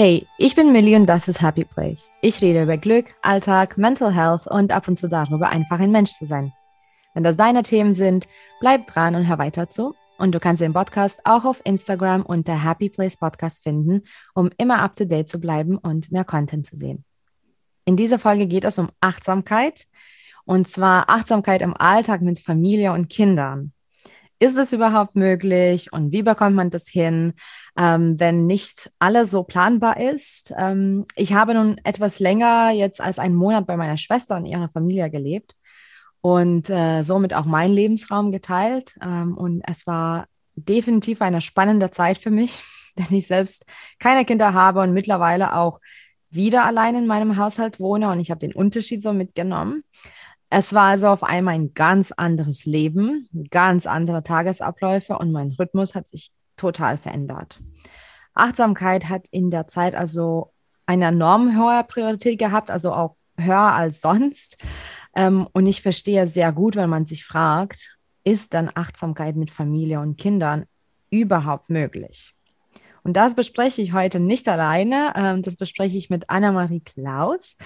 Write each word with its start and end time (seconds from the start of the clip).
Hey, 0.00 0.28
ich 0.38 0.54
bin 0.54 0.70
Millie 0.70 0.94
und 0.94 1.06
das 1.06 1.26
ist 1.26 1.42
Happy 1.42 1.64
Place. 1.64 2.12
Ich 2.22 2.40
rede 2.40 2.62
über 2.62 2.76
Glück, 2.76 3.06
Alltag, 3.20 3.76
Mental 3.78 4.14
Health 4.14 4.46
und 4.46 4.70
ab 4.70 4.86
und 4.86 4.96
zu 4.96 5.08
darüber, 5.08 5.48
einfach 5.48 5.80
ein 5.80 5.90
Mensch 5.90 6.12
zu 6.12 6.24
sein. 6.24 6.52
Wenn 7.14 7.24
das 7.24 7.36
deine 7.36 7.62
Themen 7.62 7.94
sind, 7.94 8.28
bleib 8.60 8.86
dran 8.86 9.16
und 9.16 9.26
hör 9.26 9.38
weiter 9.38 9.70
zu. 9.70 9.96
Und 10.16 10.36
du 10.36 10.38
kannst 10.38 10.62
den 10.62 10.72
Podcast 10.72 11.22
auch 11.24 11.44
auf 11.44 11.60
Instagram 11.64 12.24
unter 12.24 12.62
Happy 12.62 12.90
Place 12.90 13.16
Podcast 13.16 13.64
finden, 13.64 14.04
um 14.36 14.50
immer 14.56 14.78
up 14.78 14.94
to 14.94 15.04
date 15.04 15.28
zu 15.28 15.40
bleiben 15.40 15.76
und 15.76 16.12
mehr 16.12 16.24
Content 16.24 16.64
zu 16.64 16.76
sehen. 16.76 17.04
In 17.84 17.96
dieser 17.96 18.20
Folge 18.20 18.46
geht 18.46 18.64
es 18.64 18.78
um 18.78 18.90
Achtsamkeit 19.00 19.88
und 20.44 20.68
zwar 20.68 21.10
Achtsamkeit 21.10 21.60
im 21.60 21.76
Alltag 21.76 22.22
mit 22.22 22.38
Familie 22.38 22.92
und 22.92 23.08
Kindern 23.08 23.72
ist 24.38 24.56
es 24.56 24.72
überhaupt 24.72 25.16
möglich 25.16 25.92
und 25.92 26.12
wie 26.12 26.22
bekommt 26.22 26.54
man 26.54 26.70
das 26.70 26.88
hin, 26.88 27.34
ähm, 27.76 28.18
wenn 28.20 28.46
nicht 28.46 28.90
alles 28.98 29.30
so 29.30 29.42
planbar 29.42 29.98
ist? 29.98 30.54
Ähm, 30.56 31.06
ich 31.16 31.34
habe 31.34 31.54
nun 31.54 31.76
etwas 31.84 32.20
länger 32.20 32.70
jetzt 32.70 33.00
als 33.00 33.18
einen 33.18 33.34
Monat 33.34 33.66
bei 33.66 33.76
meiner 33.76 33.96
Schwester 33.96 34.36
und 34.36 34.46
ihrer 34.46 34.68
Familie 34.68 35.10
gelebt 35.10 35.56
und 36.20 36.70
äh, 36.70 37.02
somit 37.02 37.34
auch 37.34 37.46
meinen 37.46 37.74
Lebensraum 37.74 38.30
geteilt. 38.30 38.96
Ähm, 39.02 39.36
und 39.36 39.62
es 39.66 39.86
war 39.86 40.26
definitiv 40.54 41.20
eine 41.20 41.40
spannende 41.40 41.90
Zeit 41.90 42.18
für 42.18 42.30
mich, 42.30 42.62
denn 42.98 43.16
ich 43.16 43.26
selbst 43.26 43.64
keine 43.98 44.24
Kinder 44.24 44.54
habe 44.54 44.80
und 44.80 44.92
mittlerweile 44.92 45.56
auch 45.56 45.80
wieder 46.30 46.64
allein 46.64 46.94
in 46.94 47.06
meinem 47.06 47.36
Haushalt 47.38 47.80
wohne 47.80 48.10
und 48.10 48.20
ich 48.20 48.30
habe 48.30 48.40
den 48.40 48.54
Unterschied 48.54 49.02
so 49.02 49.12
mitgenommen. 49.12 49.82
Es 50.50 50.72
war 50.72 50.84
also 50.84 51.08
auf 51.08 51.22
einmal 51.22 51.54
ein 51.54 51.74
ganz 51.74 52.10
anderes 52.12 52.64
Leben, 52.64 53.28
ganz 53.50 53.86
andere 53.86 54.22
Tagesabläufe 54.22 55.18
und 55.18 55.30
mein 55.30 55.52
Rhythmus 55.52 55.94
hat 55.94 56.08
sich 56.08 56.30
total 56.56 56.96
verändert. 56.96 57.60
Achtsamkeit 58.34 59.08
hat 59.08 59.26
in 59.30 59.50
der 59.50 59.66
Zeit 59.66 59.94
also 59.94 60.52
eine 60.86 61.06
enorm 61.06 61.58
hohe 61.58 61.84
Priorität 61.84 62.38
gehabt, 62.38 62.70
also 62.70 62.92
auch 62.92 63.16
höher 63.38 63.74
als 63.74 64.00
sonst. 64.00 64.56
Ähm, 65.14 65.46
und 65.52 65.66
ich 65.66 65.82
verstehe 65.82 66.26
sehr 66.26 66.52
gut, 66.52 66.76
wenn 66.76 66.88
man 66.88 67.04
sich 67.04 67.24
fragt, 67.24 67.98
ist 68.24 68.54
dann 68.54 68.70
Achtsamkeit 68.74 69.36
mit 69.36 69.50
Familie 69.50 70.00
und 70.00 70.16
Kindern 70.16 70.64
überhaupt 71.10 71.68
möglich? 71.68 72.34
Und 73.08 73.14
das 73.14 73.34
bespreche 73.34 73.80
ich 73.80 73.94
heute 73.94 74.20
nicht 74.20 74.46
alleine. 74.50 75.14
Ähm, 75.16 75.40
das 75.40 75.56
bespreche 75.56 75.96
ich 75.96 76.10
mit 76.10 76.28
Anna-Marie 76.28 76.80
Klaus. 76.80 77.56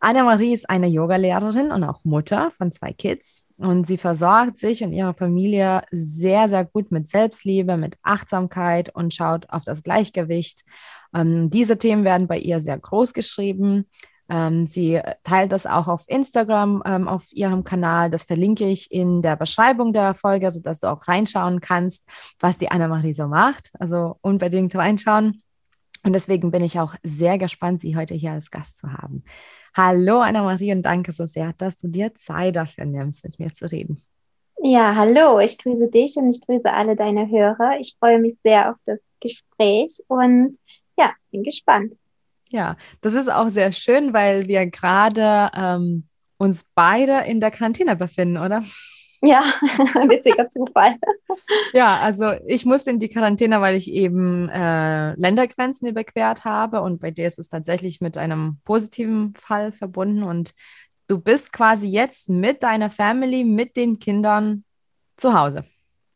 Anna-Marie 0.00 0.52
ist 0.52 0.68
eine 0.68 0.88
Yogalehrerin 0.88 1.70
und 1.70 1.84
auch 1.84 2.00
Mutter 2.02 2.50
von 2.50 2.72
zwei 2.72 2.92
Kids. 2.92 3.46
Und 3.56 3.86
sie 3.86 3.98
versorgt 3.98 4.56
sich 4.56 4.82
und 4.82 4.92
ihre 4.92 5.14
Familie 5.14 5.82
sehr, 5.92 6.48
sehr 6.48 6.64
gut 6.64 6.90
mit 6.90 7.08
Selbstliebe, 7.08 7.76
mit 7.76 7.98
Achtsamkeit 8.02 8.92
und 8.92 9.14
schaut 9.14 9.48
auf 9.50 9.62
das 9.62 9.84
Gleichgewicht. 9.84 10.64
Ähm, 11.14 11.50
diese 11.50 11.78
Themen 11.78 12.02
werden 12.02 12.26
bei 12.26 12.38
ihr 12.38 12.58
sehr 12.58 12.76
groß 12.76 13.12
geschrieben. 13.14 13.86
Ähm, 14.30 14.64
sie 14.64 15.00
teilt 15.24 15.52
das 15.52 15.66
auch 15.66 15.88
auf 15.88 16.04
Instagram 16.06 16.82
ähm, 16.86 17.08
auf 17.08 17.24
ihrem 17.32 17.64
Kanal. 17.64 18.10
Das 18.10 18.24
verlinke 18.24 18.66
ich 18.66 18.90
in 18.92 19.22
der 19.22 19.36
Beschreibung 19.36 19.92
der 19.92 20.14
Folge, 20.14 20.50
sodass 20.50 20.78
du 20.78 20.86
auch 20.86 21.08
reinschauen 21.08 21.60
kannst, 21.60 22.08
was 22.38 22.56
die 22.56 22.70
Anna-Marie 22.70 23.12
so 23.12 23.26
macht. 23.26 23.72
Also 23.78 24.16
unbedingt 24.20 24.74
reinschauen. 24.74 25.42
Und 26.02 26.12
deswegen 26.14 26.50
bin 26.50 26.64
ich 26.64 26.80
auch 26.80 26.94
sehr 27.02 27.36
gespannt, 27.38 27.80
Sie 27.80 27.96
heute 27.96 28.14
hier 28.14 28.32
als 28.32 28.50
Gast 28.50 28.78
zu 28.78 28.92
haben. 28.92 29.24
Hallo 29.76 30.20
Anna-Marie 30.20 30.72
und 30.72 30.82
danke 30.82 31.12
so 31.12 31.26
sehr, 31.26 31.52
dass 31.58 31.76
du 31.76 31.88
dir 31.88 32.14
Zeit 32.14 32.56
dafür 32.56 32.84
nimmst, 32.84 33.24
mit 33.24 33.38
mir 33.38 33.52
zu 33.52 33.70
reden. 33.70 34.02
Ja, 34.62 34.94
hallo, 34.94 35.40
ich 35.40 35.58
grüße 35.58 35.88
dich 35.88 36.16
und 36.16 36.28
ich 36.28 36.40
grüße 36.40 36.70
alle 36.70 36.94
deine 36.94 37.28
Hörer. 37.28 37.78
Ich 37.80 37.96
freue 37.98 38.18
mich 38.18 38.38
sehr 38.40 38.70
auf 38.70 38.76
das 38.84 38.98
Gespräch 39.20 40.02
und 40.06 40.56
ja, 40.98 41.12
bin 41.30 41.42
gespannt. 41.42 41.94
Ja, 42.50 42.76
das 43.00 43.14
ist 43.14 43.32
auch 43.32 43.48
sehr 43.48 43.72
schön, 43.72 44.12
weil 44.12 44.48
wir 44.48 44.66
gerade 44.66 45.50
ähm, 45.54 46.08
uns 46.36 46.64
beide 46.74 47.20
in 47.26 47.40
der 47.40 47.50
Quarantäne 47.50 47.96
befinden, 47.96 48.38
oder? 48.38 48.62
Ja, 49.22 49.42
witziger 50.08 50.48
Zufall. 50.48 50.94
ja, 51.74 51.98
also 51.98 52.32
ich 52.46 52.64
musste 52.64 52.90
in 52.90 52.98
die 52.98 53.10
Quarantäne, 53.10 53.60
weil 53.60 53.76
ich 53.76 53.90
eben 53.92 54.48
äh, 54.48 55.12
Ländergrenzen 55.14 55.86
überquert 55.88 56.44
habe 56.44 56.80
und 56.80 57.00
bei 57.00 57.10
dir 57.10 57.26
ist 57.26 57.38
es 57.38 57.48
tatsächlich 57.48 58.00
mit 58.00 58.16
einem 58.16 58.58
positiven 58.64 59.34
Fall 59.34 59.72
verbunden 59.72 60.22
und 60.22 60.54
du 61.06 61.20
bist 61.20 61.52
quasi 61.52 61.88
jetzt 61.88 62.30
mit 62.30 62.62
deiner 62.62 62.90
Family, 62.90 63.44
mit 63.44 63.76
den 63.76 63.98
Kindern 63.98 64.64
zu 65.16 65.38
Hause. 65.38 65.64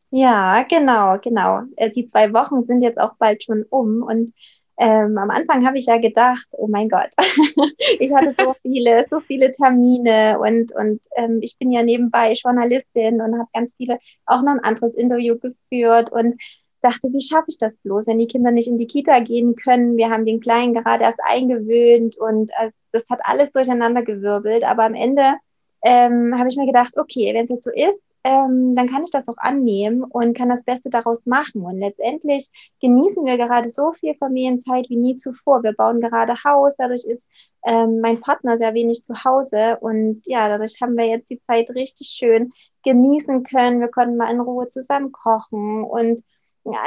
Ja, 0.09 0.63
genau, 0.63 1.19
genau. 1.19 1.61
Äh, 1.75 1.91
die 1.91 2.05
zwei 2.05 2.33
Wochen 2.33 2.63
sind 2.63 2.81
jetzt 2.81 2.99
auch 2.99 3.15
bald 3.19 3.43
schon 3.43 3.65
um 3.69 4.01
und 4.01 4.31
ähm, 4.77 5.17
am 5.17 5.29
Anfang 5.29 5.65
habe 5.65 5.77
ich 5.77 5.85
ja 5.85 5.97
gedacht, 5.97 6.47
oh 6.51 6.67
mein 6.67 6.89
Gott, 6.89 7.09
ich 7.99 8.13
hatte 8.13 8.35
so 8.37 8.55
viele, 8.61 9.05
so 9.07 9.19
viele 9.21 9.51
Termine 9.51 10.37
und, 10.39 10.75
und 10.75 11.01
ähm, 11.15 11.39
ich 11.41 11.57
bin 11.57 11.71
ja 11.71 11.81
nebenbei 11.81 12.33
Journalistin 12.33 13.21
und 13.21 13.37
habe 13.37 13.49
ganz 13.53 13.75
viele, 13.77 13.99
auch 14.25 14.41
noch 14.41 14.51
ein 14.51 14.63
anderes 14.63 14.95
Interview 14.95 15.37
geführt 15.37 16.11
und 16.11 16.41
dachte, 16.81 17.07
wie 17.11 17.21
schaffe 17.21 17.45
ich 17.47 17.57
das 17.57 17.77
bloß, 17.77 18.07
wenn 18.07 18.19
die 18.19 18.27
Kinder 18.27 18.51
nicht 18.51 18.67
in 18.67 18.77
die 18.77 18.87
Kita 18.87 19.19
gehen 19.19 19.55
können? 19.55 19.97
Wir 19.97 20.09
haben 20.09 20.25
den 20.25 20.41
Kleinen 20.41 20.73
gerade 20.73 21.03
erst 21.03 21.19
eingewöhnt 21.23 22.17
und 22.17 22.51
äh, 22.59 22.71
das 22.91 23.09
hat 23.09 23.19
alles 23.23 23.51
durcheinander 23.51 24.03
gewirbelt, 24.03 24.63
aber 24.63 24.83
am 24.83 24.93
Ende 24.93 25.35
ähm, 25.83 26.37
habe 26.37 26.49
ich 26.49 26.57
mir 26.57 26.65
gedacht, 26.65 26.97
okay, 26.97 27.33
wenn 27.33 27.43
es 27.43 27.49
jetzt 27.49 27.65
so 27.65 27.71
ist, 27.71 28.01
ähm, 28.25 28.73
dann 28.73 28.87
kann 28.87 29.03
ich 29.03 29.11
das 29.11 29.29
auch 29.29 29.37
annehmen 29.37 30.03
und 30.03 30.35
kann 30.35 30.49
das 30.49 30.63
Beste 30.63 30.89
daraus 30.89 31.27
machen. 31.27 31.61
Und 31.61 31.77
letztendlich 31.77 32.49
genießen 32.81 33.23
wir 33.23 33.37
gerade 33.37 33.69
so 33.69 33.93
viel 33.93 34.15
Familienzeit 34.15 34.89
wie 34.89 34.97
nie 34.97 35.15
zuvor. 35.15 35.61
Wir 35.61 35.73
bauen 35.73 36.01
gerade 36.01 36.33
Haus, 36.43 36.75
dadurch 36.75 37.05
ist 37.05 37.29
ähm, 37.63 37.99
mein 38.01 38.21
Partner 38.21 38.57
sehr 38.57 38.73
wenig 38.73 39.03
zu 39.03 39.23
Hause 39.23 39.77
und 39.79 40.23
ja, 40.25 40.49
dadurch 40.49 40.81
haben 40.81 40.97
wir 40.97 41.05
jetzt 41.05 41.29
die 41.29 41.39
Zeit 41.39 41.69
richtig 41.69 42.07
schön 42.07 42.51
genießen 42.83 43.43
können. 43.43 43.79
Wir 43.79 43.89
konnten 43.89 44.17
mal 44.17 44.31
in 44.31 44.39
Ruhe 44.39 44.69
zusammen 44.69 45.11
kochen 45.11 45.83
und 45.83 46.21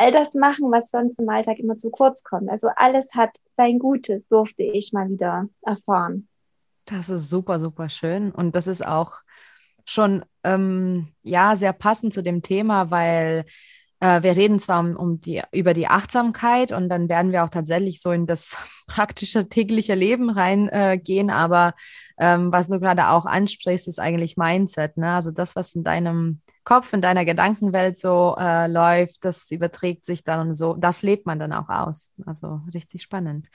all 0.01 0.11
das 0.11 0.35
machen, 0.35 0.73
was 0.73 0.91
sonst 0.91 1.21
im 1.21 1.29
Alltag 1.29 1.61
immer 1.61 1.77
zu 1.77 1.91
kurz 1.91 2.25
kommt. 2.25 2.51
Also 2.51 2.69
alles 2.75 3.15
hat 3.15 3.31
sein 3.53 3.79
Gutes, 3.79 4.27
durfte 4.27 4.65
ich 4.65 4.93
mal 4.93 5.09
wieder 5.09 5.49
erfahren. 5.63 6.27
Das 6.87 7.09
ist 7.09 7.31
super, 7.31 7.61
super 7.61 7.89
schön. 7.89 8.33
Und 8.33 8.57
das 8.57 8.67
ist 8.67 8.85
auch 8.85 9.21
schon 9.85 10.25
ähm, 10.55 11.09
ja 11.23 11.57
sehr 11.57 11.73
passend 11.73 12.15
zu 12.15 12.23
dem 12.23 12.43
Thema, 12.43 12.91
weil 12.91 13.45
äh, 14.01 14.23
wir 14.23 14.37
reden 14.37 14.61
zwar 14.61 14.81
um, 14.81 14.97
um, 14.97 15.21
die, 15.21 15.43
über 15.53 15.75
die 15.75 15.89
Achtsamkeit 15.89 16.73
und 16.73 16.89
dann 16.89 17.09
werden 17.09 17.33
wir 17.33 17.45
auch 17.45 17.51
tatsächlich 17.51 18.01
so 18.01 18.13
in 18.13 18.27
das 18.27 18.57
praktische 18.87 19.49
tägliche 19.49 19.95
Leben 19.95 20.31
reingehen, 20.31 21.29
äh, 21.29 21.33
aber 21.33 21.75
ähm, 22.19 22.53
was 22.53 22.69
du 22.69 22.79
gerade 22.81 23.09
auch 23.09 23.27
ansprichst, 23.27 23.89
ist 23.89 23.99
eigentlich 23.99 24.37
Mindset. 24.37 24.97
Ne? 24.97 25.13
Also 25.13 25.31
das, 25.31 25.57
was 25.57 25.75
in 25.75 25.85
deinem 25.85 26.41
Kopf, 26.65 26.93
in 26.93 27.01
deiner 27.01 27.25
Gedankenwelt 27.25 27.99
so 27.99 28.37
äh, 28.39 28.67
läuft, 28.67 29.25
das 29.25 29.51
überträgt 29.51 30.05
sich 30.05 30.25
dann 30.25 30.49
und 30.49 30.55
so, 30.55 30.75
das 30.75 31.03
lebt 31.03 31.27
man 31.27 31.39
dann 31.39 31.53
auch 31.53 31.69
aus. 31.69 32.13
Also 32.27 32.61
richtig 32.75 33.03
spannend. 33.03 33.49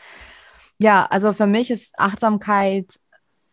Ja, 0.79 1.05
also 1.05 1.33
für 1.33 1.47
mich 1.47 1.71
ist 1.71 1.97
Achtsamkeit 1.97 2.99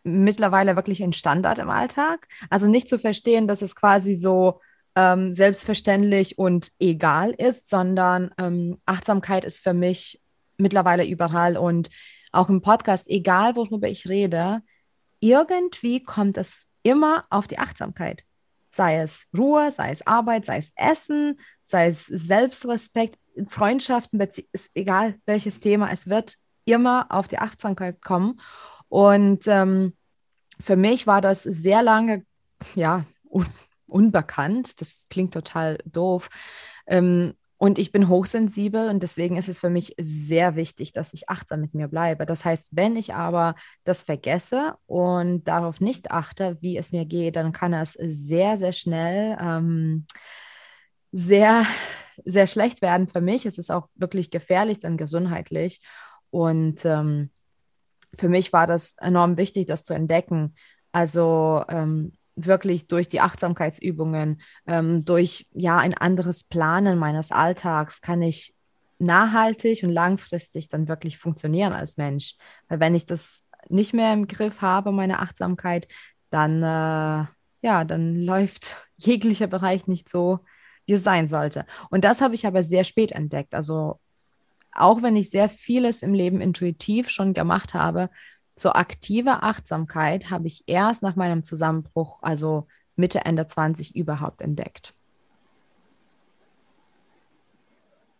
mittlerweile 0.02 0.76
wirklich 0.76 1.02
ein 1.02 1.12
Standard 1.12 1.58
im 1.58 1.70
Alltag. 1.70 2.28
Also 2.48 2.68
nicht 2.68 2.88
zu 2.88 2.98
verstehen, 2.98 3.46
dass 3.46 3.62
es 3.62 3.76
quasi 3.76 4.14
so 4.14 4.60
ähm, 4.96 5.32
selbstverständlich 5.32 6.38
und 6.38 6.72
egal 6.78 7.30
ist, 7.32 7.68
sondern 7.68 8.32
ähm, 8.38 8.78
Achtsamkeit 8.86 9.44
ist 9.44 9.62
für 9.62 9.74
mich 9.74 10.22
mittlerweile 10.56 11.06
überall 11.06 11.56
und 11.56 11.90
auch 12.32 12.48
im 12.48 12.62
Podcast, 12.62 13.08
egal 13.08 13.56
worüber 13.56 13.88
ich 13.88 14.08
rede, 14.08 14.62
irgendwie 15.20 16.02
kommt 16.02 16.38
es 16.38 16.68
immer 16.82 17.24
auf 17.30 17.46
die 17.48 17.58
Achtsamkeit. 17.58 18.24
Sei 18.70 18.98
es 18.98 19.26
Ruhe, 19.36 19.70
sei 19.70 19.90
es 19.90 20.06
Arbeit, 20.06 20.44
sei 20.44 20.58
es 20.58 20.72
Essen, 20.76 21.40
sei 21.60 21.88
es 21.88 22.06
Selbstrespekt, 22.06 23.18
Freundschaften, 23.48 24.20
ist 24.52 24.70
egal 24.74 25.16
welches 25.26 25.60
Thema, 25.60 25.90
es 25.90 26.08
wird 26.08 26.36
immer 26.64 27.06
auf 27.10 27.28
die 27.28 27.38
Achtsamkeit 27.38 28.00
kommen. 28.02 28.40
Und 28.90 29.46
ähm, 29.46 29.94
für 30.58 30.76
mich 30.76 31.06
war 31.06 31.22
das 31.22 31.42
sehr 31.44 31.82
lange, 31.82 32.26
ja, 32.74 33.06
un 33.24 33.46
unbekannt. 33.86 34.80
Das 34.80 35.06
klingt 35.10 35.34
total 35.34 35.78
doof. 35.84 36.28
Ähm, 36.86 37.34
und 37.56 37.78
ich 37.78 37.92
bin 37.92 38.08
hochsensibel 38.08 38.88
und 38.88 39.02
deswegen 39.02 39.36
ist 39.36 39.48
es 39.48 39.58
für 39.58 39.68
mich 39.68 39.94
sehr 39.98 40.56
wichtig, 40.56 40.92
dass 40.92 41.12
ich 41.12 41.28
achtsam 41.28 41.60
mit 41.60 41.74
mir 41.74 41.88
bleibe. 41.88 42.24
Das 42.24 42.44
heißt, 42.44 42.70
wenn 42.72 42.96
ich 42.96 43.14
aber 43.14 43.54
das 43.84 44.02
vergesse 44.02 44.76
und 44.86 45.44
darauf 45.44 45.80
nicht 45.80 46.10
achte, 46.10 46.56
wie 46.60 46.78
es 46.78 46.92
mir 46.92 47.04
geht, 47.04 47.36
dann 47.36 47.52
kann 47.52 47.74
es 47.74 47.92
sehr, 47.94 48.56
sehr 48.56 48.72
schnell 48.72 49.36
ähm, 49.40 50.06
sehr, 51.12 51.66
sehr 52.24 52.46
schlecht 52.46 52.82
werden 52.82 53.08
für 53.08 53.20
mich. 53.20 53.46
Es 53.46 53.58
ist 53.58 53.70
auch 53.70 53.88
wirklich 53.94 54.30
gefährlich 54.30 54.80
dann 54.80 54.96
gesundheitlich. 54.96 55.80
Und 56.30 56.84
ähm, 56.84 57.30
für 58.14 58.28
mich 58.28 58.52
war 58.52 58.66
das 58.66 58.96
enorm 58.98 59.36
wichtig, 59.36 59.66
das 59.66 59.84
zu 59.84 59.94
entdecken. 59.94 60.54
Also 60.92 61.64
ähm, 61.68 62.12
wirklich 62.36 62.86
durch 62.86 63.08
die 63.08 63.20
Achtsamkeitsübungen, 63.20 64.40
ähm, 64.66 65.04
durch 65.04 65.46
ja 65.52 65.78
ein 65.78 65.94
anderes 65.94 66.44
Planen 66.44 66.98
meines 66.98 67.32
Alltags 67.32 68.00
kann 68.00 68.22
ich 68.22 68.54
nachhaltig 68.98 69.82
und 69.82 69.90
langfristig 69.90 70.68
dann 70.68 70.88
wirklich 70.88 71.18
funktionieren 71.18 71.72
als 71.72 71.96
Mensch. 71.96 72.36
Weil 72.68 72.80
wenn 72.80 72.94
ich 72.94 73.06
das 73.06 73.44
nicht 73.68 73.94
mehr 73.94 74.12
im 74.12 74.26
Griff 74.26 74.60
habe, 74.62 74.92
meine 74.92 75.20
Achtsamkeit, 75.20 75.88
dann, 76.30 76.62
äh, 76.62 77.26
ja, 77.62 77.84
dann 77.84 78.16
läuft 78.16 78.76
jeglicher 78.96 79.46
Bereich 79.46 79.86
nicht 79.86 80.08
so, 80.08 80.40
wie 80.86 80.94
es 80.94 81.04
sein 81.04 81.26
sollte. 81.26 81.66
Und 81.90 82.04
das 82.04 82.20
habe 82.20 82.34
ich 82.34 82.46
aber 82.46 82.62
sehr 82.62 82.84
spät 82.84 83.12
entdeckt. 83.12 83.54
Also 83.54 84.00
auch 84.72 85.02
wenn 85.02 85.16
ich 85.16 85.30
sehr 85.30 85.48
vieles 85.48 86.02
im 86.02 86.14
Leben 86.14 86.40
intuitiv 86.40 87.10
schon 87.10 87.34
gemacht 87.34 87.74
habe, 87.74 88.10
so 88.56 88.72
aktive 88.72 89.42
Achtsamkeit 89.42 90.30
habe 90.30 90.46
ich 90.46 90.64
erst 90.66 91.02
nach 91.02 91.16
meinem 91.16 91.44
Zusammenbruch, 91.44 92.18
also 92.22 92.66
Mitte, 92.96 93.24
Ende 93.24 93.46
20 93.46 93.96
überhaupt 93.96 94.42
entdeckt. 94.42 94.94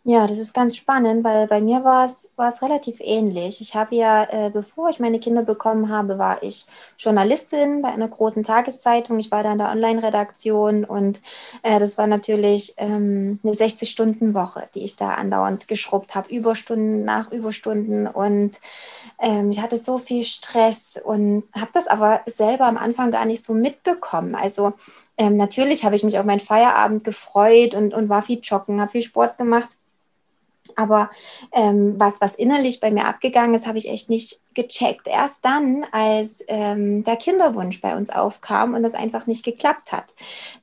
Ja, 0.03 0.25
das 0.25 0.39
ist 0.39 0.53
ganz 0.55 0.75
spannend, 0.75 1.23
weil 1.23 1.45
bei 1.47 1.61
mir 1.61 1.83
war 1.83 2.05
es, 2.05 2.27
relativ 2.63 2.97
ähnlich. 3.01 3.61
Ich 3.61 3.75
habe 3.75 3.95
ja, 3.95 4.23
äh, 4.23 4.49
bevor 4.49 4.89
ich 4.89 4.99
meine 4.99 5.19
Kinder 5.19 5.43
bekommen 5.43 5.89
habe, 5.89 6.17
war 6.17 6.41
ich 6.41 6.65
Journalistin 6.97 7.83
bei 7.83 7.89
einer 7.89 8.07
großen 8.07 8.41
Tageszeitung. 8.41 9.19
Ich 9.19 9.29
war 9.29 9.43
da 9.43 9.51
in 9.51 9.59
der 9.59 9.69
Online-Redaktion 9.69 10.85
und 10.85 11.21
äh, 11.61 11.79
das 11.79 11.99
war 11.99 12.07
natürlich 12.07 12.73
ähm, 12.77 13.39
eine 13.43 13.53
60-Stunden-Woche, 13.53 14.63
die 14.73 14.83
ich 14.83 14.95
da 14.95 15.11
andauernd 15.13 15.67
geschrubbt 15.67 16.15
habe, 16.15 16.33
Überstunden 16.33 17.05
nach 17.05 17.31
Überstunden 17.31 18.07
und 18.07 18.59
ähm, 19.19 19.51
ich 19.51 19.61
hatte 19.61 19.77
so 19.77 19.99
viel 19.99 20.23
Stress 20.23 20.99
und 21.03 21.43
habe 21.53 21.69
das 21.73 21.87
aber 21.87 22.21
selber 22.25 22.65
am 22.65 22.77
Anfang 22.77 23.11
gar 23.11 23.25
nicht 23.25 23.43
so 23.45 23.53
mitbekommen. 23.53 24.33
Also 24.33 24.73
ähm, 25.17 25.35
natürlich 25.35 25.85
habe 25.85 25.95
ich 25.95 26.03
mich 26.03 26.17
auf 26.17 26.25
meinen 26.25 26.39
Feierabend 26.39 27.03
gefreut 27.03 27.75
und, 27.75 27.93
und 27.93 28.09
war 28.09 28.23
viel 28.23 28.39
joggen, 28.41 28.81
habe 28.81 28.91
viel 28.91 29.03
Sport 29.03 29.37
gemacht. 29.37 29.69
Aber 30.75 31.09
ähm, 31.51 31.95
was, 31.97 32.21
was 32.21 32.35
innerlich 32.35 32.79
bei 32.79 32.91
mir 32.91 33.05
abgegangen 33.05 33.55
ist, 33.55 33.67
habe 33.67 33.77
ich 33.77 33.89
echt 33.89 34.09
nicht 34.09 34.41
gecheckt. 34.53 35.07
Erst 35.07 35.45
dann, 35.45 35.85
als 35.91 36.43
ähm, 36.47 37.03
der 37.03 37.15
Kinderwunsch 37.15 37.81
bei 37.81 37.95
uns 37.95 38.09
aufkam 38.09 38.73
und 38.73 38.83
das 38.83 38.93
einfach 38.93 39.27
nicht 39.27 39.43
geklappt 39.43 39.91
hat. 39.91 40.13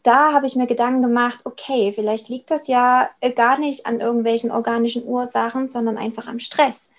Da 0.02 0.32
habe 0.32 0.46
ich 0.46 0.56
mir 0.56 0.66
Gedanken 0.66 1.02
gemacht, 1.02 1.40
okay, 1.44 1.92
vielleicht 1.92 2.28
liegt 2.28 2.50
das 2.50 2.68
ja 2.68 3.08
äh, 3.20 3.32
gar 3.32 3.58
nicht 3.58 3.86
an 3.86 4.00
irgendwelchen 4.00 4.50
organischen 4.50 5.04
Ursachen, 5.04 5.66
sondern 5.68 5.96
einfach 5.96 6.26
am 6.26 6.38
Stress. 6.38 6.90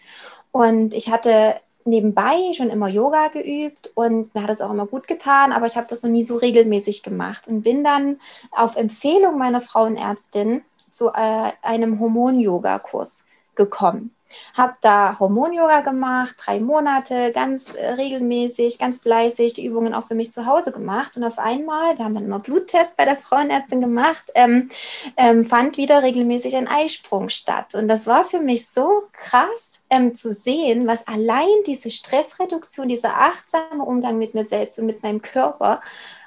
Und 0.51 0.93
ich 0.93 1.11
hatte 1.11 1.55
nebenbei 1.85 2.35
schon 2.55 2.69
immer 2.69 2.87
Yoga 2.87 3.27
geübt 3.29 3.91
und 3.95 4.33
mir 4.33 4.43
hat 4.43 4.49
es 4.49 4.61
auch 4.61 4.71
immer 4.71 4.85
gut 4.85 5.07
getan, 5.07 5.51
aber 5.51 5.65
ich 5.65 5.75
habe 5.75 5.87
das 5.87 6.03
noch 6.03 6.09
nie 6.09 6.23
so 6.23 6.35
regelmäßig 6.35 7.03
gemacht 7.03 7.47
und 7.47 7.63
bin 7.63 7.83
dann 7.83 8.19
auf 8.51 8.75
Empfehlung 8.75 9.37
meiner 9.37 9.61
Frauenärztin 9.61 10.61
zu 10.91 11.09
äh, 11.09 11.51
einem 11.61 11.99
Hormon-Yoga-Kurs 11.99 13.23
gekommen. 13.55 14.15
Habe 14.55 14.75
da 14.81 15.17
Hormon-Yoga 15.19 15.81
gemacht, 15.81 16.35
drei 16.37 16.59
Monate, 16.59 17.31
ganz 17.31 17.73
äh, 17.75 17.93
regelmäßig, 17.93 18.77
ganz 18.77 18.97
fleißig, 18.97 19.53
die 19.53 19.65
Übungen 19.65 19.93
auch 19.93 20.07
für 20.07 20.15
mich 20.15 20.31
zu 20.31 20.45
Hause 20.45 20.71
gemacht. 20.71 21.17
Und 21.17 21.23
auf 21.23 21.39
einmal, 21.39 21.97
wir 21.97 22.05
haben 22.05 22.13
dann 22.13 22.25
immer 22.25 22.39
Bluttest 22.39 22.95
bei 22.95 23.05
der 23.05 23.17
Frauenärztin 23.17 23.81
gemacht, 23.81 24.31
ähm, 24.35 24.69
ähm, 25.17 25.45
fand 25.45 25.77
wieder 25.77 26.03
regelmäßig 26.03 26.55
ein 26.55 26.67
Eisprung 26.67 27.29
statt. 27.29 27.73
Und 27.75 27.87
das 27.87 28.05
war 28.05 28.23
für 28.23 28.39
mich 28.39 28.67
so 28.67 29.03
krass 29.13 29.79
ähm, 29.89 30.13
zu 30.13 30.31
sehen, 30.31 30.87
was 30.87 31.07
allein 31.07 31.47
diese 31.65 31.89
Stressreduktion, 31.89 32.87
dieser 32.87 33.17
achtsame 33.17 33.83
Umgang 33.83 34.19
mit 34.19 34.35
mir 34.35 34.45
selbst 34.45 34.77
und 34.79 34.85
mit 34.85 35.01
meinem 35.01 35.21
Körper 35.21 35.81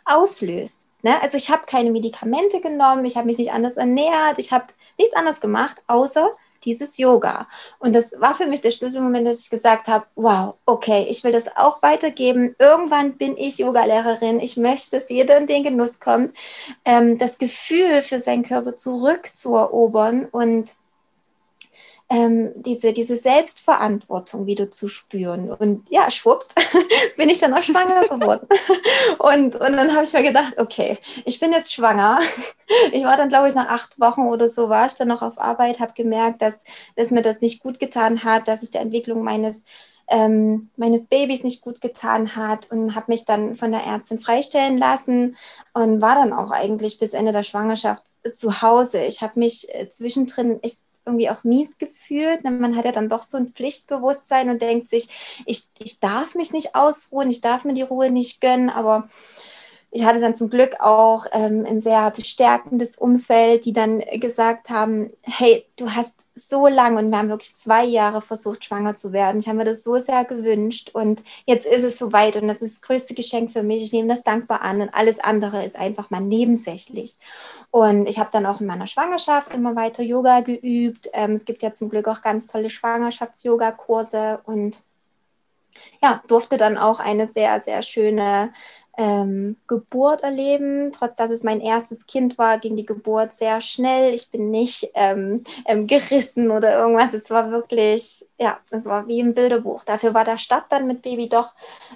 auslöst. 0.05 0.87
Ne? 1.03 1.21
Also 1.23 1.37
ich 1.37 1.51
habe 1.51 1.63
keine 1.67 1.91
Medikamente 1.91 2.61
genommen, 2.61 3.05
ich 3.05 3.17
habe 3.17 3.27
mich 3.27 3.39
nicht 3.39 3.53
anders 3.53 3.77
ernährt, 3.77 4.39
ich 4.39 4.53
habe 4.53 4.67
nichts 4.99 5.15
anderes 5.15 5.41
gemacht, 5.41 5.83
außer 5.87 6.31
dieses 6.65 6.99
Yoga. 6.99 7.49
Und 7.79 7.95
das 7.95 8.15
war 8.21 8.35
für 8.35 8.47
mich 8.47 8.61
der 8.61 8.71
Schlüsselmoment, 8.71 9.27
dass 9.27 9.41
ich 9.41 9.51
gesagt 9.51 9.89
habe, 9.89 10.07
wow, 10.15 10.55
okay, 10.67 11.07
ich 11.09 11.25
will 11.25 11.33
das 11.33 11.57
auch 11.57 11.83
weitergeben. 11.83 12.55
Irgendwann 12.59 13.17
bin 13.17 13.37
ich 13.37 13.59
Yogalehrerin. 13.59 14.41
Ich 14.41 14.57
möchte, 14.57 14.97
dass 14.97 15.11
jeder 15.11 15.39
in 15.39 15.47
den 15.47 15.65
Genuss 15.65 16.01
kommt, 16.01 16.33
ähm, 16.85 17.19
das 17.19 17.39
Gefühl 17.39 18.03
für 18.03 18.19
seinen 18.19 18.45
Körper 18.45 18.75
zurückzuerobern 18.75 20.27
und 20.27 20.75
ähm, 22.13 22.53
diese, 22.57 22.93
diese 22.93 23.17
Selbstverantwortung 23.17 24.45
wieder 24.45 24.71
zu 24.71 24.87
spüren. 24.87 25.51
Und 25.51 25.89
ja, 25.89 26.11
schwupps, 26.11 26.49
bin 27.17 27.31
ich 27.31 27.41
dann 27.41 27.55
auch 27.55 27.63
schwanger 27.63 28.03
geworden. 28.03 28.47
und, 29.19 29.57
und 29.57 29.73
dann 29.73 29.95
habe 29.95 30.05
ich 30.05 30.13
mir 30.13 30.23
gedacht, 30.23 30.59
okay, 30.59 30.99
ich 31.25 31.41
bin 31.41 31.53
jetzt 31.53 31.73
schwanger. 31.73 32.19
Ich 32.93 33.05
war 33.05 33.19
dann, 33.19 33.29
glaube 33.29 33.49
ich, 33.49 33.55
nach 33.55 33.69
acht 33.69 34.01
Wochen 34.01 34.23
oder 34.23 34.49
so, 34.49 34.71
war 34.71 34.87
ich 34.87 34.95
dann 34.95 35.09
noch 35.09 35.21
auf 35.21 35.39
Arbeit, 35.39 35.79
habe 35.79 35.93
gemerkt, 35.93 36.41
dass, 36.41 36.65
dass 36.97 37.11
mir 37.11 37.21
das 37.21 37.43
nicht 37.43 37.63
gut 37.63 37.79
getan 37.79 38.25
hat, 38.25 38.49
dass 38.49 38.63
es 38.63 38.71
der 38.71 38.81
Entwicklung 38.81 39.23
meines 39.23 39.63
ähm, 40.09 40.71
meines 40.77 41.05
Babys 41.05 41.45
nicht 41.45 41.61
gut 41.61 41.83
getan 41.83 42.35
hat 42.35 42.71
und 42.71 42.95
habe 42.95 43.13
mich 43.13 43.27
dann 43.27 43.57
von 43.57 43.73
der 43.73 43.83
Ärztin 43.85 44.21
freistellen 44.21 44.79
lassen 44.79 45.37
und 45.75 46.01
war 46.01 46.15
dann 46.15 46.33
auch 46.33 46.51
eigentlich 46.51 46.99
bis 46.99 47.13
Ende 47.13 47.33
der 47.33 47.43
Schwangerschaft 47.43 48.05
zu 48.33 48.63
Hause. 48.63 49.05
Ich 49.05 49.21
habe 49.21 49.39
mich 49.39 49.73
äh, 49.75 49.91
zwischendrin 49.91 50.63
echt 50.63 50.81
irgendwie 51.05 51.31
auch 51.31 51.45
mies 51.45 51.79
gefühlt. 51.79 52.45
Man 52.45 52.77
hat 52.77 52.85
ja 52.85 52.93
dann 52.93 53.09
doch 53.09 53.23
so 53.23 53.37
ein 53.37 53.49
Pflichtbewusstsein 53.49 54.51
und 54.51 54.63
denkt 54.63 54.89
sich, 54.89 55.09
ich, 55.47 55.65
ich 55.79 56.01
darf 56.01 56.35
mich 56.35 56.53
nicht 56.53 56.75
ausruhen, 56.75 57.31
ich 57.31 57.41
darf 57.41 57.65
mir 57.65 57.75
die 57.75 57.83
Ruhe 57.83 58.11
nicht 58.11 58.41
gönnen, 58.41 58.71
aber 58.71 59.07
ich 59.95 60.07
hatte 60.07 60.21
dann 60.21 60.35
zum 60.35 60.49
Glück 60.49 60.81
auch 60.81 61.27
ähm, 61.33 61.67
ein 61.69 61.79
sehr 61.83 62.11
bestärkendes 62.11 62.97
Umfeld, 62.97 63.67
die 63.67 63.75
dann 63.75 64.01
gesagt 64.01 64.71
haben, 64.71 65.11
hey, 65.21 65.67
du 65.77 65.91
hast 65.91 66.25
so 66.35 66.67
lange 66.67 66.99
und 66.99 67.11
wir 67.11 67.19
haben 67.19 67.29
wirklich 67.29 67.55
zwei 67.55 67.85
Jahre 67.85 68.23
versucht, 68.23 68.65
schwanger 68.65 68.95
zu 68.95 69.13
werden. 69.13 69.39
Ich 69.39 69.49
habe 69.49 69.59
mir 69.59 69.65
das 69.65 69.85
so 69.85 69.99
sehr 69.99 70.25
gewünscht 70.25 70.93
und 70.95 71.23
jetzt 71.45 71.67
ist 71.67 71.83
es 71.83 71.99
soweit 71.99 72.37
und 72.37 72.49
das 72.49 72.63
ist 72.63 72.77
das 72.77 72.81
größte 72.81 73.13
Geschenk 73.13 73.53
für 73.53 73.63
mich. 73.63 73.83
Ich 73.83 73.93
nehme 73.93 74.09
das 74.09 74.23
dankbar 74.23 74.63
an 74.63 74.81
und 74.81 74.95
alles 74.95 75.21
andere 75.21 75.63
ist 75.63 75.77
einfach 75.77 76.09
mal 76.09 76.23
nebensächlich. 76.23 77.19
Und 77.71 78.09
ich 78.09 78.19
habe 78.19 78.31
dann 78.33 78.47
auch 78.47 78.63
in 78.63 78.67
meiner 78.67 78.87
Schwangerschaft 78.87 79.53
immer 79.53 79.77
weiter 79.77 80.03
Yoga 80.03 80.41
geübt. 80.41 81.11
Ähm, 81.13 81.33
es 81.33 81.45
gibt 81.45 81.63
ja 81.63 81.71
zum 81.71 81.91
Glück 81.91 82.09
auch 82.09 82.23
ganz 82.23 82.47
tolle 82.47 82.71
Schwangerschafts-Yoga-Kurse 82.71 84.41
und 84.47 84.81
ja, 86.03 86.23
durfte 86.29 86.57
dann 86.57 86.79
auch 86.79 87.01
eine 87.01 87.27
sehr, 87.27 87.61
sehr 87.61 87.83
schöne 87.83 88.53
ähm, 88.99 89.57
Geburt 89.67 90.23
erleben. 90.23 90.93
Trotz 90.93 91.17
dass 91.17 91.31
es 91.31 91.43
mein 91.43 91.61
erstes 91.61 92.07
Kind 92.07 92.39
war, 92.39 92.59
ging 92.59 92.77
die 92.77 92.87
Geburt 92.87 93.33
sehr 93.33 93.61
schnell. 93.61 94.15
Ich 94.15 94.31
bin 94.31 94.51
nicht 94.51 94.91
ähm, 94.95 95.43
ähm, 95.67 95.87
gerissen 95.87 96.51
oder 96.51 96.79
irgendwas. 96.79 97.15
Es 97.15 97.31
war 97.31 97.51
wirklich, 97.51 98.27
ja, 98.39 98.59
es 98.71 98.85
war 98.85 99.09
wie 99.09 99.21
im 99.21 99.35
Bilderbuch. 99.35 99.85
Dafür 99.85 100.15
war 100.15 100.25
der 100.25 100.39
Start 100.39 100.65
dann 100.71 100.87
mit 100.87 101.03
Baby 101.03 101.29
doch 101.29 101.55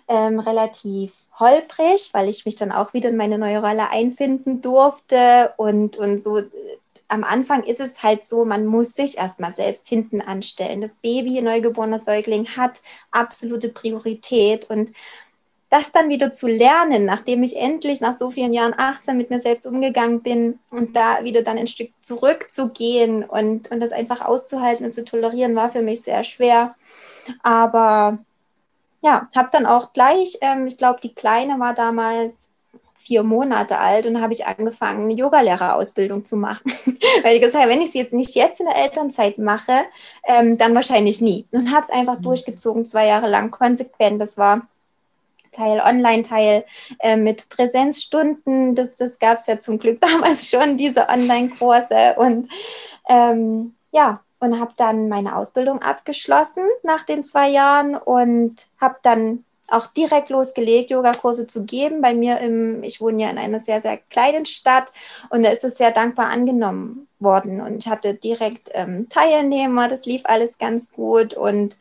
ähm, 0.08 0.38
relativ 0.38 1.26
holprig, 1.38 2.10
weil 2.12 2.28
ich 2.28 2.46
mich 2.46 2.56
dann 2.56 2.72
auch 2.72 2.94
wieder 2.94 3.10
in 3.10 3.16
meine 3.16 3.38
neue 3.38 3.60
Rolle 3.60 3.90
einfinden 3.90 4.60
durfte 4.62 5.52
und, 5.56 5.98
und 5.98 6.18
so 6.18 6.38
äh, 6.38 6.44
am 7.08 7.24
Anfang 7.24 7.62
ist 7.62 7.80
es 7.80 8.02
halt 8.02 8.24
so, 8.24 8.44
man 8.44 8.66
muss 8.66 8.94
sich 8.94 9.18
erstmal 9.18 9.54
selbst 9.54 9.86
hinten 9.88 10.20
anstellen. 10.20 10.80
Das 10.80 10.90
Baby, 11.02 11.40
neugeborener 11.40 11.98
Säugling, 11.98 12.48
hat 12.56 12.80
absolute 13.10 13.68
Priorität 13.68 14.68
und 14.70 14.92
das 15.68 15.90
dann 15.90 16.08
wieder 16.08 16.32
zu 16.32 16.46
lernen, 16.46 17.04
nachdem 17.04 17.42
ich 17.42 17.56
endlich 17.56 18.00
nach 18.00 18.16
so 18.16 18.30
vielen 18.30 18.52
Jahren 18.52 18.74
18 18.76 19.16
mit 19.16 19.30
mir 19.30 19.40
selbst 19.40 19.66
umgegangen 19.66 20.22
bin 20.22 20.60
und 20.70 20.94
da 20.94 21.24
wieder 21.24 21.42
dann 21.42 21.58
ein 21.58 21.66
Stück 21.66 21.90
zurückzugehen 22.00 23.24
und, 23.24 23.70
und 23.70 23.80
das 23.80 23.92
einfach 23.92 24.20
auszuhalten 24.20 24.86
und 24.86 24.92
zu 24.92 25.04
tolerieren, 25.04 25.56
war 25.56 25.68
für 25.68 25.82
mich 25.82 26.02
sehr 26.02 26.22
schwer. 26.22 26.76
Aber 27.42 28.18
ja, 29.02 29.28
habe 29.36 29.48
dann 29.50 29.66
auch 29.66 29.92
gleich, 29.92 30.38
ähm, 30.40 30.66
ich 30.66 30.78
glaube, 30.78 31.00
die 31.02 31.14
Kleine 31.14 31.58
war 31.58 31.74
damals 31.74 32.50
vier 32.94 33.22
Monate 33.22 33.78
alt 33.78 34.06
und 34.06 34.20
habe 34.20 34.32
ich 34.32 34.46
angefangen, 34.46 35.04
eine 35.04 35.14
Yogalehrerausbildung 35.14 36.24
zu 36.24 36.36
machen. 36.36 36.72
Weil 37.22 37.36
ich 37.36 37.42
gesagt 37.42 37.62
habe, 37.62 37.72
wenn 37.72 37.82
ich 37.82 37.88
es 37.88 37.94
jetzt 37.94 38.12
nicht 38.12 38.34
jetzt 38.34 38.60
in 38.60 38.66
der 38.66 38.76
Elternzeit 38.76 39.38
mache, 39.38 39.82
ähm, 40.24 40.58
dann 40.58 40.74
wahrscheinlich 40.74 41.20
nie. 41.20 41.46
Und 41.52 41.72
habe 41.72 41.82
es 41.82 41.90
einfach 41.90 42.18
mhm. 42.18 42.22
durchgezogen, 42.22 42.86
zwei 42.86 43.06
Jahre 43.06 43.28
lang 43.28 43.50
konsequent. 43.50 44.20
Das 44.20 44.38
war 44.38 44.66
Teil 45.52 45.80
Online-Teil 45.80 46.64
äh, 47.00 47.16
mit 47.16 47.48
Präsenzstunden. 47.48 48.74
Das, 48.74 48.96
das 48.96 49.18
gab 49.18 49.38
es 49.38 49.46
ja 49.46 49.58
zum 49.58 49.78
Glück 49.78 50.00
damals 50.12 50.48
schon, 50.48 50.76
diese 50.76 51.08
Online-Kurse. 51.08 52.16
Und 52.16 52.48
ähm, 53.08 53.74
ja, 53.92 54.20
und 54.38 54.60
habe 54.60 54.72
dann 54.76 55.08
meine 55.08 55.36
Ausbildung 55.36 55.80
abgeschlossen 55.80 56.64
nach 56.82 57.02
den 57.04 57.24
zwei 57.24 57.48
Jahren 57.48 57.96
und 57.96 58.66
habe 58.80 58.96
dann 59.02 59.44
auch 59.68 59.86
direkt 59.88 60.30
losgelegt, 60.30 60.90
Yogakurse 60.90 61.46
zu 61.46 61.64
geben. 61.64 62.00
Bei 62.00 62.14
mir 62.14 62.38
im, 62.38 62.82
ich 62.82 63.00
wohne 63.00 63.22
ja 63.22 63.30
in 63.30 63.38
einer 63.38 63.60
sehr, 63.60 63.80
sehr 63.80 63.96
kleinen 63.96 64.46
Stadt 64.46 64.92
und 65.30 65.42
da 65.42 65.50
ist 65.50 65.64
es 65.64 65.78
sehr 65.78 65.90
dankbar 65.90 66.28
angenommen 66.28 67.08
worden. 67.18 67.60
Und 67.60 67.78
ich 67.78 67.88
hatte 67.88 68.14
direkt 68.14 68.70
ähm, 68.74 69.08
Teilnehmer, 69.08 69.88
das 69.88 70.06
lief 70.06 70.22
alles 70.24 70.58
ganz 70.58 70.92
gut 70.92 71.34
und 71.34 71.76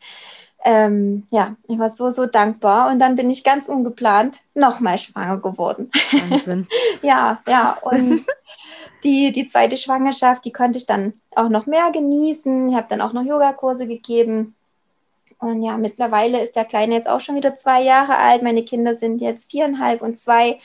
ähm, 0.66 1.28
ja, 1.30 1.54
ich 1.68 1.78
war 1.78 1.88
so, 1.88 2.10
so 2.10 2.26
dankbar. 2.26 2.90
Und 2.90 2.98
dann 2.98 3.14
bin 3.14 3.30
ich 3.30 3.44
ganz 3.44 3.68
ungeplant 3.68 4.40
nochmal 4.54 4.98
schwanger 4.98 5.38
geworden. 5.38 5.90
Wahnsinn. 6.10 6.66
ja, 7.02 7.40
ja. 7.46 7.76
Und 7.82 8.26
die, 9.04 9.30
die 9.30 9.46
zweite 9.46 9.76
Schwangerschaft, 9.76 10.44
die 10.44 10.52
konnte 10.52 10.78
ich 10.78 10.84
dann 10.84 11.12
auch 11.36 11.50
noch 11.50 11.66
mehr 11.66 11.92
genießen. 11.92 12.68
Ich 12.68 12.74
habe 12.74 12.88
dann 12.90 13.00
auch 13.00 13.12
noch 13.12 13.22
Yogakurse 13.22 13.86
gegeben. 13.86 14.56
Und 15.38 15.62
ja, 15.62 15.76
mittlerweile 15.76 16.42
ist 16.42 16.56
der 16.56 16.64
Kleine 16.64 16.96
jetzt 16.96 17.08
auch 17.08 17.20
schon 17.20 17.36
wieder 17.36 17.54
zwei 17.54 17.80
Jahre 17.82 18.16
alt. 18.16 18.42
Meine 18.42 18.64
Kinder 18.64 18.96
sind 18.96 19.20
jetzt 19.20 19.52
viereinhalb 19.52 20.02
und 20.02 20.18
zwei. 20.18 20.58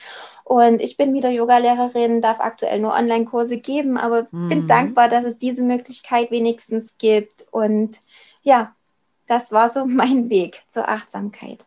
Und 0.43 0.81
ich 0.81 0.98
bin 0.98 1.13
wieder 1.13 1.29
Yogalehrerin, 1.29 2.22
darf 2.22 2.39
aktuell 2.39 2.79
nur 2.79 2.93
Online-Kurse 2.93 3.58
geben, 3.58 3.98
aber 3.98 4.27
mhm. 4.31 4.48
bin 4.48 4.67
dankbar, 4.67 5.10
dass 5.10 5.25
es 5.25 5.38
diese 5.38 5.63
Möglichkeit 5.63 6.31
wenigstens 6.31 6.98
gibt. 6.98 7.46
Und 7.51 8.00
ja, 8.41 8.74
das 9.31 9.53
war 9.53 9.69
so 9.69 9.85
mein 9.88 10.29
Weg 10.29 10.63
zur 10.67 10.89
Achtsamkeit. 10.89 11.65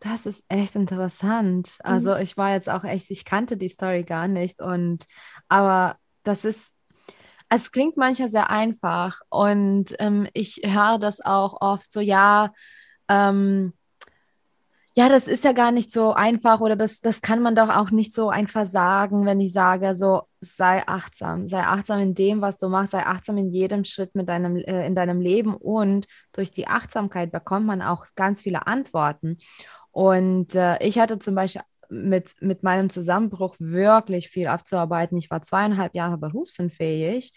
Das 0.00 0.26
ist 0.26 0.44
echt 0.48 0.76
interessant. 0.76 1.78
Also 1.82 2.14
mhm. 2.14 2.20
ich 2.20 2.36
war 2.36 2.52
jetzt 2.52 2.68
auch 2.68 2.84
echt, 2.84 3.10
ich 3.10 3.24
kannte 3.24 3.56
die 3.56 3.70
Story 3.70 4.04
gar 4.04 4.28
nicht 4.28 4.60
und 4.60 5.06
aber 5.48 5.96
das 6.22 6.44
ist, 6.44 6.74
es 7.48 7.72
klingt 7.72 7.96
manchmal 7.96 8.28
sehr 8.28 8.50
einfach 8.50 9.20
und 9.30 9.94
ähm, 9.98 10.28
ich 10.34 10.60
höre 10.64 10.98
das 10.98 11.20
auch 11.24 11.60
oft 11.60 11.90
so, 11.90 12.00
ja, 12.00 12.52
ähm, 13.08 13.72
ja, 14.98 15.10
das 15.10 15.28
ist 15.28 15.44
ja 15.44 15.52
gar 15.52 15.72
nicht 15.72 15.92
so 15.92 16.14
einfach 16.14 16.60
oder 16.60 16.74
das, 16.74 17.00
das 17.02 17.20
kann 17.20 17.42
man 17.42 17.54
doch 17.54 17.68
auch 17.68 17.90
nicht 17.90 18.14
so 18.14 18.30
einfach 18.30 18.64
sagen, 18.64 19.26
wenn 19.26 19.40
ich 19.40 19.52
sage, 19.52 19.94
so 19.94 20.22
sei 20.40 20.82
achtsam, 20.88 21.48
sei 21.48 21.60
achtsam 21.60 22.00
in 22.00 22.14
dem, 22.14 22.40
was 22.40 22.56
du 22.56 22.68
machst, 22.70 22.92
sei 22.92 23.04
achtsam 23.04 23.36
in 23.36 23.50
jedem 23.50 23.84
Schritt 23.84 24.14
mit 24.14 24.26
deinem, 24.30 24.56
äh, 24.56 24.86
in 24.86 24.94
deinem 24.94 25.20
Leben 25.20 25.54
und 25.54 26.06
durch 26.32 26.50
die 26.50 26.66
Achtsamkeit 26.66 27.30
bekommt 27.30 27.66
man 27.66 27.82
auch 27.82 28.06
ganz 28.14 28.40
viele 28.40 28.66
Antworten. 28.66 29.36
Und 29.90 30.54
äh, 30.54 30.78
ich 30.82 30.98
hatte 30.98 31.18
zum 31.18 31.34
Beispiel 31.34 31.62
mit, 31.90 32.34
mit 32.40 32.62
meinem 32.62 32.88
Zusammenbruch 32.88 33.56
wirklich 33.58 34.30
viel 34.30 34.46
abzuarbeiten. 34.46 35.18
Ich 35.18 35.30
war 35.30 35.42
zweieinhalb 35.42 35.94
Jahre 35.94 36.16
berufsunfähig. 36.16 37.34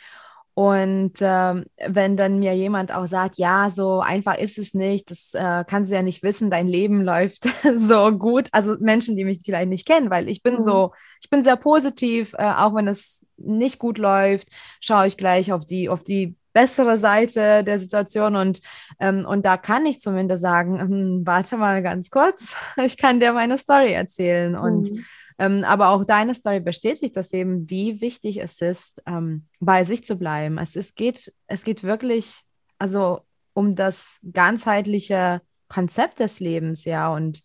Und 0.53 1.13
ähm, 1.21 1.65
wenn 1.87 2.17
dann 2.17 2.39
mir 2.39 2.53
jemand 2.53 2.93
auch 2.93 3.07
sagt, 3.07 3.37
ja, 3.37 3.69
so 3.69 4.01
einfach 4.01 4.37
ist 4.37 4.57
es 4.57 4.73
nicht, 4.73 5.09
das 5.09 5.33
äh, 5.33 5.63
kannst 5.65 5.89
du 5.89 5.95
ja 5.95 6.01
nicht 6.01 6.21
wissen, 6.21 6.51
dein 6.51 6.67
Leben 6.67 7.01
läuft 7.03 7.47
so 7.75 8.11
gut. 8.11 8.49
Also 8.51 8.75
Menschen, 8.79 9.15
die 9.15 9.23
mich 9.23 9.39
vielleicht 9.45 9.69
nicht 9.69 9.87
kennen, 9.87 10.09
weil 10.09 10.27
ich 10.27 10.43
bin 10.43 10.55
mhm. 10.55 10.59
so, 10.59 10.93
ich 11.21 11.29
bin 11.29 11.43
sehr 11.43 11.55
positiv, 11.55 12.33
äh, 12.37 12.51
auch 12.51 12.75
wenn 12.75 12.87
es 12.87 13.25
nicht 13.37 13.79
gut 13.79 13.97
läuft, 13.97 14.49
schaue 14.81 15.07
ich 15.07 15.15
gleich 15.15 15.53
auf 15.53 15.65
die, 15.65 15.87
auf 15.87 16.03
die 16.03 16.35
bessere 16.51 16.97
Seite 16.97 17.63
der 17.63 17.79
Situation 17.79 18.35
und, 18.35 18.61
ähm, 18.99 19.25
und 19.25 19.45
da 19.45 19.55
kann 19.55 19.85
ich 19.85 20.01
zumindest 20.01 20.41
sagen, 20.41 20.79
hm, 20.81 21.21
warte 21.25 21.57
mal 21.57 21.81
ganz 21.81 22.09
kurz, 22.09 22.55
ich 22.83 22.97
kann 22.97 23.19
dir 23.19 23.33
meine 23.33 23.57
Story 23.57 23.93
erzählen 23.93 24.55
und 24.55 24.91
mhm. 24.91 25.05
Ähm, 25.39 25.63
aber 25.63 25.89
auch 25.89 26.05
deine 26.05 26.35
Story 26.35 26.59
bestätigt 26.59 27.15
das 27.15 27.33
eben, 27.33 27.69
wie 27.69 28.01
wichtig 28.01 28.41
es 28.41 28.61
ist, 28.61 29.01
ähm, 29.07 29.47
bei 29.59 29.83
sich 29.83 30.03
zu 30.05 30.17
bleiben. 30.17 30.57
Es, 30.57 30.75
es, 30.75 30.93
geht, 30.93 31.33
es 31.47 31.63
geht 31.63 31.83
wirklich 31.83 32.43
also 32.77 33.21
um 33.53 33.75
das 33.75 34.19
ganzheitliche 34.31 35.41
Konzept 35.67 36.19
des 36.19 36.39
Lebens, 36.39 36.85
ja 36.85 37.13
und 37.13 37.43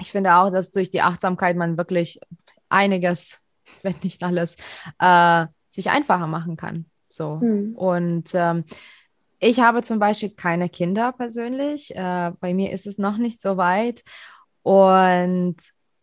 ich 0.00 0.12
finde 0.12 0.34
auch, 0.34 0.50
dass 0.50 0.70
durch 0.70 0.90
die 0.90 1.02
Achtsamkeit 1.02 1.56
man 1.56 1.76
wirklich 1.76 2.20
einiges, 2.68 3.40
wenn 3.82 3.96
nicht 4.02 4.22
alles, 4.22 4.56
äh, 4.98 5.46
sich 5.68 5.90
einfacher 5.90 6.26
machen 6.26 6.56
kann. 6.56 6.86
So. 7.08 7.36
Mhm. 7.36 7.74
Und 7.74 8.30
ähm, 8.34 8.64
ich 9.40 9.60
habe 9.60 9.82
zum 9.82 9.98
Beispiel 9.98 10.30
keine 10.30 10.68
Kinder 10.68 11.12
persönlich. 11.12 11.94
Äh, 11.94 12.32
bei 12.40 12.54
mir 12.54 12.72
ist 12.72 12.86
es 12.86 12.98
noch 12.98 13.18
nicht 13.18 13.40
so 13.40 13.56
weit. 13.56 14.02
Und 14.62 15.56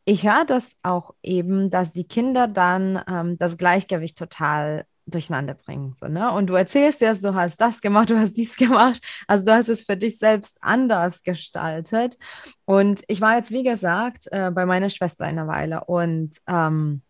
ich 0.06 0.26
höre 0.26 0.46
das 0.46 0.76
auch 0.84 1.14
eben, 1.24 1.70
dass 1.70 1.92
die 1.92 2.08
Kinder 2.08 2.48
dann 2.48 3.02
ähm, 3.08 3.38
das 3.38 3.58
Gleichgewicht 3.58 4.18
total 4.18 4.86
durcheinander 5.08 5.54
bringen. 5.54 5.94
So, 5.94 6.08
ne? 6.08 6.32
Und 6.32 6.48
du 6.48 6.54
erzählst 6.54 7.02
erst, 7.02 7.24
du 7.24 7.34
hast 7.34 7.60
das 7.62 7.82
gemacht, 7.82 8.10
du 8.12 8.20
hast 8.20 8.34
dies 8.34 8.56
gemacht. 8.56 9.02
Also 9.28 9.46
du 9.46 9.54
hast 9.54 9.70
es 9.70 9.84
für 9.84 9.98
dich 9.98 10.18
selbst 10.18 10.58
anders 10.62 11.24
gestaltet. 11.24 12.18
Und 12.66 13.04
ich 13.08 13.22
war 13.22 13.36
jetzt, 13.36 13.52
wie 13.52 13.64
gesagt, 13.64 14.28
äh, 14.32 14.52
bei 14.52 14.66
meiner 14.66 14.90
Schwester 14.90 15.26
eine 15.26 15.48
Weile 15.48 15.84
und 15.86 16.38
ähm, 16.48 17.02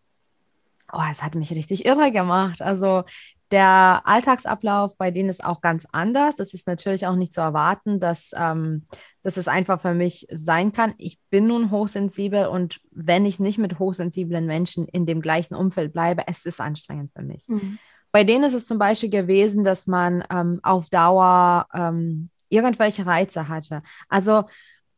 oh, 0.92 1.02
es 1.10 1.22
hat 1.22 1.34
mich 1.34 1.50
richtig 1.52 1.86
irre 1.86 2.12
gemacht. 2.12 2.62
Also 2.62 3.04
der 3.52 4.02
Alltagsablauf 4.04 4.96
bei 4.96 5.10
denen 5.10 5.28
ist 5.28 5.44
auch 5.44 5.60
ganz 5.60 5.86
anders. 5.92 6.36
Das 6.36 6.52
ist 6.52 6.66
natürlich 6.66 7.06
auch 7.06 7.16
nicht 7.16 7.32
zu 7.32 7.40
erwarten, 7.40 8.00
dass, 8.00 8.32
ähm, 8.36 8.86
dass 9.22 9.36
es 9.36 9.46
einfach 9.48 9.80
für 9.80 9.94
mich 9.94 10.26
sein 10.30 10.72
kann. 10.72 10.94
Ich 10.98 11.18
bin 11.30 11.46
nun 11.46 11.70
hochsensibel 11.70 12.46
und 12.46 12.80
wenn 12.90 13.24
ich 13.24 13.38
nicht 13.38 13.58
mit 13.58 13.78
hochsensiblen 13.78 14.46
Menschen 14.46 14.86
in 14.88 15.06
dem 15.06 15.20
gleichen 15.20 15.54
Umfeld 15.54 15.92
bleibe, 15.92 16.24
es 16.26 16.44
ist 16.44 16.60
anstrengend 16.60 17.12
für 17.14 17.22
mich. 17.22 17.48
Mhm. 17.48 17.78
Bei 18.10 18.24
denen 18.24 18.44
ist 18.44 18.54
es 18.54 18.66
zum 18.66 18.78
Beispiel 18.78 19.10
gewesen, 19.10 19.62
dass 19.62 19.86
man 19.86 20.24
ähm, 20.30 20.60
auf 20.62 20.88
Dauer 20.88 21.66
ähm, 21.74 22.30
irgendwelche 22.48 23.06
Reize 23.06 23.48
hatte. 23.48 23.82
Also 24.08 24.44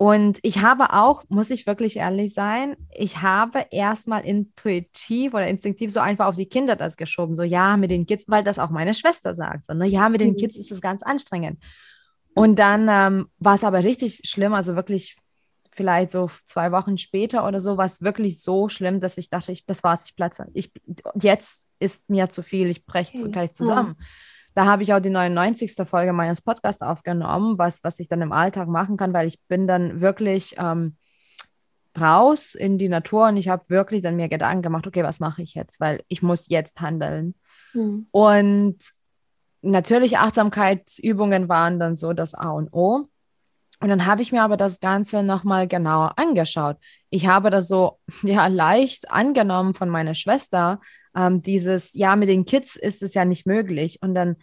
und 0.00 0.38
ich 0.43 0.62
habe 0.62 0.93
auch, 0.93 1.25
muss 1.28 1.50
ich 1.50 1.67
wirklich 1.67 1.97
ehrlich 1.97 2.33
sein, 2.33 2.76
ich 2.95 3.21
habe 3.21 3.67
erstmal 3.73 4.25
intuitiv 4.25 5.35
oder 5.35 5.49
instinktiv 5.49 5.90
so 5.90 5.99
einfach 5.99 6.26
auf 6.26 6.37
die 6.37 6.47
Kinder 6.47 6.76
das 6.76 6.97
geschoben. 6.97 7.35
So, 7.35 7.43
ja, 7.43 7.76
mit 7.76 7.90
den 7.90 8.07
Kids, 8.07 8.25
weil 8.28 8.45
das 8.45 8.61
auch 8.61 8.71
meine 8.71 8.95
Schwester 8.95 9.35
sagt. 9.35 9.67
So, 9.67 9.75
ne? 9.75 9.88
Ja, 9.88 10.09
mit 10.09 10.21
den 10.21 10.31
mhm. 10.31 10.37
Kids 10.37 10.57
ist 10.57 10.71
es 10.71 10.81
ganz 10.81 11.02
anstrengend. 11.02 11.61
Und 12.33 12.61
dann 12.61 12.87
ähm, 12.88 13.28
war 13.40 13.57
es 13.57 13.64
aber 13.64 13.83
richtig 13.83 14.21
schlimm, 14.25 14.55
also 14.55 14.76
wirklich 14.76 15.17
vielleicht 15.73 16.12
so 16.12 16.31
zwei 16.45 16.71
Wochen 16.71 16.97
später 16.97 17.45
oder 17.45 17.61
so, 17.61 17.76
war 17.76 17.87
es 17.87 18.00
wirklich 18.00 18.40
so 18.40 18.69
schlimm, 18.69 19.00
dass 19.00 19.19
ich 19.19 19.31
dachte, 19.31 19.50
ich, 19.50 19.67
das 19.67 19.83
war's, 19.83 20.05
ich 20.07 20.14
platze. 20.14 20.47
Ich, 20.55 20.73
jetzt 21.21 21.67
ist 21.81 22.09
mir 22.09 22.31
zu 22.31 22.45
viel, 22.45 22.69
ich 22.69 22.87
breche 22.87 23.19
okay. 23.19 23.31
gleich 23.33 23.52
zusammen. 23.52 23.97
Ja. 23.99 24.07
Da 24.58 24.66
habe 24.66 24.82
ich 24.82 24.92
auch 24.92 24.98
die 24.98 25.08
99. 25.08 25.86
Folge 25.88 26.12
meines 26.12 26.42
Podcasts 26.42 26.82
aufgenommen, 26.82 27.58
was, 27.58 27.84
was 27.84 28.00
ich 28.00 28.08
dann 28.08 28.22
im 28.22 28.32
Alltag 28.32 28.66
machen 28.66 28.96
kann, 28.96 29.12
weil 29.12 29.28
ich 29.28 29.38
bin 29.46 29.68
dann 29.68 30.00
wirklich 30.00 30.56
ähm, 30.58 30.96
raus 31.96 32.56
in 32.56 32.76
die 32.76 32.88
Natur 32.88 33.28
und 33.28 33.36
ich 33.36 33.48
habe 33.48 33.62
wirklich 33.68 34.02
dann 34.02 34.16
mir 34.16 34.28
Gedanken 34.28 34.62
gemacht, 34.62 34.84
okay, 34.84 35.04
was 35.04 35.20
mache 35.20 35.42
ich 35.42 35.54
jetzt, 35.54 35.78
weil 35.78 36.02
ich 36.08 36.22
muss 36.22 36.48
jetzt 36.48 36.80
handeln. 36.80 37.36
Mhm. 37.72 38.08
Und 38.10 38.78
natürlich 39.62 40.18
Achtsamkeitsübungen 40.18 41.48
waren 41.48 41.78
dann 41.78 41.94
so 41.94 42.12
das 42.12 42.34
A 42.34 42.50
und 42.50 42.72
O. 42.72 43.06
Und 43.78 43.88
dann 43.88 44.06
habe 44.06 44.22
ich 44.22 44.32
mir 44.32 44.42
aber 44.42 44.56
das 44.56 44.80
Ganze 44.80 45.22
nochmal 45.22 45.68
genauer 45.68 46.18
angeschaut. 46.18 46.78
Ich 47.10 47.28
habe 47.28 47.50
das 47.50 47.68
so 47.68 48.00
ja 48.22 48.48
leicht 48.48 49.08
angenommen 49.12 49.74
von 49.74 49.88
meiner 49.88 50.16
Schwester, 50.16 50.80
ähm, 51.16 51.42
dieses, 51.42 51.94
ja, 51.94 52.16
mit 52.16 52.28
den 52.28 52.44
Kids 52.44 52.76
ist 52.76 53.02
es 53.02 53.14
ja 53.14 53.24
nicht 53.24 53.46
möglich. 53.46 53.98
Und 54.02 54.14
dann, 54.14 54.36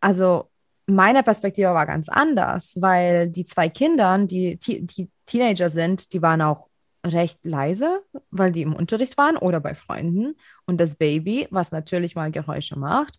also 0.00 0.50
meine 0.86 1.22
Perspektive 1.22 1.68
war 1.68 1.86
ganz 1.86 2.08
anders, 2.08 2.76
weil 2.80 3.28
die 3.28 3.44
zwei 3.44 3.68
Kinder, 3.68 4.18
die, 4.18 4.58
die 4.58 5.10
Teenager 5.26 5.70
sind, 5.70 6.12
die 6.12 6.22
waren 6.22 6.42
auch 6.42 6.68
recht 7.04 7.44
leise, 7.44 8.02
weil 8.30 8.52
die 8.52 8.62
im 8.62 8.74
Unterricht 8.74 9.16
waren 9.18 9.36
oder 9.36 9.60
bei 9.60 9.74
Freunden. 9.74 10.36
Und 10.66 10.80
das 10.80 10.96
Baby, 10.96 11.46
was 11.50 11.72
natürlich 11.72 12.14
mal 12.14 12.30
Geräusche 12.30 12.78
macht, 12.78 13.18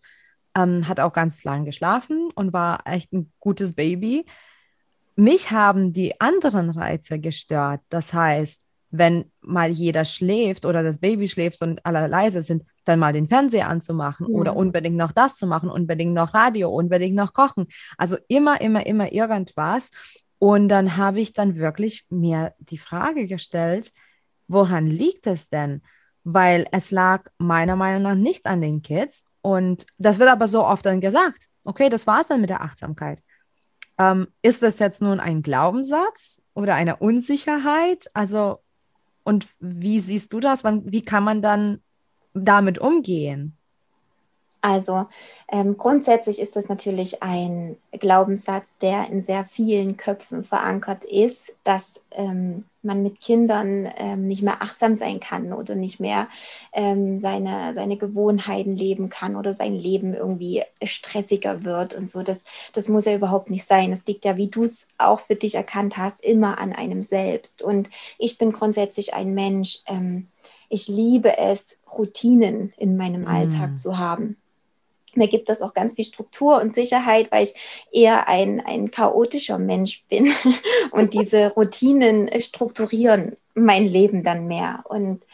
ähm, 0.56 0.88
hat 0.88 1.00
auch 1.00 1.12
ganz 1.12 1.44
lang 1.44 1.64
geschlafen 1.64 2.30
und 2.34 2.52
war 2.52 2.80
echt 2.84 3.12
ein 3.12 3.32
gutes 3.40 3.74
Baby. 3.74 4.26
Mich 5.14 5.50
haben 5.50 5.92
die 5.92 6.20
anderen 6.20 6.70
Reize 6.70 7.18
gestört. 7.18 7.80
Das 7.88 8.12
heißt, 8.12 8.64
wenn 8.90 9.30
mal 9.40 9.70
jeder 9.70 10.04
schläft 10.04 10.66
oder 10.66 10.82
das 10.82 10.98
Baby 10.98 11.28
schläft 11.28 11.62
und 11.62 11.84
alle 11.84 12.06
leise 12.06 12.42
sind, 12.42 12.64
dann 12.88 12.98
mal 12.98 13.12
den 13.12 13.28
Fernseher 13.28 13.68
anzumachen 13.68 14.26
ja. 14.28 14.34
oder 14.34 14.56
unbedingt 14.56 14.96
noch 14.96 15.12
das 15.12 15.36
zu 15.36 15.46
machen, 15.46 15.68
unbedingt 15.68 16.14
noch 16.14 16.34
Radio, 16.34 16.70
unbedingt 16.70 17.14
noch 17.14 17.32
kochen. 17.32 17.66
Also 17.98 18.16
immer, 18.28 18.60
immer, 18.60 18.86
immer 18.86 19.12
irgendwas. 19.12 19.90
Und 20.38 20.68
dann 20.68 20.96
habe 20.96 21.20
ich 21.20 21.32
dann 21.32 21.56
wirklich 21.56 22.06
mir 22.10 22.54
die 22.58 22.78
Frage 22.78 23.26
gestellt, 23.26 23.92
woran 24.48 24.86
liegt 24.86 25.26
es 25.26 25.48
denn? 25.48 25.82
Weil 26.24 26.66
es 26.72 26.90
lag 26.90 27.28
meiner 27.38 27.76
Meinung 27.76 28.02
nach 28.02 28.14
nicht 28.14 28.46
an 28.46 28.60
den 28.60 28.82
Kids. 28.82 29.24
Und 29.42 29.86
das 29.98 30.18
wird 30.18 30.28
aber 30.28 30.48
so 30.48 30.64
oft 30.64 30.84
dann 30.84 31.00
gesagt. 31.00 31.48
Okay, 31.64 31.88
das 31.88 32.06
war 32.06 32.20
es 32.20 32.28
dann 32.28 32.40
mit 32.40 32.50
der 32.50 32.62
Achtsamkeit. 32.62 33.22
Ähm, 33.98 34.28
ist 34.42 34.62
das 34.62 34.78
jetzt 34.78 35.00
nun 35.00 35.20
ein 35.20 35.42
Glaubenssatz 35.42 36.42
oder 36.54 36.74
eine 36.74 36.96
Unsicherheit? 36.96 38.06
Also 38.12 38.60
und 39.26 39.48
wie 39.58 39.98
siehst 39.98 40.32
du 40.32 40.38
das? 40.38 40.62
Wie 40.62 41.02
kann 41.02 41.24
man 41.24 41.42
dann 41.42 41.82
damit 42.44 42.78
umgehen? 42.78 43.56
Also 44.66 45.06
ähm, 45.48 45.76
grundsätzlich 45.76 46.40
ist 46.40 46.56
das 46.56 46.68
natürlich 46.68 47.22
ein 47.22 47.76
Glaubenssatz, 47.92 48.76
der 48.78 49.08
in 49.10 49.22
sehr 49.22 49.44
vielen 49.44 49.96
Köpfen 49.96 50.42
verankert 50.42 51.04
ist, 51.04 51.54
dass 51.62 52.02
ähm, 52.10 52.64
man 52.82 53.02
mit 53.02 53.20
Kindern 53.20 53.88
ähm, 53.96 54.26
nicht 54.26 54.42
mehr 54.42 54.62
achtsam 54.62 54.96
sein 54.96 55.20
kann 55.20 55.52
oder 55.52 55.76
nicht 55.76 56.00
mehr 56.00 56.28
ähm, 56.72 57.20
seine, 57.20 57.74
seine 57.74 57.96
Gewohnheiten 57.96 58.74
leben 58.74 59.08
kann 59.08 59.36
oder 59.36 59.54
sein 59.54 59.74
Leben 59.74 60.14
irgendwie 60.14 60.64
stressiger 60.82 61.64
wird 61.64 61.94
und 61.94 62.10
so. 62.10 62.22
Das, 62.22 62.42
das 62.72 62.88
muss 62.88 63.04
ja 63.04 63.14
überhaupt 63.14 63.50
nicht 63.50 63.66
sein. 63.66 63.92
Es 63.92 64.06
liegt 64.06 64.24
ja, 64.24 64.36
wie 64.36 64.48
du 64.48 64.64
es 64.64 64.88
auch 64.98 65.20
für 65.20 65.36
dich 65.36 65.54
erkannt 65.54 65.96
hast, 65.96 66.24
immer 66.24 66.58
an 66.58 66.72
einem 66.72 67.02
selbst. 67.02 67.62
Und 67.62 67.88
ich 68.18 68.38
bin 68.38 68.50
grundsätzlich 68.52 69.14
ein 69.14 69.34
Mensch, 69.34 69.80
ähm, 69.86 70.28
ich 70.68 70.88
liebe 70.88 71.38
es, 71.38 71.78
Routinen 71.96 72.72
in 72.76 72.96
meinem 72.96 73.26
Alltag 73.26 73.72
mm. 73.72 73.76
zu 73.76 73.98
haben 73.98 74.36
mir 75.16 75.28
gibt 75.28 75.48
das 75.48 75.62
auch 75.62 75.74
ganz 75.74 75.94
viel 75.94 76.04
Struktur 76.04 76.60
und 76.60 76.74
Sicherheit, 76.74 77.32
weil 77.32 77.44
ich 77.44 77.54
eher 77.90 78.28
ein, 78.28 78.60
ein 78.60 78.90
chaotischer 78.90 79.58
Mensch 79.58 80.04
bin. 80.08 80.30
Und 80.90 81.14
diese 81.14 81.52
Routinen 81.54 82.28
strukturieren 82.40 83.36
mein 83.54 83.86
Leben 83.86 84.22
dann 84.22 84.46
mehr. 84.46 84.84
Und 84.88 85.24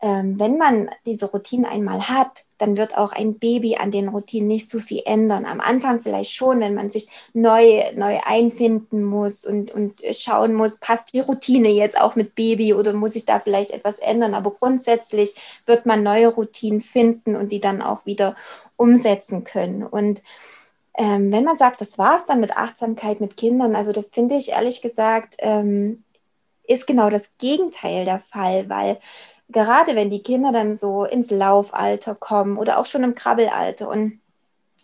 ähm, 0.00 0.38
wenn 0.38 0.58
man 0.58 0.90
diese 1.06 1.30
Routinen 1.30 1.66
einmal 1.66 2.08
hat, 2.08 2.44
dann 2.56 2.76
wird 2.76 2.96
auch 2.96 3.12
ein 3.12 3.38
Baby 3.38 3.76
an 3.76 3.90
den 3.90 4.08
Routinen 4.08 4.46
nicht 4.46 4.70
so 4.70 4.78
viel 4.78 5.02
ändern. 5.04 5.44
Am 5.44 5.60
Anfang 5.60 5.98
vielleicht 5.98 6.32
schon, 6.32 6.60
wenn 6.60 6.74
man 6.74 6.90
sich 6.90 7.08
neu, 7.32 7.82
neu 7.94 8.18
einfinden 8.24 9.02
muss 9.02 9.44
und, 9.44 9.72
und 9.72 10.00
schauen 10.12 10.54
muss, 10.54 10.76
passt 10.76 11.14
die 11.14 11.20
Routine 11.20 11.68
jetzt 11.68 12.00
auch 12.00 12.14
mit 12.14 12.34
Baby 12.36 12.74
oder 12.74 12.92
muss 12.92 13.16
ich 13.16 13.26
da 13.26 13.40
vielleicht 13.40 13.72
etwas 13.72 13.98
ändern. 13.98 14.34
Aber 14.34 14.52
grundsätzlich 14.52 15.34
wird 15.66 15.86
man 15.86 16.02
neue 16.02 16.28
Routinen 16.28 16.80
finden 16.80 17.34
und 17.34 17.50
die 17.50 17.60
dann 17.60 17.82
auch 17.82 18.06
wieder 18.06 18.36
umsetzen 18.76 19.42
können. 19.42 19.84
Und 19.84 20.22
ähm, 20.96 21.32
wenn 21.32 21.44
man 21.44 21.56
sagt, 21.56 21.80
das 21.80 21.98
war 21.98 22.16
es 22.16 22.26
dann 22.26 22.40
mit 22.40 22.56
Achtsamkeit 22.56 23.20
mit 23.20 23.36
Kindern, 23.36 23.74
also 23.76 23.92
da 23.92 24.02
finde 24.02 24.36
ich 24.36 24.50
ehrlich 24.50 24.80
gesagt, 24.80 25.36
ähm, 25.38 26.04
ist 26.68 26.86
genau 26.86 27.08
das 27.08 27.32
Gegenteil 27.38 28.04
der 28.04 28.18
Fall, 28.18 28.68
weil 28.68 28.98
gerade 29.48 29.94
wenn 29.96 30.10
die 30.10 30.22
Kinder 30.22 30.52
dann 30.52 30.74
so 30.74 31.04
ins 31.04 31.30
Laufalter 31.30 32.14
kommen 32.14 32.58
oder 32.58 32.78
auch 32.78 32.86
schon 32.86 33.02
im 33.02 33.14
Krabbelalter 33.14 33.88
und 33.88 34.20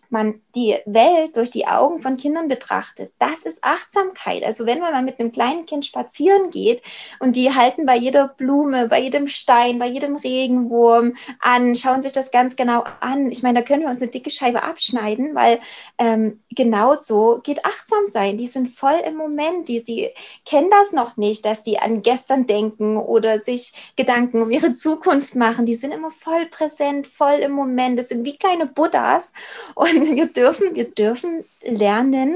man 0.09 0.41
die 0.55 0.77
Welt 0.85 1.35
durch 1.35 1.51
die 1.51 1.67
Augen 1.67 1.99
von 1.99 2.17
Kindern 2.17 2.47
betrachtet. 2.47 3.11
Das 3.19 3.43
ist 3.43 3.63
Achtsamkeit. 3.63 4.43
Also 4.43 4.65
wenn 4.65 4.79
man 4.79 4.93
mal 4.93 5.03
mit 5.03 5.19
einem 5.19 5.31
kleinen 5.31 5.65
Kind 5.65 5.85
spazieren 5.85 6.49
geht 6.49 6.81
und 7.19 7.35
die 7.35 7.53
halten 7.53 7.85
bei 7.85 7.97
jeder 7.97 8.29
Blume, 8.29 8.87
bei 8.87 9.01
jedem 9.01 9.27
Stein, 9.27 9.79
bei 9.79 9.87
jedem 9.87 10.15
Regenwurm 10.15 11.15
an, 11.39 11.75
schauen 11.75 12.01
sich 12.01 12.13
das 12.13 12.31
ganz 12.31 12.55
genau 12.55 12.83
an. 13.01 13.29
Ich 13.31 13.43
meine, 13.43 13.59
da 13.59 13.65
können 13.65 13.83
wir 13.83 13.89
uns 13.89 14.01
eine 14.01 14.11
dicke 14.11 14.29
Scheibe 14.29 14.63
abschneiden, 14.63 15.35
weil 15.35 15.59
ähm, 15.97 16.39
genau 16.51 16.95
so 16.95 17.41
geht 17.43 17.65
achtsam 17.65 18.05
sein. 18.07 18.37
Die 18.37 18.47
sind 18.47 18.69
voll 18.69 18.99
im 19.05 19.15
Moment. 19.15 19.67
Die, 19.67 19.83
die 19.83 20.09
kennen 20.45 20.69
das 20.69 20.93
noch 20.93 21.17
nicht, 21.17 21.45
dass 21.45 21.63
die 21.63 21.79
an 21.79 22.01
gestern 22.01 22.45
denken 22.45 22.97
oder 22.97 23.39
sich 23.39 23.73
Gedanken 23.95 24.41
um 24.41 24.51
ihre 24.51 24.73
Zukunft 24.73 25.35
machen. 25.35 25.65
Die 25.65 25.75
sind 25.75 25.93
immer 25.93 26.11
voll 26.11 26.45
präsent, 26.45 27.07
voll 27.07 27.39
im 27.41 27.51
Moment. 27.51 27.99
Das 27.99 28.09
sind 28.09 28.25
wie 28.25 28.37
kleine 28.37 28.65
Buddhas. 28.65 29.31
Und 29.75 30.15
wir 30.15 30.27
dürfen, 30.27 30.44
wir 30.53 30.91
dürfen 30.91 31.45
lernen, 31.61 32.35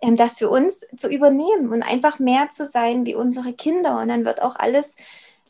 ähm, 0.00 0.16
das 0.16 0.34
für 0.34 0.50
uns 0.50 0.86
zu 0.96 1.08
übernehmen 1.08 1.72
und 1.72 1.82
einfach 1.82 2.18
mehr 2.18 2.48
zu 2.50 2.66
sein 2.66 3.06
wie 3.06 3.14
unsere 3.14 3.52
Kinder. 3.52 4.00
Und 4.00 4.08
dann 4.08 4.24
wird 4.24 4.42
auch 4.42 4.56
alles 4.56 4.96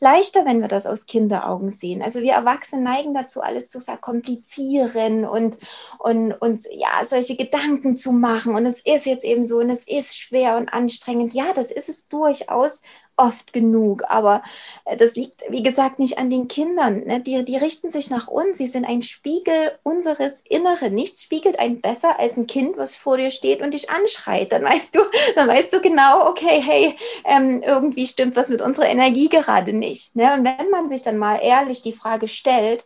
leichter, 0.03 0.45
wenn 0.45 0.59
wir 0.59 0.67
das 0.67 0.85
aus 0.85 1.05
Kinderaugen 1.05 1.71
sehen. 1.71 2.01
Also 2.01 2.21
wir 2.21 2.33
Erwachsene 2.33 2.83
neigen 2.83 3.13
dazu, 3.13 3.41
alles 3.41 3.69
zu 3.69 3.79
verkomplizieren 3.79 5.25
und, 5.25 5.57
und 5.97 6.33
uns 6.33 6.67
ja 6.69 7.05
solche 7.05 7.37
Gedanken 7.37 7.95
zu 7.95 8.11
machen. 8.11 8.53
Und 8.53 8.65
es 8.65 8.81
ist 8.81 9.05
jetzt 9.05 9.23
eben 9.23 9.45
so 9.45 9.59
und 9.59 9.69
es 9.69 9.87
ist 9.87 10.17
schwer 10.17 10.57
und 10.57 10.73
anstrengend. 10.73 11.33
Ja, 11.33 11.45
das 11.55 11.71
ist 11.71 11.89
es 11.89 12.07
durchaus 12.09 12.81
oft 13.17 13.53
genug. 13.53 14.03
Aber 14.07 14.43
äh, 14.85 14.97
das 14.97 15.15
liegt, 15.15 15.41
wie 15.49 15.63
gesagt, 15.63 15.99
nicht 15.99 16.17
an 16.17 16.29
den 16.29 16.47
Kindern. 16.47 17.03
Ne? 17.05 17.19
Die, 17.21 17.43
die 17.45 17.57
richten 17.57 17.89
sich 17.89 18.09
nach 18.09 18.27
uns. 18.27 18.57
Sie 18.57 18.67
sind 18.67 18.85
ein 18.85 19.01
Spiegel 19.01 19.71
unseres 19.83 20.41
Inneren. 20.49 20.93
Nichts 20.93 21.23
spiegelt 21.23 21.59
einen 21.59 21.81
besser 21.81 22.19
als 22.19 22.37
ein 22.37 22.47
Kind, 22.47 22.77
was 22.77 22.95
vor 22.95 23.17
dir 23.17 23.29
steht 23.29 23.61
und 23.61 23.73
dich 23.73 23.89
anschreit. 23.89 24.51
Dann 24.51 24.63
weißt 24.63 24.95
du, 24.95 24.99
dann 25.35 25.47
weißt 25.47 25.73
du 25.73 25.81
genau, 25.81 26.27
okay, 26.27 26.61
hey, 26.61 26.95
ähm, 27.25 27.61
irgendwie 27.63 28.07
stimmt 28.07 28.35
was 28.35 28.49
mit 28.49 28.61
unserer 28.61 28.87
Energie 28.87 29.29
gerade 29.29 29.73
nicht. 29.73 30.15
Ne? 30.15 30.33
Und 30.33 30.45
wenn 30.45 30.69
man 30.69 30.89
sich 30.89 31.01
dann 31.01 31.17
mal 31.17 31.39
ehrlich 31.41 31.81
die 31.81 31.93
Frage 31.93 32.27
stellt, 32.27 32.85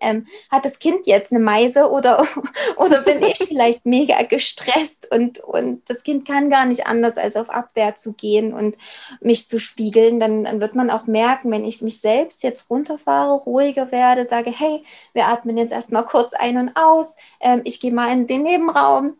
ähm, 0.00 0.26
hat 0.50 0.64
das 0.64 0.78
Kind 0.78 1.06
jetzt 1.06 1.32
eine 1.32 1.40
Meise 1.40 1.90
oder, 1.90 2.26
oder 2.76 3.00
bin 3.02 3.22
ich 3.22 3.38
vielleicht 3.48 3.86
mega 3.86 4.22
gestresst 4.22 5.10
und, 5.10 5.38
und 5.40 5.88
das 5.88 6.02
Kind 6.02 6.26
kann 6.26 6.50
gar 6.50 6.66
nicht 6.66 6.86
anders, 6.86 7.16
als 7.16 7.36
auf 7.36 7.50
Abwehr 7.50 7.94
zu 7.94 8.12
gehen 8.12 8.52
und 8.52 8.76
mich 9.20 9.48
zu 9.48 9.58
spiegeln, 9.58 10.20
dann, 10.20 10.44
dann 10.44 10.60
wird 10.60 10.74
man 10.74 10.90
auch 10.90 11.06
merken, 11.06 11.50
wenn 11.50 11.64
ich 11.64 11.82
mich 11.82 12.00
selbst 12.00 12.42
jetzt 12.42 12.70
runterfahre, 12.70 13.34
ruhiger 13.34 13.92
werde, 13.92 14.24
sage, 14.24 14.50
hey, 14.50 14.82
wir 15.12 15.26
atmen 15.26 15.56
jetzt 15.56 15.72
erstmal 15.72 16.04
kurz 16.04 16.34
ein 16.34 16.56
und 16.56 16.76
aus, 16.76 17.16
ähm, 17.40 17.62
ich 17.64 17.80
gehe 17.80 17.92
mal 17.92 18.12
in 18.12 18.26
den 18.26 18.42
Nebenraum, 18.42 19.16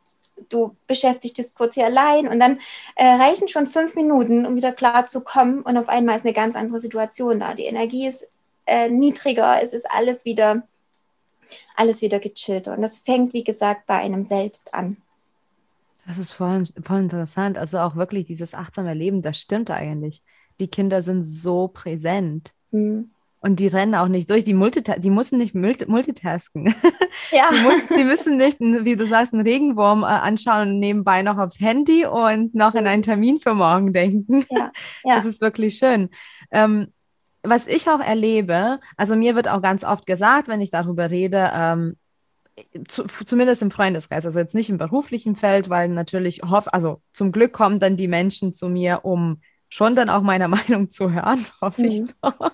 du 0.49 0.77
beschäftigst 0.87 1.39
dich 1.39 1.55
kurz 1.55 1.75
hier 1.75 1.87
allein. 1.87 2.29
Und 2.29 2.41
dann 2.41 2.59
äh, 2.95 3.07
reichen 3.07 3.49
schon 3.49 3.67
fünf 3.67 3.95
Minuten, 3.95 4.47
um 4.47 4.57
wieder 4.57 4.73
klar 4.73 5.07
zu 5.07 5.21
kommen 5.21 5.63
und 5.63 5.77
auf 5.77 5.89
einmal 5.89 6.17
ist 6.17 6.25
eine 6.25 6.35
ganz 6.35 6.57
andere 6.57 6.81
Situation 6.81 7.41
da. 7.41 7.55
Die 7.55 7.65
Energie 7.65 8.07
ist 8.07 8.29
äh, 8.69 8.89
niedriger, 8.89 9.63
es 9.63 9.73
ist 9.73 9.91
alles 9.91 10.25
wieder, 10.25 10.63
alles 11.77 12.03
wieder 12.03 12.21
gechillter. 12.21 12.75
Und 12.75 12.83
das 12.83 12.99
fängt, 12.99 13.33
wie 13.33 13.45
gesagt, 13.45 13.87
bei 13.87 13.97
einem 13.97 14.27
selbst 14.27 14.75
an. 14.75 14.99
Das 16.07 16.19
ist 16.19 16.33
voll, 16.33 16.65
voll 16.83 17.01
interessant. 17.01 17.59
Also 17.59 17.79
auch 17.79 17.97
wirklich 17.97 18.27
dieses 18.27 18.55
achtsame 18.55 18.95
Leben, 18.95 19.23
das 19.23 19.39
stimmt 19.39 19.71
eigentlich. 19.71 20.23
Die 20.61 20.69
Kinder 20.69 21.03
sind 21.03 21.25
so 21.25 21.69
präsent. 21.69 22.53
Mhm. 22.71 23.11
Und 23.41 23.61
die 23.61 23.69
rennen 23.69 23.95
auch 23.95 24.09
nicht 24.09 24.29
durch. 24.31 24.43
Die, 24.43 24.55
Multita 24.55 24.99
die 24.99 25.11
müssen 25.11 25.39
nicht 25.39 25.55
multitasken. 25.55 26.75
Ja. 27.31 27.51
Die, 27.53 27.61
muss, 27.61 27.87
die, 27.89 28.05
müssen 28.05 28.37
nicht, 28.39 28.59
wie 28.61 28.97
du 28.97 29.07
sagst, 29.07 29.35
einen 29.35 29.43
Regenwurm 29.43 30.03
äh, 30.03 30.07
anschauen 30.07 30.69
und 30.69 30.79
nebenbei 30.79 31.21
noch 31.23 31.37
aufs 31.37 31.61
Handy 31.61 32.07
und 32.07 32.55
noch 32.55 32.75
in 32.75 32.87
einen 32.87 33.03
Termin 33.03 33.39
für 33.39 33.55
morgen 33.55 33.93
denken. 33.93 34.47
Ja. 34.51 34.73
Ja. 35.05 35.15
Das 35.17 35.27
ist 35.27 35.43
wirklich 35.43 35.77
schön. 35.77 36.09
Ähm, 36.51 36.89
was 37.43 37.67
ich 37.67 37.89
auch 37.89 38.01
erlebe, 38.01 38.81
also 38.97 39.17
mir 39.17 39.35
wird 39.35 39.49
auch 39.49 39.63
ganz 39.63 39.85
oft 39.85 40.07
gesagt, 40.07 40.49
wenn 40.49 40.61
ich 40.61 40.71
darüber 40.71 41.11
rede, 41.11 41.51
ähm, 41.55 41.97
zu, 42.89 43.05
zumindest 43.05 43.63
im 43.63 43.71
Freundeskreis, 43.71 44.25
also 44.25 44.39
jetzt 44.39 44.55
nicht 44.55 44.71
im 44.71 44.79
beruflichen 44.79 45.37
Feld, 45.37 45.69
weil 45.71 45.89
natürlich 45.89 46.43
hoff, 46.43 46.73
also 46.73 47.01
zum 47.13 47.33
Glück 47.33 47.53
kommen 47.53 47.81
dann 47.81 47.97
die 47.97 48.09
Menschen 48.09 48.53
zu 48.53 48.69
mir, 48.69 49.05
um 49.05 49.41
schon 49.69 49.95
dann 49.95 50.11
auch 50.11 50.23
meine 50.23 50.49
Meinung 50.49 50.91
zu 50.91 51.13
hören, 51.13 51.47
hoffe 51.61 51.83
mhm. 51.83 51.89
ich 51.89 52.03
doch. 52.21 52.51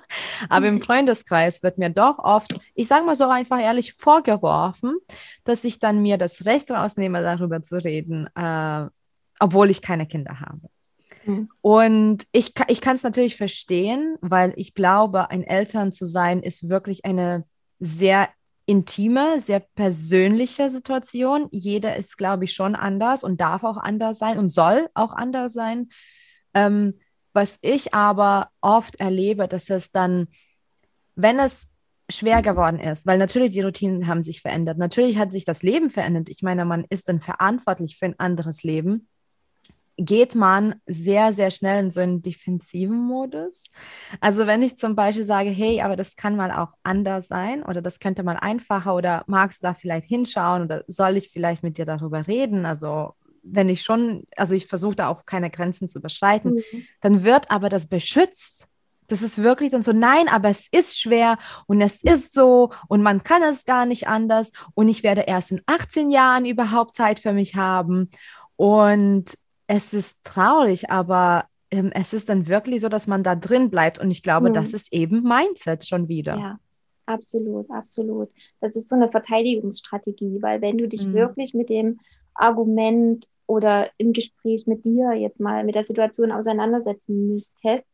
Aber 0.48 0.66
im 0.66 0.80
Freundeskreis 0.80 1.62
wird 1.62 1.78
mir 1.78 1.90
doch 1.90 2.18
oft, 2.18 2.54
ich 2.74 2.88
sage 2.88 3.04
mal 3.04 3.14
so 3.14 3.28
einfach 3.28 3.60
ehrlich, 3.60 3.94
vorgeworfen, 3.94 4.98
dass 5.44 5.64
ich 5.64 5.78
dann 5.78 6.02
mir 6.02 6.18
das 6.18 6.44
Recht 6.44 6.70
rausnehme, 6.70 7.22
darüber 7.22 7.62
zu 7.62 7.82
reden, 7.82 8.28
äh, 8.34 8.86
obwohl 9.40 9.70
ich 9.70 9.82
keine 9.82 10.06
Kinder 10.06 10.40
habe. 10.40 10.68
Mhm. 11.26 11.48
Und 11.60 12.26
ich, 12.32 12.52
ich 12.68 12.80
kann 12.80 12.96
es 12.96 13.02
natürlich 13.02 13.36
verstehen, 13.36 14.16
weil 14.20 14.52
ich 14.56 14.74
glaube, 14.74 15.30
ein 15.30 15.42
Eltern 15.42 15.92
zu 15.92 16.06
sein 16.06 16.42
ist 16.42 16.68
wirklich 16.68 17.04
eine 17.04 17.44
sehr 17.80 18.28
intime, 18.66 19.40
sehr 19.40 19.60
persönliche 19.60 20.70
Situation. 20.70 21.48
Jeder 21.50 21.96
ist, 21.96 22.16
glaube 22.16 22.44
ich, 22.44 22.52
schon 22.52 22.74
anders 22.74 23.24
und 23.24 23.40
darf 23.40 23.64
auch 23.64 23.76
anders 23.76 24.18
sein 24.18 24.38
und 24.38 24.50
soll 24.50 24.88
auch 24.94 25.12
anders 25.12 25.52
sein. 25.52 25.88
Ähm, 26.54 26.94
was 27.32 27.58
ich 27.62 27.92
aber 27.92 28.48
oft 28.60 28.96
erlebe, 29.00 29.48
dass 29.48 29.68
es 29.68 29.90
dann, 29.90 30.28
wenn 31.16 31.38
es 31.38 31.68
schwer 32.10 32.42
geworden 32.42 32.78
ist, 32.78 33.06
weil 33.06 33.18
natürlich 33.18 33.52
die 33.52 33.62
Routinen 33.62 34.06
haben 34.06 34.22
sich 34.22 34.40
verändert. 34.40 34.78
Natürlich 34.78 35.18
hat 35.18 35.32
sich 35.32 35.44
das 35.44 35.62
Leben 35.62 35.90
verändert. 35.90 36.28
Ich 36.28 36.42
meine, 36.42 36.64
man 36.64 36.84
ist 36.88 37.08
dann 37.08 37.20
verantwortlich 37.20 37.96
für 37.98 38.06
ein 38.06 38.18
anderes 38.18 38.62
Leben 38.62 39.08
geht 39.96 40.34
man 40.34 40.74
sehr, 40.86 41.32
sehr 41.32 41.50
schnell 41.50 41.84
in 41.84 41.90
so 41.90 42.00
einen 42.00 42.22
defensiven 42.22 42.96
Modus. 42.96 43.64
Also 44.20 44.46
wenn 44.46 44.62
ich 44.62 44.76
zum 44.76 44.96
Beispiel 44.96 45.24
sage, 45.24 45.50
hey, 45.50 45.82
aber 45.82 45.96
das 45.96 46.16
kann 46.16 46.36
mal 46.36 46.50
auch 46.50 46.72
anders 46.82 47.28
sein 47.28 47.62
oder 47.62 47.80
das 47.80 48.00
könnte 48.00 48.22
mal 48.22 48.36
einfacher 48.36 48.94
oder 48.94 49.24
magst 49.26 49.62
du 49.62 49.68
da 49.68 49.74
vielleicht 49.74 50.08
hinschauen 50.08 50.62
oder 50.62 50.84
soll 50.88 51.16
ich 51.16 51.30
vielleicht 51.30 51.62
mit 51.62 51.78
dir 51.78 51.84
darüber 51.84 52.26
reden? 52.26 52.66
Also 52.66 53.14
wenn 53.44 53.68
ich 53.68 53.82
schon, 53.82 54.24
also 54.36 54.54
ich 54.54 54.66
versuche 54.66 54.96
da 54.96 55.08
auch 55.08 55.26
keine 55.26 55.50
Grenzen 55.50 55.86
zu 55.86 55.98
überschreiten, 55.98 56.54
mhm. 56.54 56.84
dann 57.00 57.24
wird 57.24 57.50
aber 57.50 57.68
das 57.68 57.86
beschützt. 57.86 58.68
Das 59.06 59.22
ist 59.22 59.42
wirklich 59.42 59.70
dann 59.70 59.82
so, 59.82 59.92
nein, 59.92 60.28
aber 60.28 60.48
es 60.48 60.66
ist 60.66 60.98
schwer 60.98 61.38
und 61.66 61.82
es 61.82 62.02
ist 62.02 62.32
so 62.32 62.72
und 62.88 63.02
man 63.02 63.22
kann 63.22 63.42
es 63.42 63.66
gar 63.66 63.84
nicht 63.84 64.08
anders 64.08 64.50
und 64.72 64.88
ich 64.88 65.02
werde 65.02 65.22
erst 65.22 65.52
in 65.52 65.60
18 65.66 66.10
Jahren 66.10 66.46
überhaupt 66.46 66.96
Zeit 66.96 67.20
für 67.20 67.34
mich 67.34 67.54
haben. 67.54 68.08
Und 68.56 69.36
es 69.66 69.94
ist 69.94 70.24
traurig, 70.24 70.90
aber 70.90 71.46
ähm, 71.70 71.90
es 71.94 72.12
ist 72.12 72.28
dann 72.28 72.46
wirklich 72.46 72.80
so, 72.80 72.88
dass 72.88 73.06
man 73.06 73.22
da 73.22 73.34
drin 73.34 73.70
bleibt. 73.70 73.98
Und 73.98 74.10
ich 74.10 74.22
glaube, 74.22 74.50
mhm. 74.50 74.54
das 74.54 74.72
ist 74.72 74.92
eben 74.92 75.22
Mindset 75.22 75.86
schon 75.86 76.08
wieder. 76.08 76.36
Ja, 76.36 76.58
absolut, 77.06 77.70
absolut. 77.70 78.30
Das 78.60 78.76
ist 78.76 78.88
so 78.88 78.96
eine 78.96 79.10
Verteidigungsstrategie, 79.10 80.38
weil 80.40 80.60
wenn 80.60 80.78
du 80.78 80.88
dich 80.88 81.06
mhm. 81.06 81.14
wirklich 81.14 81.54
mit 81.54 81.70
dem 81.70 82.00
Argument 82.34 83.26
oder 83.46 83.90
im 83.98 84.12
Gespräch 84.12 84.66
mit 84.66 84.84
dir 84.84 85.12
jetzt 85.16 85.40
mal 85.40 85.64
mit 85.64 85.74
der 85.74 85.84
Situation 85.84 86.32
auseinandersetzen 86.32 87.28
müsstest, 87.28 87.84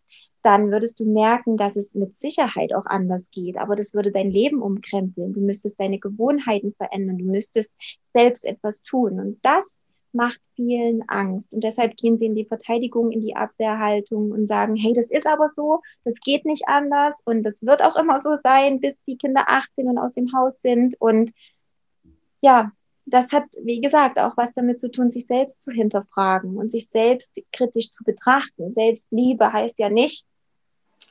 dann 0.43 0.71
würdest 0.71 0.99
du 1.01 1.05
merken, 1.05 1.57
dass 1.57 1.77
es 1.77 1.95
mit 1.95 2.17
Sicherheit 2.17 2.75
auch 2.75 2.87
anders 2.87 3.31
geht. 3.31 3.59
Aber 3.59 3.75
das 3.75 3.93
würde 3.93 4.11
dein 4.11 4.31
Leben 4.31 4.63
umkrempeln. 4.63 5.35
Du 5.35 5.41
müsstest 5.41 5.79
deine 5.79 5.99
Gewohnheiten 5.99 6.73
verändern. 6.73 7.19
Du 7.19 7.27
müsstest 7.27 7.71
selbst 8.15 8.47
etwas 8.47 8.83
tun. 8.83 9.21
Und 9.21 9.39
das 9.43 9.83
macht 10.13 10.41
vielen 10.55 11.03
Angst. 11.09 11.55
Und 11.55 11.65
deshalb 11.65 11.97
gehen 11.97 12.19
sie 12.19 12.27
in 12.27 12.35
die 12.35 12.45
Verteidigung, 12.45 13.11
in 13.11 13.21
die 13.21 13.37
Abwehrhaltung 13.37 14.33
und 14.33 14.47
sagen, 14.47 14.77
hey, 14.77 14.93
das 14.93 15.11
ist 15.11 15.27
aber 15.27 15.49
so, 15.49 15.81
das 16.05 16.15
geht 16.21 16.45
nicht 16.45 16.69
anders 16.69 17.23
und 17.25 17.43
das 17.43 17.65
wird 17.65 17.83
auch 17.83 17.97
immer 17.97 18.21
so 18.21 18.37
sein, 18.43 18.81
bis 18.81 18.95
die 19.07 19.17
Kinder 19.17 19.45
18 19.47 19.89
und 19.89 19.99
aus 19.99 20.13
dem 20.13 20.33
Haus 20.33 20.61
sind. 20.61 21.01
Und 21.01 21.31
ja, 22.41 22.73
das 23.07 23.33
hat, 23.33 23.45
wie 23.63 23.81
gesagt, 23.81 24.19
auch 24.19 24.37
was 24.37 24.53
damit 24.53 24.81
zu 24.81 24.91
tun, 24.91 25.11
sich 25.11 25.27
selbst 25.27 25.63
zu 25.63 25.73
hinterfragen 25.73 26.57
und 26.57 26.71
sich 26.71 26.89
selbst 26.89 27.41
kritisch 27.53 27.91
zu 27.91 28.05
betrachten. 28.05 28.73
Selbstliebe 28.73 29.53
heißt 29.53 29.79
ja 29.79 29.91
nicht, 29.91 30.27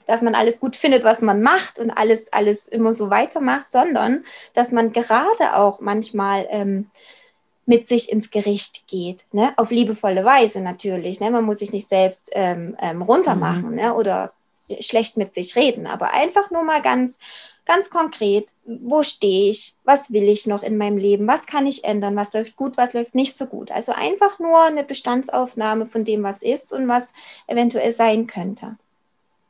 dass 0.05 0.21
man 0.21 0.33
alles 0.33 0.59
gut 0.59 0.75
findet, 0.75 1.03
was 1.03 1.21
man 1.21 1.41
macht 1.41 1.77
und 1.77 1.91
alles, 1.91 2.33
alles 2.33 2.67
immer 2.67 2.93
so 2.93 3.09
weitermacht, 3.12 3.69
sondern 3.69 4.23
dass 4.55 4.71
man 4.71 4.91
gerade 4.91 5.55
auch 5.55 5.81
manchmal 5.81 6.47
ähm, 6.49 6.88
mit 7.69 7.86
sich 7.86 8.12
ins 8.12 8.32
Gericht 8.32 8.88
geht, 8.88 9.25
ne? 9.32 9.53
auf 9.55 9.69
liebevolle 9.69 10.25
Weise 10.25 10.60
natürlich. 10.60 11.19
Ne? 11.19 11.29
Man 11.29 11.45
muss 11.45 11.60
sich 11.60 11.71
nicht 11.71 11.88
selbst 11.88 12.32
ähm, 12.34 12.75
ähm, 12.82 13.03
runtermachen 13.03 13.69
mhm. 13.69 13.75
ne? 13.75 13.93
oder 13.93 14.34
schlecht 14.79 15.17
mit 15.17 15.36
sich 15.36 15.55
reden, 15.55 15.86
aber 15.86 16.12
einfach 16.12 16.49
nur 16.49 16.63
mal 16.63 16.82
ganz, 16.82 17.19
ganz 17.65 17.91
konkret, 17.91 18.47
wo 18.65 19.03
stehe 19.03 19.51
ich, 19.51 19.75
was 19.84 20.12
will 20.12 20.23
ich 20.23 20.47
noch 20.47 20.63
in 20.63 20.77
meinem 20.77 20.97
Leben, 20.97 21.27
was 21.27 21.45
kann 21.45 21.67
ich 21.67 21.84
ändern, 21.84 22.15
was 22.15 22.34
läuft 22.34 22.55
gut, 22.55 22.75
was 22.75 22.93
läuft 22.93 23.13
nicht 23.13 23.38
so 23.38 23.45
gut. 23.45 23.69
Also 23.69 23.91
einfach 23.91 24.39
nur 24.39 24.63
eine 24.63 24.84
Bestandsaufnahme 24.84 25.86
von 25.86 26.03
dem, 26.03 26.23
was 26.23 26.41
ist 26.41 26.73
und 26.73 26.88
was 26.88 27.13
eventuell 27.45 27.91
sein 27.91 28.25
könnte. 28.25 28.77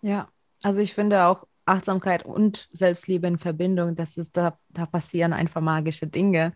Ja, 0.02 0.28
also 0.62 0.82
ich 0.82 0.94
finde 0.94 1.24
auch 1.24 1.46
Achtsamkeit 1.64 2.26
und 2.26 2.68
Selbstliebe 2.74 3.28
in 3.28 3.38
Verbindung, 3.38 3.96
das 3.96 4.18
ist 4.18 4.36
da, 4.36 4.58
da 4.72 4.86
passieren 4.86 5.32
einfach 5.32 5.62
magische 5.62 6.08
Dinge. 6.08 6.54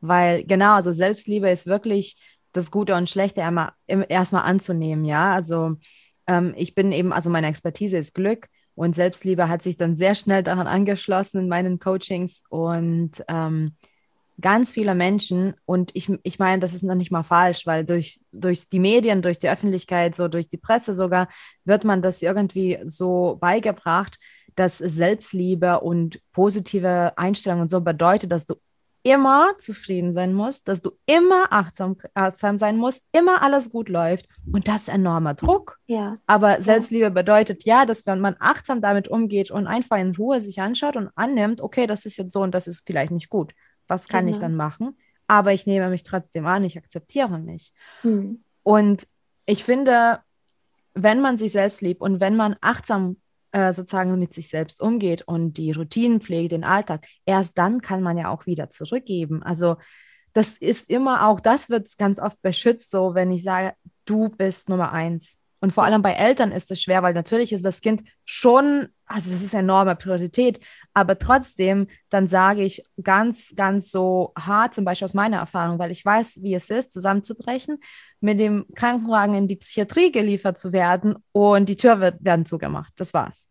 Weil 0.00 0.44
genau, 0.44 0.74
also 0.74 0.92
Selbstliebe 0.92 1.50
ist 1.50 1.66
wirklich 1.66 2.16
das 2.52 2.70
Gute 2.70 2.94
und 2.94 3.08
Schlechte 3.08 3.40
erstmal 3.40 4.42
anzunehmen, 4.42 5.04
ja. 5.04 5.32
Also 5.34 5.76
ähm, 6.26 6.54
ich 6.56 6.74
bin 6.74 6.92
eben, 6.92 7.12
also 7.12 7.30
meine 7.30 7.46
Expertise 7.46 7.98
ist 7.98 8.14
Glück 8.14 8.48
und 8.74 8.94
Selbstliebe 8.94 9.48
hat 9.48 9.62
sich 9.62 9.76
dann 9.76 9.94
sehr 9.94 10.14
schnell 10.14 10.42
daran 10.42 10.66
angeschlossen 10.66 11.42
in 11.42 11.48
meinen 11.48 11.78
Coachings 11.78 12.42
und 12.48 13.22
ähm, 13.28 13.76
ganz 14.40 14.72
viele 14.72 14.94
Menschen, 14.94 15.54
und 15.66 15.90
ich, 15.94 16.10
ich 16.22 16.38
meine, 16.38 16.60
das 16.60 16.74
ist 16.74 16.82
noch 16.82 16.94
nicht 16.94 17.10
mal 17.10 17.22
falsch, 17.22 17.66
weil 17.66 17.84
durch, 17.84 18.20
durch 18.32 18.68
die 18.68 18.78
Medien, 18.78 19.22
durch 19.22 19.38
die 19.38 19.50
Öffentlichkeit, 19.50 20.14
so 20.14 20.28
durch 20.28 20.48
die 20.48 20.56
Presse 20.56 20.94
sogar, 20.94 21.28
wird 21.64 21.84
man 21.84 22.02
das 22.02 22.22
irgendwie 22.22 22.78
so 22.84 23.36
beigebracht, 23.40 24.18
dass 24.56 24.78
Selbstliebe 24.78 25.80
und 25.80 26.20
positive 26.32 27.12
Einstellung 27.16 27.60
und 27.60 27.70
so 27.70 27.80
bedeutet, 27.80 28.32
dass 28.32 28.46
du 28.46 28.54
immer 29.02 29.54
zufrieden 29.58 30.12
sein 30.12 30.34
musst, 30.34 30.68
dass 30.68 30.82
du 30.82 30.90
immer 31.06 31.52
achtsam, 31.52 31.96
achtsam 32.14 32.58
sein 32.58 32.76
musst, 32.76 33.02
immer 33.12 33.42
alles 33.42 33.70
gut 33.70 33.88
läuft. 33.88 34.28
Und 34.52 34.68
das 34.68 34.82
ist 34.82 34.88
enormer 34.88 35.34
Druck. 35.34 35.78
Ja. 35.86 36.18
Aber 36.26 36.60
Selbstliebe 36.60 37.10
bedeutet 37.10 37.64
ja, 37.64 37.86
dass 37.86 38.06
wenn 38.06 38.20
man 38.20 38.36
achtsam 38.38 38.82
damit 38.82 39.08
umgeht 39.08 39.50
und 39.50 39.66
einfach 39.66 39.98
in 39.98 40.14
Ruhe 40.14 40.40
sich 40.40 40.60
anschaut 40.60 40.96
und 40.96 41.10
annimmt, 41.14 41.62
okay, 41.62 41.86
das 41.86 42.04
ist 42.04 42.18
jetzt 42.18 42.32
so 42.32 42.42
und 42.42 42.54
das 42.54 42.66
ist 42.66 42.86
vielleicht 42.86 43.12
nicht 43.12 43.30
gut. 43.30 43.52
Was 43.86 44.08
kann 44.08 44.26
genau. 44.26 44.36
ich 44.36 44.40
dann 44.40 44.54
machen? 44.54 44.98
Aber 45.26 45.52
ich 45.52 45.66
nehme 45.66 45.88
mich 45.88 46.02
trotzdem 46.02 46.46
an, 46.46 46.64
ich 46.64 46.76
akzeptiere 46.76 47.38
mich. 47.38 47.72
Hm. 48.02 48.44
Und 48.62 49.06
ich 49.46 49.64
finde, 49.64 50.20
wenn 50.94 51.20
man 51.20 51.38
sich 51.38 51.52
selbst 51.52 51.80
liebt 51.80 52.02
und 52.02 52.20
wenn 52.20 52.36
man 52.36 52.56
achtsam 52.60 53.16
äh, 53.52 53.72
sozusagen 53.72 54.18
mit 54.18 54.34
sich 54.34 54.48
selbst 54.48 54.80
umgeht 54.80 55.22
und 55.22 55.56
die 55.58 55.72
Routinenpflege, 55.72 56.48
den 56.48 56.64
Alltag, 56.64 57.06
erst 57.26 57.58
dann 57.58 57.80
kann 57.80 58.02
man 58.02 58.16
ja 58.16 58.28
auch 58.28 58.46
wieder 58.46 58.70
zurückgeben. 58.70 59.42
Also 59.42 59.76
das 60.32 60.58
ist 60.58 60.88
immer 60.90 61.26
auch, 61.26 61.40
das 61.40 61.70
wird 61.70 61.96
ganz 61.98 62.18
oft 62.18 62.40
beschützt, 62.42 62.90
so 62.90 63.14
wenn 63.14 63.30
ich 63.30 63.42
sage, 63.42 63.74
du 64.04 64.28
bist 64.28 64.68
Nummer 64.68 64.92
eins. 64.92 65.38
Und 65.62 65.72
vor 65.72 65.84
allem 65.84 66.00
bei 66.00 66.12
Eltern 66.12 66.52
ist 66.52 66.70
es 66.70 66.80
schwer, 66.82 67.02
weil 67.02 67.12
natürlich 67.12 67.52
ist 67.52 67.64
das 67.64 67.82
Kind 67.82 68.02
schon, 68.24 68.88
also 69.04 69.32
es 69.32 69.42
ist 69.42 69.52
enorme 69.52 69.94
Priorität, 69.94 70.58
aber 70.94 71.18
trotzdem, 71.18 71.88
dann 72.08 72.28
sage 72.28 72.62
ich 72.62 72.82
ganz, 73.02 73.52
ganz 73.56 73.90
so 73.90 74.32
hart, 74.38 74.74
zum 74.74 74.86
Beispiel 74.86 75.04
aus 75.04 75.14
meiner 75.14 75.36
Erfahrung, 75.36 75.78
weil 75.78 75.90
ich 75.90 76.04
weiß, 76.04 76.42
wie 76.42 76.54
es 76.54 76.70
ist, 76.70 76.92
zusammenzubrechen, 76.92 77.78
mit 78.20 78.38
dem 78.38 78.66
Krankenwagen 78.74 79.34
in 79.34 79.48
die 79.48 79.56
Psychiatrie 79.56 80.12
geliefert 80.12 80.58
zu 80.58 80.72
werden 80.72 81.16
und 81.32 81.68
die 81.68 81.76
Tür 81.76 82.00
wird, 82.00 82.22
werden 82.22 82.44
zugemacht. 82.44 82.92
Das 82.96 83.14
war's. 83.14 83.48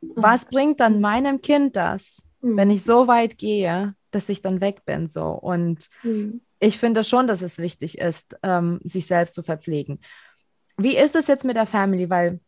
Mhm. 0.00 0.12
Was 0.16 0.46
bringt 0.46 0.80
dann 0.80 1.00
meinem 1.00 1.42
Kind 1.42 1.76
das, 1.76 2.26
mhm. 2.40 2.56
wenn 2.56 2.70
ich 2.70 2.82
so 2.82 3.06
weit 3.06 3.38
gehe, 3.38 3.94
dass 4.10 4.28
ich 4.28 4.42
dann 4.42 4.60
weg 4.60 4.84
bin? 4.84 5.08
So. 5.08 5.26
Und 5.26 5.88
mhm. 6.02 6.40
ich 6.58 6.78
finde 6.78 7.04
schon, 7.04 7.26
dass 7.26 7.42
es 7.42 7.58
wichtig 7.58 7.98
ist, 7.98 8.36
ähm, 8.42 8.80
sich 8.82 9.06
selbst 9.06 9.34
zu 9.34 9.42
verpflegen. 9.42 10.00
Wie 10.78 10.96
ist 10.96 11.14
es 11.14 11.26
jetzt 11.26 11.44
mit 11.44 11.56
der 11.56 11.66
Family? 11.66 12.08
Weil 12.08 12.40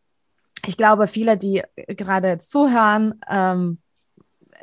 ich 0.65 0.77
glaube, 0.77 1.07
viele, 1.07 1.37
die 1.37 1.61
gerade 1.75 2.29
jetzt 2.29 2.49
zuhören, 2.49 3.19
ähm, 3.29 3.79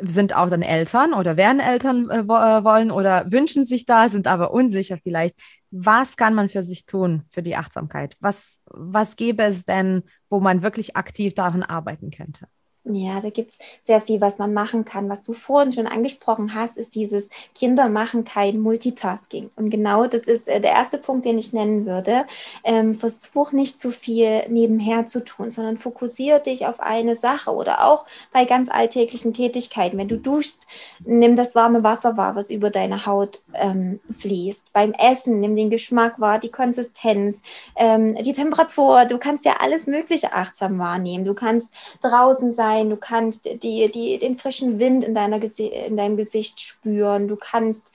sind 0.04 0.34
auch 0.34 0.48
dann 0.48 0.62
Eltern 0.62 1.12
oder 1.14 1.36
werden 1.36 1.60
Eltern 1.60 2.10
äh, 2.10 2.18
äh, 2.20 2.24
wollen 2.64 2.90
oder 2.90 3.30
wünschen 3.30 3.64
sich 3.64 3.86
da, 3.86 4.08
sind 4.08 4.26
aber 4.26 4.52
unsicher 4.52 4.98
vielleicht. 5.02 5.38
Was 5.70 6.16
kann 6.16 6.34
man 6.34 6.48
für 6.48 6.62
sich 6.62 6.86
tun, 6.86 7.22
für 7.30 7.42
die 7.42 7.56
Achtsamkeit? 7.56 8.16
Was, 8.20 8.60
was 8.66 9.16
gäbe 9.16 9.42
es 9.44 9.64
denn, 9.64 10.02
wo 10.28 10.40
man 10.40 10.62
wirklich 10.62 10.96
aktiv 10.96 11.34
daran 11.34 11.62
arbeiten 11.62 12.10
könnte? 12.10 12.46
Ja, 12.84 13.20
da 13.20 13.28
gibt 13.28 13.50
es 13.50 13.58
sehr 13.82 14.00
viel, 14.00 14.22
was 14.22 14.38
man 14.38 14.54
machen 14.54 14.86
kann. 14.86 15.10
Was 15.10 15.22
du 15.22 15.34
vorhin 15.34 15.70
schon 15.70 15.86
angesprochen 15.86 16.54
hast, 16.54 16.78
ist 16.78 16.94
dieses 16.94 17.28
Kinder 17.54 17.90
machen 17.90 18.24
kein 18.24 18.58
Multitasking. 18.58 19.50
Und 19.54 19.68
genau 19.68 20.06
das 20.06 20.22
ist 20.22 20.48
äh, 20.48 20.62
der 20.62 20.70
erste 20.70 20.96
Punkt, 20.96 21.26
den 21.26 21.36
ich 21.36 21.52
nennen 21.52 21.84
würde. 21.84 22.24
Ähm, 22.64 22.94
versuch 22.94 23.52
nicht 23.52 23.78
zu 23.78 23.90
viel 23.90 24.48
nebenher 24.48 25.06
zu 25.06 25.22
tun, 25.22 25.50
sondern 25.50 25.76
fokussiere 25.76 26.40
dich 26.40 26.66
auf 26.66 26.80
eine 26.80 27.16
Sache 27.16 27.50
oder 27.50 27.84
auch 27.84 28.06
bei 28.32 28.46
ganz 28.46 28.70
alltäglichen 28.70 29.34
Tätigkeiten. 29.34 29.98
Wenn 29.98 30.08
du 30.08 30.16
duschst, 30.16 30.66
nimm 31.04 31.36
das 31.36 31.54
warme 31.54 31.82
Wasser 31.84 32.16
wahr, 32.16 32.34
was 32.34 32.48
über 32.48 32.70
deine 32.70 33.04
Haut 33.04 33.40
ähm, 33.52 34.00
fließt. 34.18 34.72
Beim 34.72 34.92
Essen, 34.92 35.40
nimm 35.40 35.54
den 35.54 35.68
Geschmack 35.68 36.18
wahr, 36.18 36.38
die 36.38 36.50
Konsistenz, 36.50 37.42
ähm, 37.76 38.14
die 38.14 38.32
Temperatur. 38.32 39.04
Du 39.04 39.18
kannst 39.18 39.44
ja 39.44 39.56
alles 39.60 39.86
Mögliche 39.86 40.32
achtsam 40.32 40.78
wahrnehmen. 40.78 41.26
Du 41.26 41.34
kannst 41.34 41.74
draußen 42.00 42.52
sein 42.52 42.69
sein, 42.70 42.90
du 42.90 42.96
kannst 42.96 43.46
die, 43.62 43.90
die, 43.90 44.18
den 44.18 44.36
frischen 44.36 44.78
Wind 44.78 45.04
in, 45.04 45.14
deiner 45.14 45.40
in 45.58 45.96
deinem 45.96 46.16
Gesicht 46.16 46.60
spüren, 46.60 47.28
du 47.28 47.36
kannst 47.36 47.90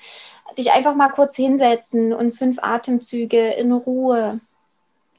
dich 0.58 0.72
einfach 0.72 0.96
mal 0.96 1.10
kurz 1.10 1.36
hinsetzen 1.36 2.14
und 2.14 2.34
fünf 2.34 2.60
Atemzüge 2.62 3.54
in 3.54 3.72
Ruhe 3.72 4.40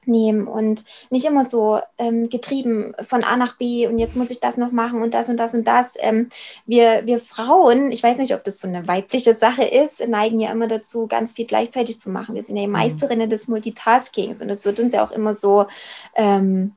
nehmen 0.09 0.47
und 0.47 0.85
nicht 1.11 1.27
immer 1.27 1.43
so 1.43 1.81
ähm, 1.99 2.29
getrieben 2.29 2.95
von 3.03 3.25
A 3.25 3.37
nach 3.37 3.57
B 3.57 3.89
und 3.89 3.99
jetzt 3.99 4.15
muss 4.15 4.31
ich 4.31 4.39
das 4.39 4.57
noch 4.57 4.71
machen 4.71 5.03
und 5.03 5.15
das 5.15 5.29
und 5.29 5.37
das 5.37 5.53
und 5.53 5.67
das. 5.67 5.97
Ähm, 5.99 6.29
wir, 6.65 7.03
wir 7.07 7.19
Frauen, 7.19 7.91
ich 7.91 8.05
weiß 8.05 8.19
nicht, 8.19 8.33
ob 8.33 8.45
das 8.45 8.61
so 8.61 8.69
eine 8.69 8.87
weibliche 8.87 9.35
Sache 9.35 9.65
ist, 9.65 10.07
neigen 10.07 10.39
ja 10.39 10.53
immer 10.53 10.69
dazu, 10.69 11.09
ganz 11.09 11.33
viel 11.33 11.47
gleichzeitig 11.47 11.99
zu 11.99 12.09
machen. 12.09 12.37
Wir 12.37 12.45
sind 12.45 12.57
ja 12.57 12.63
die 12.63 12.69
mhm. 12.69 12.75
Meisterinnen 12.75 13.29
des 13.29 13.49
Multitaskings 13.49 14.41
und 14.41 14.47
das 14.47 14.65
wird 14.65 14.79
uns 14.79 14.93
ja 14.93 15.05
auch 15.05 15.11
immer 15.11 15.35
so 15.35 15.67
ähm, 16.15 16.77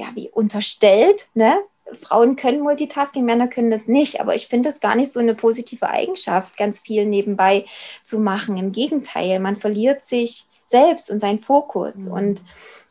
ja, 0.00 0.06
wie 0.14 0.30
unterstellt, 0.30 1.28
ne? 1.34 1.58
Frauen 1.94 2.36
können 2.36 2.60
Multitasking, 2.60 3.24
Männer 3.24 3.48
können 3.48 3.70
das 3.70 3.86
nicht. 3.86 4.20
Aber 4.20 4.34
ich 4.34 4.46
finde 4.46 4.68
es 4.68 4.80
gar 4.80 4.94
nicht 4.94 5.12
so 5.12 5.20
eine 5.20 5.34
positive 5.34 5.88
Eigenschaft, 5.88 6.56
ganz 6.56 6.78
viel 6.78 7.06
nebenbei 7.06 7.64
zu 8.02 8.18
machen. 8.18 8.56
Im 8.56 8.72
Gegenteil, 8.72 9.40
man 9.40 9.56
verliert 9.56 10.02
sich 10.02 10.46
selbst 10.66 11.10
und 11.10 11.20
seinen 11.20 11.40
Fokus. 11.40 11.96
Mhm. 11.96 12.12
Und 12.12 12.42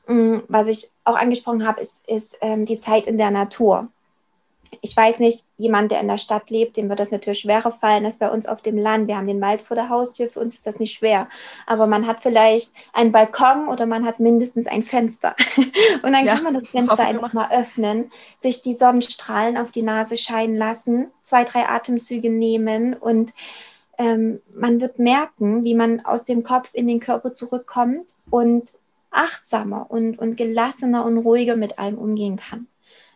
mh, 0.07 0.13
mm, 0.13 0.43
was 0.47 0.67
ich 0.67 0.91
auch 1.03 1.15
angesprochen 1.15 1.65
habe, 1.65 1.81
ist, 1.81 2.07
ist 2.07 2.37
ähm, 2.41 2.65
die 2.65 2.79
Zeit 2.79 3.07
in 3.07 3.17
der 3.17 3.31
Natur 3.31 3.89
ich 4.81 4.95
weiß 4.95 5.19
nicht, 5.19 5.45
jemand, 5.57 5.91
der 5.91 5.99
in 6.01 6.07
der 6.07 6.17
Stadt 6.17 6.49
lebt, 6.49 6.77
dem 6.77 6.89
wird 6.89 6.99
das 6.99 7.11
natürlich 7.11 7.39
schwerer 7.39 7.71
fallen 7.71 8.05
als 8.05 8.17
bei 8.17 8.29
uns 8.29 8.45
auf 8.45 8.61
dem 8.61 8.77
Land. 8.77 9.07
Wir 9.07 9.17
haben 9.17 9.27
den 9.27 9.41
Wald 9.41 9.61
vor 9.61 9.75
der 9.75 9.89
Haustür, 9.89 10.29
für 10.29 10.39
uns 10.39 10.55
ist 10.55 10.67
das 10.67 10.79
nicht 10.79 10.93
schwer. 10.93 11.27
Aber 11.65 11.87
man 11.87 12.07
hat 12.07 12.21
vielleicht 12.21 12.71
einen 12.93 13.11
Balkon 13.11 13.67
oder 13.67 13.85
man 13.85 14.05
hat 14.05 14.19
mindestens 14.19 14.67
ein 14.67 14.81
Fenster. 14.81 15.35
Und 16.03 16.13
dann 16.13 16.25
ja, 16.25 16.35
kann 16.35 16.43
man 16.43 16.53
das 16.53 16.69
Fenster 16.69 16.99
einfach 16.99 17.33
mal 17.33 17.51
öffnen, 17.51 18.11
sich 18.37 18.61
die 18.61 18.73
Sonnenstrahlen 18.73 19.57
auf 19.57 19.71
die 19.71 19.81
Nase 19.81 20.17
scheinen 20.17 20.55
lassen, 20.55 21.11
zwei, 21.21 21.43
drei 21.43 21.67
Atemzüge 21.67 22.29
nehmen 22.29 22.93
und 22.93 23.33
ähm, 23.97 24.41
man 24.55 24.79
wird 24.81 24.97
merken, 24.97 25.63
wie 25.63 25.75
man 25.75 26.05
aus 26.05 26.23
dem 26.23 26.41
Kopf 26.41 26.69
in 26.73 26.87
den 26.87 26.99
Körper 26.99 27.33
zurückkommt 27.33 28.15
und 28.29 28.71
achtsamer 29.11 29.87
und, 29.89 30.17
und 30.17 30.37
gelassener 30.37 31.05
und 31.05 31.17
ruhiger 31.17 31.55
mit 31.55 31.79
allem 31.79 31.97
umgehen 31.97 32.37
kann. 32.37 32.67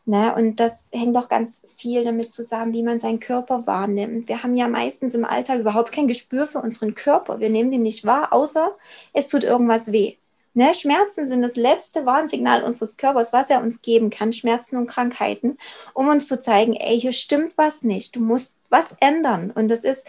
Ne? 0.06 0.36
Und 0.36 0.60
das 0.60 0.90
hängt 0.92 1.16
doch 1.16 1.30
ganz 1.30 1.62
viel 1.78 2.04
damit 2.04 2.32
zusammen, 2.32 2.74
wie 2.74 2.84
man 2.84 3.00
seinen 3.00 3.22
Körper 3.22 3.66
wahrnimmt. 3.66 4.28
Wir 4.28 4.44
haben 4.44 4.56
ja 4.56 4.68
meistens 4.68 5.16
im 5.16 5.24
Alltag 5.24 5.60
überhaupt 5.60 5.94
kein 5.94 6.08
Gespür 6.08 6.46
für 6.46 6.60
unseren 6.60 6.94
Körper. 6.94 7.40
Wir 7.40 7.50
nehmen 7.50 7.72
den 7.72 7.84
nicht 7.84 8.06
wahr, 8.06 8.34
außer 8.34 8.76
es 9.14 9.30
tut 9.30 9.46
irgendwas 9.46 9.92
weh. 9.94 10.18
Ne? 10.56 10.74
Schmerzen 10.76 11.26
sind 11.26 11.42
das 11.42 11.56
letzte 11.56 12.06
Warnsignal 12.06 12.64
unseres 12.64 12.98
Körpers, 12.98 13.34
was 13.34 13.50
er 13.50 13.62
uns 13.62 13.82
geben 13.82 14.10
kann, 14.10 14.34
Schmerzen 14.34 14.78
und 14.78 14.88
Krankheiten, 14.88 15.58
um 15.94 16.10
uns 16.10 16.28
zu 16.28 16.40
zeigen, 16.40 16.74
ey, 16.74 17.00
hier 17.00 17.14
stimmt 17.14 17.58
was 17.58 17.84
nicht, 17.84 18.16
du 18.16 18.20
musst 18.20 18.58
was 18.70 18.96
ändern. 19.00 19.52
Und 19.52 19.70
das 19.70 19.84
ist, 19.84 20.08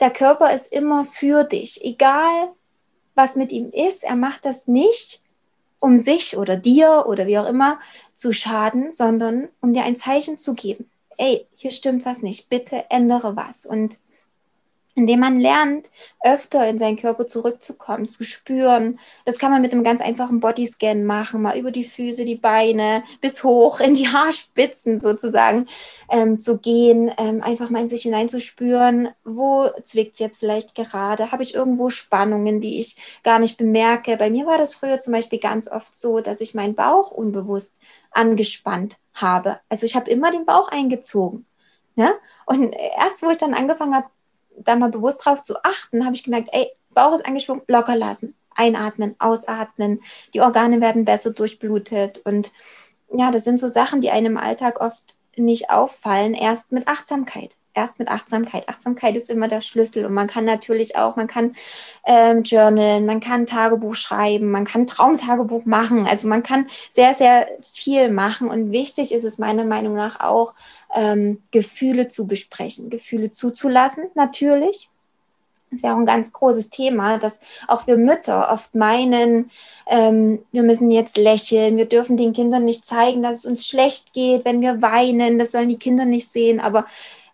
der 0.00 0.10
Körper 0.10 0.52
ist 0.52 0.70
immer 0.72 1.04
für 1.04 1.44
dich, 1.44 1.82
egal 1.84 2.50
was 3.14 3.36
mit 3.36 3.52
ihm 3.52 3.70
ist, 3.70 4.04
er 4.04 4.16
macht 4.16 4.44
das 4.44 4.68
nicht, 4.68 5.22
um 5.80 5.98
sich 5.98 6.36
oder 6.36 6.56
dir 6.56 7.04
oder 7.06 7.26
wie 7.26 7.38
auch 7.38 7.48
immer 7.48 7.78
zu 8.14 8.32
schaden, 8.32 8.92
sondern 8.92 9.48
um 9.60 9.72
dir 9.72 9.84
ein 9.84 9.96
Zeichen 9.96 10.38
zu 10.38 10.54
geben. 10.54 10.90
Ey, 11.18 11.46
hier 11.54 11.70
stimmt 11.70 12.04
was 12.04 12.22
nicht, 12.22 12.48
bitte 12.50 12.84
ändere 12.90 13.36
was. 13.36 13.66
Und 13.66 13.98
indem 14.96 15.20
man 15.20 15.38
lernt, 15.38 15.90
öfter 16.24 16.66
in 16.68 16.78
seinen 16.78 16.96
Körper 16.96 17.26
zurückzukommen, 17.26 18.08
zu 18.08 18.24
spüren. 18.24 18.98
Das 19.26 19.38
kann 19.38 19.50
man 19.50 19.60
mit 19.60 19.72
einem 19.72 19.84
ganz 19.84 20.00
einfachen 20.00 20.40
Bodyscan 20.40 21.04
machen, 21.04 21.42
mal 21.42 21.58
über 21.58 21.70
die 21.70 21.84
Füße, 21.84 22.24
die 22.24 22.34
Beine 22.34 23.04
bis 23.20 23.44
hoch 23.44 23.80
in 23.80 23.94
die 23.94 24.08
Haarspitzen 24.08 24.98
sozusagen 24.98 25.66
ähm, 26.10 26.38
zu 26.38 26.58
gehen, 26.58 27.12
ähm, 27.18 27.42
einfach 27.42 27.68
mal 27.68 27.82
in 27.82 27.88
sich 27.88 28.02
hineinzuspüren, 28.02 29.10
wo 29.22 29.68
zwickt 29.82 30.14
es 30.14 30.18
jetzt 30.18 30.38
vielleicht 30.38 30.74
gerade, 30.74 31.30
habe 31.30 31.42
ich 31.42 31.54
irgendwo 31.54 31.90
Spannungen, 31.90 32.60
die 32.60 32.80
ich 32.80 32.96
gar 33.22 33.38
nicht 33.38 33.58
bemerke. 33.58 34.16
Bei 34.16 34.30
mir 34.30 34.46
war 34.46 34.56
das 34.56 34.74
früher 34.74 34.98
zum 34.98 35.12
Beispiel 35.12 35.38
ganz 35.38 35.68
oft 35.70 35.94
so, 35.94 36.20
dass 36.20 36.40
ich 36.40 36.54
meinen 36.54 36.74
Bauch 36.74 37.10
unbewusst 37.10 37.78
angespannt 38.12 38.96
habe. 39.12 39.60
Also 39.68 39.84
ich 39.84 39.94
habe 39.94 40.10
immer 40.10 40.30
den 40.30 40.46
Bauch 40.46 40.68
eingezogen. 40.68 41.44
Ja? 41.96 42.14
Und 42.46 42.72
erst, 42.72 43.22
wo 43.22 43.30
ich 43.30 43.38
dann 43.38 43.54
angefangen 43.54 43.94
habe, 43.94 44.06
da 44.58 44.76
mal 44.76 44.90
bewusst 44.90 45.24
drauf 45.24 45.42
zu 45.42 45.56
achten, 45.62 46.04
habe 46.04 46.14
ich 46.14 46.24
gemerkt, 46.24 46.50
ey, 46.52 46.70
Bauch 46.90 47.14
ist 47.14 47.26
angesprungen, 47.26 47.62
locker 47.68 47.96
lassen, 47.96 48.34
einatmen, 48.54 49.16
ausatmen, 49.18 50.00
die 50.34 50.40
Organe 50.40 50.80
werden 50.80 51.04
besser 51.04 51.32
durchblutet 51.32 52.22
und 52.24 52.50
ja, 53.12 53.30
das 53.30 53.44
sind 53.44 53.58
so 53.58 53.68
Sachen, 53.68 54.00
die 54.00 54.10
einem 54.10 54.32
im 54.32 54.38
Alltag 54.38 54.80
oft 54.80 55.14
nicht 55.36 55.70
auffallen, 55.70 56.34
erst 56.34 56.72
mit 56.72 56.88
Achtsamkeit. 56.88 57.56
Erst 57.76 57.98
mit 57.98 58.08
Achtsamkeit. 58.08 58.70
Achtsamkeit 58.70 59.18
ist 59.18 59.28
immer 59.28 59.48
der 59.48 59.60
Schlüssel 59.60 60.06
und 60.06 60.14
man 60.14 60.28
kann 60.28 60.46
natürlich 60.46 60.96
auch, 60.96 61.16
man 61.16 61.26
kann 61.26 61.54
ähm, 62.06 62.42
journalen, 62.42 63.04
man 63.04 63.20
kann 63.20 63.44
Tagebuch 63.44 63.94
schreiben, 63.94 64.50
man 64.50 64.64
kann 64.64 64.86
Traumtagebuch 64.86 65.66
machen. 65.66 66.06
Also 66.06 66.26
man 66.26 66.42
kann 66.42 66.68
sehr, 66.88 67.12
sehr 67.12 67.46
viel 67.70 68.10
machen 68.10 68.48
und 68.48 68.72
wichtig 68.72 69.12
ist 69.12 69.24
es 69.24 69.36
meiner 69.36 69.66
Meinung 69.66 69.94
nach 69.94 70.20
auch, 70.20 70.54
ähm, 70.94 71.42
Gefühle 71.50 72.08
zu 72.08 72.26
besprechen, 72.26 72.88
Gefühle 72.88 73.30
zuzulassen, 73.30 74.04
natürlich. 74.14 74.88
Das 75.68 75.78
ist 75.78 75.84
ja 75.84 75.92
auch 75.92 75.98
ein 75.98 76.06
ganz 76.06 76.32
großes 76.32 76.70
Thema, 76.70 77.18
dass 77.18 77.40
auch 77.68 77.86
wir 77.86 77.98
Mütter 77.98 78.48
oft 78.50 78.74
meinen, 78.74 79.50
ähm, 79.86 80.38
wir 80.50 80.62
müssen 80.62 80.90
jetzt 80.90 81.18
lächeln, 81.18 81.76
wir 81.76 81.86
dürfen 81.86 82.16
den 82.16 82.32
Kindern 82.32 82.64
nicht 82.64 82.86
zeigen, 82.86 83.22
dass 83.22 83.40
es 83.40 83.44
uns 83.44 83.66
schlecht 83.66 84.14
geht, 84.14 84.46
wenn 84.46 84.62
wir 84.62 84.80
weinen, 84.80 85.38
das 85.38 85.52
sollen 85.52 85.68
die 85.68 85.78
Kinder 85.78 86.06
nicht 86.06 86.30
sehen. 86.30 86.58
Aber 86.58 86.86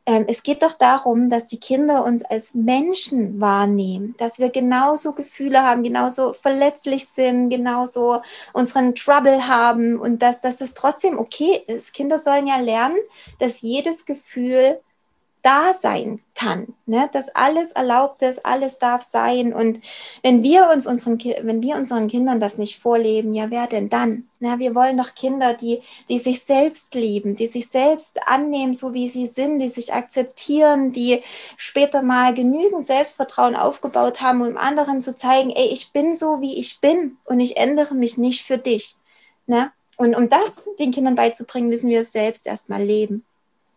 es 0.04 0.42
geht 0.42 0.62
doch 0.62 0.74
darum, 0.74 1.28
dass 1.30 1.46
die 1.46 1.60
Kinder 1.60 2.04
uns 2.04 2.24
als 2.24 2.54
Menschen 2.54 3.40
wahrnehmen, 3.40 4.14
dass 4.18 4.40
wir 4.40 4.50
genauso 4.50 5.12
Gefühle 5.12 5.62
haben, 5.62 5.84
genauso 5.84 6.32
verletzlich 6.32 7.06
sind, 7.06 7.50
genauso 7.50 8.20
unseren 8.52 8.96
Trouble 8.96 9.46
haben 9.46 10.00
und 10.00 10.20
dass, 10.20 10.40
dass 10.40 10.60
es 10.60 10.74
trotzdem 10.74 11.18
okay 11.18 11.62
ist. 11.68 11.92
Kinder 11.94 12.18
sollen 12.18 12.48
ja 12.48 12.56
lernen, 12.58 12.98
dass 13.38 13.60
jedes 13.60 14.04
Gefühl 14.04 14.80
da 15.42 15.74
sein 15.74 16.20
kann, 16.34 16.74
ne? 16.86 17.10
dass 17.12 17.34
alles 17.34 17.72
erlaubt 17.72 18.22
ist, 18.22 18.46
alles 18.46 18.78
darf 18.78 19.02
sein. 19.02 19.52
Und 19.52 19.80
wenn 20.22 20.42
wir 20.42 20.70
uns 20.72 20.86
unseren, 20.86 21.18
wenn 21.18 21.62
wir 21.62 21.76
unseren 21.76 22.06
Kindern 22.06 22.38
das 22.40 22.58
nicht 22.58 22.78
vorleben, 22.78 23.34
ja, 23.34 23.50
wer 23.50 23.66
denn 23.66 23.88
dann? 23.88 24.28
Na, 24.38 24.58
wir 24.58 24.74
wollen 24.74 24.96
doch 24.96 25.14
Kinder, 25.14 25.54
die, 25.54 25.82
die 26.08 26.18
sich 26.18 26.42
selbst 26.42 26.94
lieben, 26.94 27.34
die 27.34 27.46
sich 27.46 27.68
selbst 27.68 28.20
annehmen, 28.26 28.74
so 28.74 28.94
wie 28.94 29.08
sie 29.08 29.26
sind, 29.26 29.58
die 29.58 29.68
sich 29.68 29.92
akzeptieren, 29.92 30.92
die 30.92 31.22
später 31.56 32.02
mal 32.02 32.34
genügend 32.34 32.84
Selbstvertrauen 32.84 33.56
aufgebaut 33.56 34.20
haben, 34.20 34.42
um 34.42 34.56
anderen 34.56 35.00
zu 35.00 35.14
zeigen, 35.14 35.50
ey, 35.50 35.66
ich 35.66 35.92
bin 35.92 36.14
so, 36.14 36.40
wie 36.40 36.58
ich 36.58 36.80
bin 36.80 37.18
und 37.24 37.40
ich 37.40 37.56
ändere 37.56 37.94
mich 37.94 38.16
nicht 38.16 38.42
für 38.42 38.58
dich. 38.58 38.96
Ne? 39.46 39.72
Und 39.96 40.14
um 40.14 40.28
das 40.28 40.68
den 40.78 40.92
Kindern 40.92 41.14
beizubringen, 41.14 41.68
müssen 41.68 41.90
wir 41.90 42.00
es 42.00 42.12
selbst 42.12 42.46
erstmal 42.46 42.82
leben. 42.82 43.24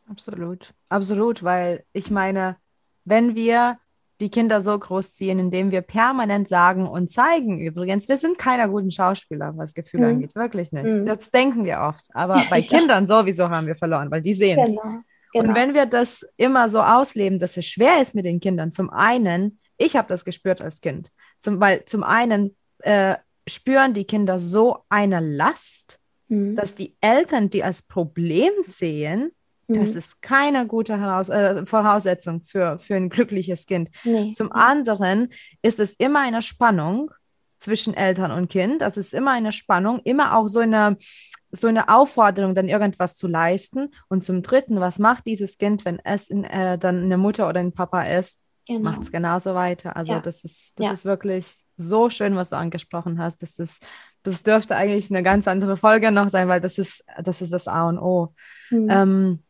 Absolut, 0.09 0.73
absolut, 0.89 1.43
weil 1.43 1.83
ich 1.93 2.11
meine, 2.11 2.57
wenn 3.05 3.35
wir 3.35 3.79
die 4.21 4.29
Kinder 4.29 4.61
so 4.61 4.77
großziehen, 4.77 5.39
indem 5.39 5.71
wir 5.71 5.81
permanent 5.81 6.47
sagen 6.47 6.87
und 6.87 7.11
zeigen, 7.11 7.59
übrigens, 7.59 8.07
wir 8.07 8.17
sind 8.17 8.37
keiner 8.37 8.69
guten 8.69 8.91
Schauspieler, 8.91 9.53
was 9.57 9.73
Gefühle 9.73 10.07
mhm. 10.07 10.13
angeht, 10.13 10.35
wirklich 10.35 10.71
nicht. 10.71 10.85
Mhm. 10.85 11.05
Das 11.05 11.31
denken 11.31 11.65
wir 11.65 11.81
oft, 11.81 12.05
aber 12.13 12.35
bei 12.49 12.59
ja. 12.59 12.67
Kindern 12.67 13.07
sowieso 13.07 13.49
haben 13.49 13.67
wir 13.67 13.75
verloren, 13.75 14.09
weil 14.11 14.21
die 14.21 14.33
sehen 14.33 14.59
es. 14.59 14.69
Genau. 14.69 14.99
Genau. 15.33 15.49
Und 15.49 15.55
wenn 15.55 15.73
wir 15.73 15.85
das 15.85 16.25
immer 16.37 16.69
so 16.69 16.81
ausleben, 16.81 17.39
dass 17.39 17.57
es 17.57 17.65
schwer 17.65 18.01
ist 18.01 18.15
mit 18.15 18.23
den 18.23 18.39
Kindern, 18.39 18.71
zum 18.71 18.89
einen, 18.89 19.59
ich 19.77 19.97
habe 19.97 20.07
das 20.07 20.23
gespürt 20.23 20.61
als 20.61 20.79
Kind, 20.79 21.11
zum, 21.39 21.59
weil 21.59 21.83
zum 21.83 22.03
einen 22.03 22.55
äh, 22.79 23.15
spüren 23.45 23.93
die 23.93 24.05
Kinder 24.05 24.39
so 24.39 24.85
eine 24.87 25.19
Last, 25.19 25.99
mhm. 26.29 26.55
dass 26.55 26.73
die 26.73 26.95
Eltern 27.01 27.49
die 27.49 27.65
als 27.65 27.81
Problem 27.81 28.53
sehen, 28.61 29.31
das 29.67 29.91
mhm. 29.91 29.97
ist 29.97 30.21
keine 30.21 30.67
gute 30.67 30.99
Heraus 30.99 31.29
äh, 31.29 31.65
Voraussetzung 31.65 32.41
für, 32.43 32.79
für 32.79 32.95
ein 32.95 33.09
glückliches 33.09 33.65
Kind. 33.65 33.89
Nee. 34.03 34.31
Zum 34.33 34.51
anderen 34.51 35.29
ist 35.61 35.79
es 35.79 35.95
immer 35.95 36.21
eine 36.21 36.41
Spannung 36.41 37.11
zwischen 37.57 37.93
Eltern 37.93 38.31
und 38.31 38.49
Kind. 38.49 38.81
Das 38.81 38.97
ist 38.97 39.13
immer 39.13 39.31
eine 39.31 39.51
Spannung, 39.51 39.99
immer 40.03 40.37
auch 40.37 40.47
so 40.47 40.59
eine, 40.59 40.97
so 41.51 41.67
eine 41.67 41.89
Aufforderung, 41.89 42.53
dann 42.53 42.67
irgendwas 42.67 43.15
zu 43.15 43.27
leisten. 43.27 43.91
Und 44.07 44.23
zum 44.23 44.41
Dritten, 44.41 44.79
was 44.79 44.99
macht 44.99 45.25
dieses 45.25 45.57
Kind, 45.57 45.85
wenn 45.85 45.99
es 46.03 46.29
in, 46.29 46.43
äh, 46.43 46.77
dann 46.77 47.03
eine 47.03 47.17
Mutter 47.17 47.49
oder 47.49 47.59
ein 47.59 47.71
Papa 47.71 48.03
ist? 48.03 48.43
Genau. 48.67 48.91
Macht 48.91 49.03
es 49.03 49.11
genauso 49.11 49.53
weiter. 49.53 49.95
Also 49.95 50.13
ja. 50.13 50.19
das 50.19 50.43
ist, 50.43 50.79
das 50.79 50.87
ja. 50.87 50.93
ist 50.93 51.05
wirklich 51.05 51.55
so 51.77 52.09
schön, 52.09 52.35
was 52.35 52.49
du 52.49 52.57
angesprochen 52.57 53.19
hast. 53.19 53.41
Das 53.43 53.59
ist, 53.59 53.85
das 54.23 54.41
dürfte 54.41 54.75
eigentlich 54.75 55.11
eine 55.11 55.21
ganz 55.21 55.47
andere 55.47 55.77
Folge 55.77 56.11
noch 56.11 56.29
sein, 56.29 56.47
weil 56.47 56.61
das 56.61 56.77
ist, 56.77 57.05
das 57.23 57.41
ist 57.41 57.53
das 57.53 57.67
A 57.67 57.87
und 57.87 57.99
O. 57.99 58.33
Mhm. 58.71 58.87
Ähm, 58.89 59.43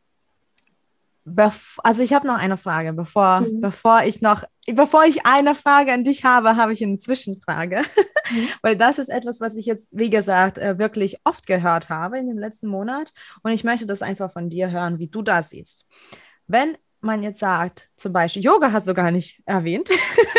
also 1.83 2.03
ich 2.03 2.13
habe 2.13 2.27
noch 2.27 2.37
eine 2.37 2.57
Frage, 2.57 2.93
bevor, 2.93 3.41
mhm. 3.41 3.61
bevor 3.61 4.03
ich 4.03 4.21
noch, 4.21 4.43
bevor 4.67 5.05
ich 5.05 5.25
eine 5.25 5.55
Frage 5.55 5.91
an 5.91 6.03
dich 6.03 6.23
habe, 6.23 6.55
habe 6.55 6.71
ich 6.71 6.83
eine 6.83 6.97
Zwischenfrage, 6.97 7.81
mhm. 8.29 8.47
weil 8.61 8.75
das 8.75 8.99
ist 8.99 9.09
etwas, 9.09 9.41
was 9.41 9.55
ich 9.55 9.65
jetzt, 9.65 9.89
wie 9.91 10.11
gesagt, 10.11 10.59
äh, 10.59 10.77
wirklich 10.77 11.17
oft 11.23 11.47
gehört 11.47 11.89
habe 11.89 12.19
in 12.19 12.27
dem 12.27 12.37
letzten 12.37 12.67
Monat 12.67 13.11
und 13.41 13.51
ich 13.51 13.63
möchte 13.63 13.87
das 13.87 14.03
einfach 14.03 14.31
von 14.31 14.49
dir 14.49 14.69
hören, 14.69 14.99
wie 14.99 15.07
du 15.07 15.23
das 15.23 15.49
siehst. 15.49 15.85
Wenn 16.47 16.77
man 17.05 17.23
jetzt 17.23 17.39
sagt, 17.39 17.89
zum 17.95 18.11
Beispiel, 18.13 18.43
Yoga 18.43 18.71
hast 18.71 18.87
du 18.87 18.93
gar 18.93 19.11
nicht 19.11 19.41
erwähnt. 19.45 19.89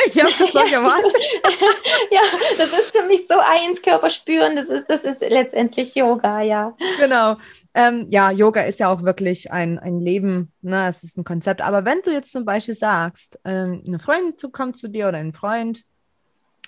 ich 0.07 0.23
habe 0.23 0.33
das 0.39 0.53
so 0.53 0.59
ja, 0.59 0.65
gemacht. 0.79 1.03
ja, 2.11 2.21
das 2.59 2.73
ist 2.73 2.97
für 2.97 3.07
mich 3.07 3.27
so 3.27 3.35
eins, 3.39 3.81
Körper 3.83 4.11
spüren, 4.11 4.57
das 4.57 4.69
ist, 4.69 4.91
das 4.91 5.05
ist 5.05 5.23
letztendlich 5.23 5.95
Yoga, 5.95 6.43
ja. 6.43 6.73
Genau. 6.99 7.37
Ähm, 7.75 8.07
ja, 8.11 8.31
Yoga 8.31 8.63
ist 8.63 8.81
ja 8.81 8.89
auch 8.89 9.03
wirklich 9.03 9.53
ein, 9.53 9.79
ein 9.79 10.01
Leben, 10.01 10.53
ne? 10.63 10.87
es 10.89 11.03
ist 11.03 11.19
ein 11.19 11.25
Konzept. 11.25 11.61
Aber 11.61 11.85
wenn 11.85 12.03
du 12.03 12.11
jetzt 12.11 12.33
zum 12.33 12.45
Beispiel 12.45 12.75
sagst, 12.75 13.39
ähm, 13.45 13.83
eine 13.87 13.99
Freundin 13.99 14.53
kommt 14.53 14.77
zu 14.77 14.89
dir 14.89 15.09
oder 15.09 15.19
ein 15.19 15.33
Freund, 15.33 15.85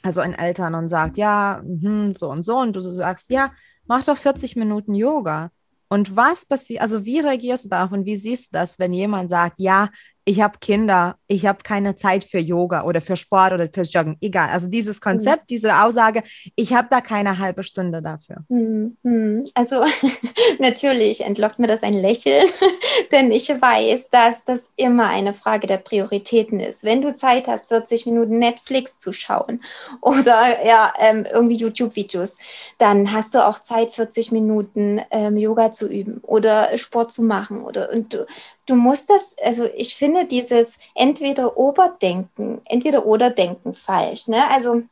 also 0.03 0.21
ein 0.21 0.35
Eltern 0.35 0.75
und 0.75 0.89
sagt, 0.89 1.19
ja, 1.19 1.63
mh, 1.65 2.15
so 2.17 2.31
und 2.31 2.43
so, 2.43 2.59
und 2.59 2.77
du 2.77 2.81
sagst, 2.81 3.31
ja, 3.31 3.53
mach 3.87 4.05
doch 4.05 4.17
40 4.17 4.57
Minuten 4.57 4.95
Yoga. 4.95 5.51
Und 5.89 6.17
was 6.17 6.45
passiert, 6.45 6.83
also 6.83 7.05
wie 7.05 7.21
reagierst 7.21 7.67
du 7.67 7.69
darauf 7.71 7.93
und 7.93 8.05
wie 8.05 8.17
siehst 8.17 8.53
du 8.53 8.59
das, 8.59 8.79
wenn 8.79 8.93
jemand 8.93 9.31
sagt, 9.31 9.59
ja, 9.59 9.89
ich 10.29 10.43
habe 10.43 10.59
Kinder, 10.61 11.17
ich 11.27 11.47
habe 11.47 11.63
keine 11.63 11.97
Zeit 11.97 12.23
für 12.23 12.39
Yoga 12.39 12.85
oder 12.85 13.01
für 13.01 13.17
Sport 13.17 13.55
oder 13.55 13.67
fürs 13.73 13.91
Joggen, 13.95 14.19
egal. 14.21 14.51
Also 14.51 14.69
dieses 14.69 15.01
Konzept, 15.01 15.45
mhm. 15.45 15.47
diese 15.49 15.83
Aussage, 15.83 16.23
ich 16.55 16.75
habe 16.75 16.89
da 16.91 17.01
keine 17.01 17.39
halbe 17.39 17.63
Stunde 17.63 18.03
dafür. 18.03 18.45
Mhm. 18.51 19.45
Also 19.55 19.85
natürlich 20.59 21.25
entlockt 21.25 21.59
mir 21.59 21.67
das 21.67 21.83
ein 21.83 21.95
Lächeln, 21.95 22.47
denn 23.13 23.31
ich 23.31 23.49
weiß, 23.49 24.11
dass 24.11 24.45
das 24.45 24.71
immer 24.77 25.09
eine 25.09 25.33
Frage 25.33 25.67
der 25.67 25.79
Prioritäten 25.79 26.61
ist. 26.61 26.85
Wenn 26.85 27.01
du 27.01 27.15
Zeit 27.15 27.49
hast, 27.49 27.69
40 27.69 28.05
Minuten 28.05 28.39
Netflix 28.39 28.99
zu 28.99 29.15
schauen 29.15 29.63
oder 30.03 30.63
ja, 30.67 30.93
ähm, 30.99 31.27
irgendwie 31.33 31.57
YouTube-Videos, 31.57 32.37
dann 32.77 33.13
hast 33.13 33.35
du 33.35 33.47
auch 33.47 33.61
Zeit, 33.63 33.93
40 33.93 34.33
Minuten 34.33 35.01
ähm, 35.11 35.39
Yoga 35.39 35.73
zu 35.73 35.89
üben 35.89 36.19
oder 36.21 36.77
Sport 36.77 37.13
zu 37.13 37.23
machen 37.23 37.63
oder 37.63 37.91
und 37.91 38.13
du, 38.13 38.27
du 38.69 38.77
musst 38.77 39.11
das, 39.11 39.35
also 39.43 39.69
ich 39.75 39.97
finde 39.97 40.27
dieses 40.27 40.79
entweder 40.95 41.57
Oberdenken, 41.57 42.61
entweder 42.67 43.07
oder 43.07 43.31
Denken 43.31 43.75
falsch. 43.75 44.29
Ne? 44.29 44.49
Also 44.51 44.83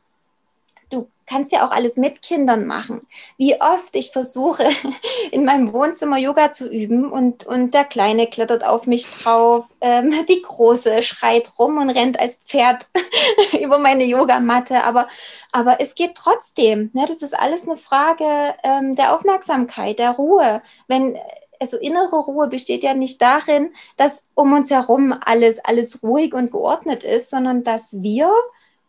du 0.89 1.07
kannst 1.27 1.51
ja 1.51 1.65
auch 1.65 1.71
alles 1.71 1.95
mit 1.95 2.23
Kindern 2.23 2.65
machen. 2.65 3.05
Wie 3.37 3.61
oft 3.61 3.95
ich 3.95 4.11
versuche, 4.11 4.67
in 5.31 5.45
meinem 5.45 5.73
Wohnzimmer 5.73 6.17
Yoga 6.17 6.51
zu 6.51 6.67
üben 6.67 7.11
und, 7.11 7.45
und 7.45 7.75
der 7.75 7.83
Kleine 7.83 8.25
klettert 8.27 8.65
auf 8.65 8.87
mich 8.87 9.05
drauf, 9.11 9.65
ähm, 9.81 10.11
die 10.29 10.41
Große 10.41 11.03
schreit 11.03 11.51
rum 11.59 11.77
und 11.77 11.91
rennt 11.91 12.19
als 12.19 12.37
Pferd 12.37 12.87
über 13.61 13.77
meine 13.77 14.05
Yogamatte. 14.05 14.83
Aber, 14.85 15.07
aber 15.51 15.79
es 15.79 15.93
geht 15.93 16.15
trotzdem. 16.15 16.89
Ne? 16.93 17.05
Das 17.07 17.21
ist 17.21 17.37
alles 17.37 17.67
eine 17.67 17.77
Frage 17.77 18.55
ähm, 18.63 18.95
der 18.95 19.13
Aufmerksamkeit, 19.13 19.99
der 19.99 20.11
Ruhe. 20.11 20.61
Wenn 20.87 21.15
also 21.59 21.77
innere 21.77 22.15
Ruhe 22.15 22.47
besteht 22.47 22.83
ja 22.83 22.93
nicht 22.93 23.21
darin, 23.21 23.73
dass 23.95 24.23
um 24.35 24.53
uns 24.53 24.69
herum 24.69 25.13
alles, 25.25 25.59
alles 25.63 26.03
ruhig 26.03 26.33
und 26.33 26.51
geordnet 26.51 27.03
ist, 27.03 27.29
sondern 27.29 27.63
dass 27.63 28.01
wir 28.01 28.31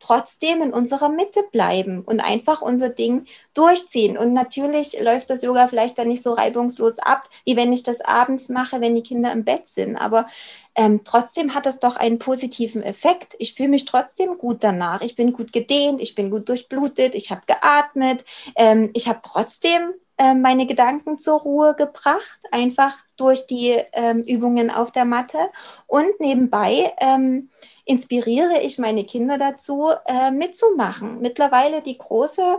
trotzdem 0.00 0.62
in 0.62 0.72
unserer 0.72 1.08
Mitte 1.08 1.44
bleiben 1.50 2.02
und 2.02 2.20
einfach 2.20 2.62
unser 2.62 2.88
Ding 2.88 3.26
durchziehen. 3.54 4.16
Und 4.16 4.32
natürlich 4.32 5.00
läuft 5.00 5.30
das 5.30 5.42
Yoga 5.42 5.68
vielleicht 5.68 5.98
dann 5.98 6.08
nicht 6.08 6.22
so 6.22 6.32
reibungslos 6.32 6.98
ab, 6.98 7.28
wie 7.44 7.56
wenn 7.56 7.72
ich 7.72 7.82
das 7.82 8.00
abends 8.00 8.48
mache, 8.48 8.80
wenn 8.80 8.94
die 8.94 9.02
Kinder 9.02 9.32
im 9.32 9.44
Bett 9.44 9.66
sind. 9.66 9.96
Aber 9.96 10.26
ähm, 10.74 11.00
trotzdem 11.04 11.54
hat 11.54 11.66
das 11.66 11.80
doch 11.80 11.96
einen 11.96 12.18
positiven 12.18 12.82
Effekt. 12.82 13.34
Ich 13.38 13.54
fühle 13.54 13.70
mich 13.70 13.84
trotzdem 13.84 14.38
gut 14.38 14.58
danach. 14.62 15.02
Ich 15.02 15.16
bin 15.16 15.32
gut 15.32 15.52
gedehnt, 15.52 16.00
ich 16.00 16.14
bin 16.14 16.30
gut 16.30 16.48
durchblutet, 16.48 17.14
ich 17.14 17.30
habe 17.30 17.42
geatmet. 17.46 18.24
Ähm, 18.56 18.90
ich 18.94 19.08
habe 19.08 19.20
trotzdem 19.22 19.94
äh, 20.18 20.34
meine 20.34 20.66
Gedanken 20.66 21.16
zur 21.16 21.40
Ruhe 21.40 21.74
gebracht, 21.74 22.40
einfach 22.50 22.94
durch 23.16 23.46
die 23.46 23.80
ähm, 23.92 24.22
Übungen 24.22 24.70
auf 24.70 24.90
der 24.90 25.04
Matte. 25.04 25.38
Und 25.86 26.18
nebenbei 26.18 26.92
ähm, 26.98 27.50
inspiriere 27.84 28.60
ich 28.60 28.78
meine 28.78 29.04
Kinder 29.04 29.38
dazu, 29.38 29.90
äh, 30.06 30.30
mitzumachen. 30.30 31.20
Mittlerweile 31.20 31.82
die 31.82 31.96
große, 31.96 32.58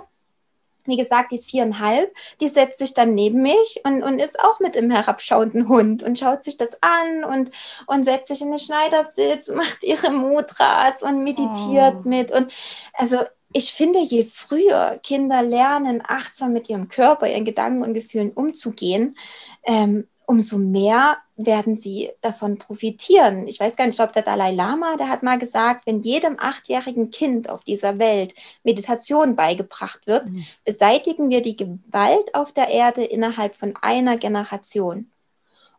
wie 0.85 0.97
gesagt, 0.97 1.31
die 1.31 1.35
ist 1.35 1.49
viereinhalb, 1.49 2.15
die 2.39 2.47
setzt 2.47 2.79
sich 2.79 2.93
dann 2.93 3.13
neben 3.13 3.41
mich 3.41 3.81
und, 3.83 4.03
und 4.03 4.19
ist 4.19 4.39
auch 4.39 4.59
mit 4.59 4.75
im 4.75 4.89
herabschauenden 4.89 5.67
Hund 5.67 6.01
und 6.01 6.17
schaut 6.17 6.43
sich 6.43 6.57
das 6.57 6.81
an 6.81 7.25
und, 7.25 7.51
und 7.87 8.05
setzt 8.05 8.29
sich 8.29 8.41
in 8.41 8.51
den 8.51 8.59
Schneidersitz, 8.59 9.49
macht 9.53 9.83
ihre 9.83 10.11
Mudras 10.11 11.03
und 11.03 11.23
meditiert 11.23 11.97
oh. 12.05 12.07
mit. 12.07 12.31
Und 12.31 12.51
also 12.93 13.17
ich 13.51 13.73
finde, 13.73 13.99
je 13.99 14.23
früher 14.25 14.99
Kinder 15.01 15.41
lernen, 15.41 16.03
achtsam 16.07 16.53
mit 16.53 16.69
ihrem 16.69 16.87
Körper, 16.87 17.27
ihren 17.27 17.45
Gedanken 17.45 17.83
und 17.83 17.93
Gefühlen 17.93 18.31
umzugehen, 18.31 19.17
ähm, 19.63 20.07
umso 20.25 20.59
mehr 20.59 21.17
werden 21.37 21.75
sie 21.75 22.11
davon 22.21 22.59
profitieren. 22.59 23.47
Ich 23.47 23.59
weiß 23.59 23.75
gar 23.75 23.85
nicht, 23.85 23.93
ich 23.93 23.97
glaube, 23.97 24.13
der 24.13 24.21
Dalai 24.21 24.51
Lama, 24.51 24.95
der 24.95 25.09
hat 25.09 25.23
mal 25.23 25.39
gesagt, 25.39 25.87
wenn 25.87 26.01
jedem 26.01 26.35
achtjährigen 26.37 27.09
Kind 27.09 27.49
auf 27.49 27.63
dieser 27.63 27.97
Welt 27.97 28.35
Meditation 28.63 29.35
beigebracht 29.35 30.05
wird, 30.05 30.29
mhm. 30.29 30.45
beseitigen 30.63 31.31
wir 31.31 31.41
die 31.41 31.55
Gewalt 31.55 32.35
auf 32.35 32.51
der 32.51 32.67
Erde 32.67 33.03
innerhalb 33.03 33.55
von 33.55 33.73
einer 33.81 34.17
Generation. 34.17 35.09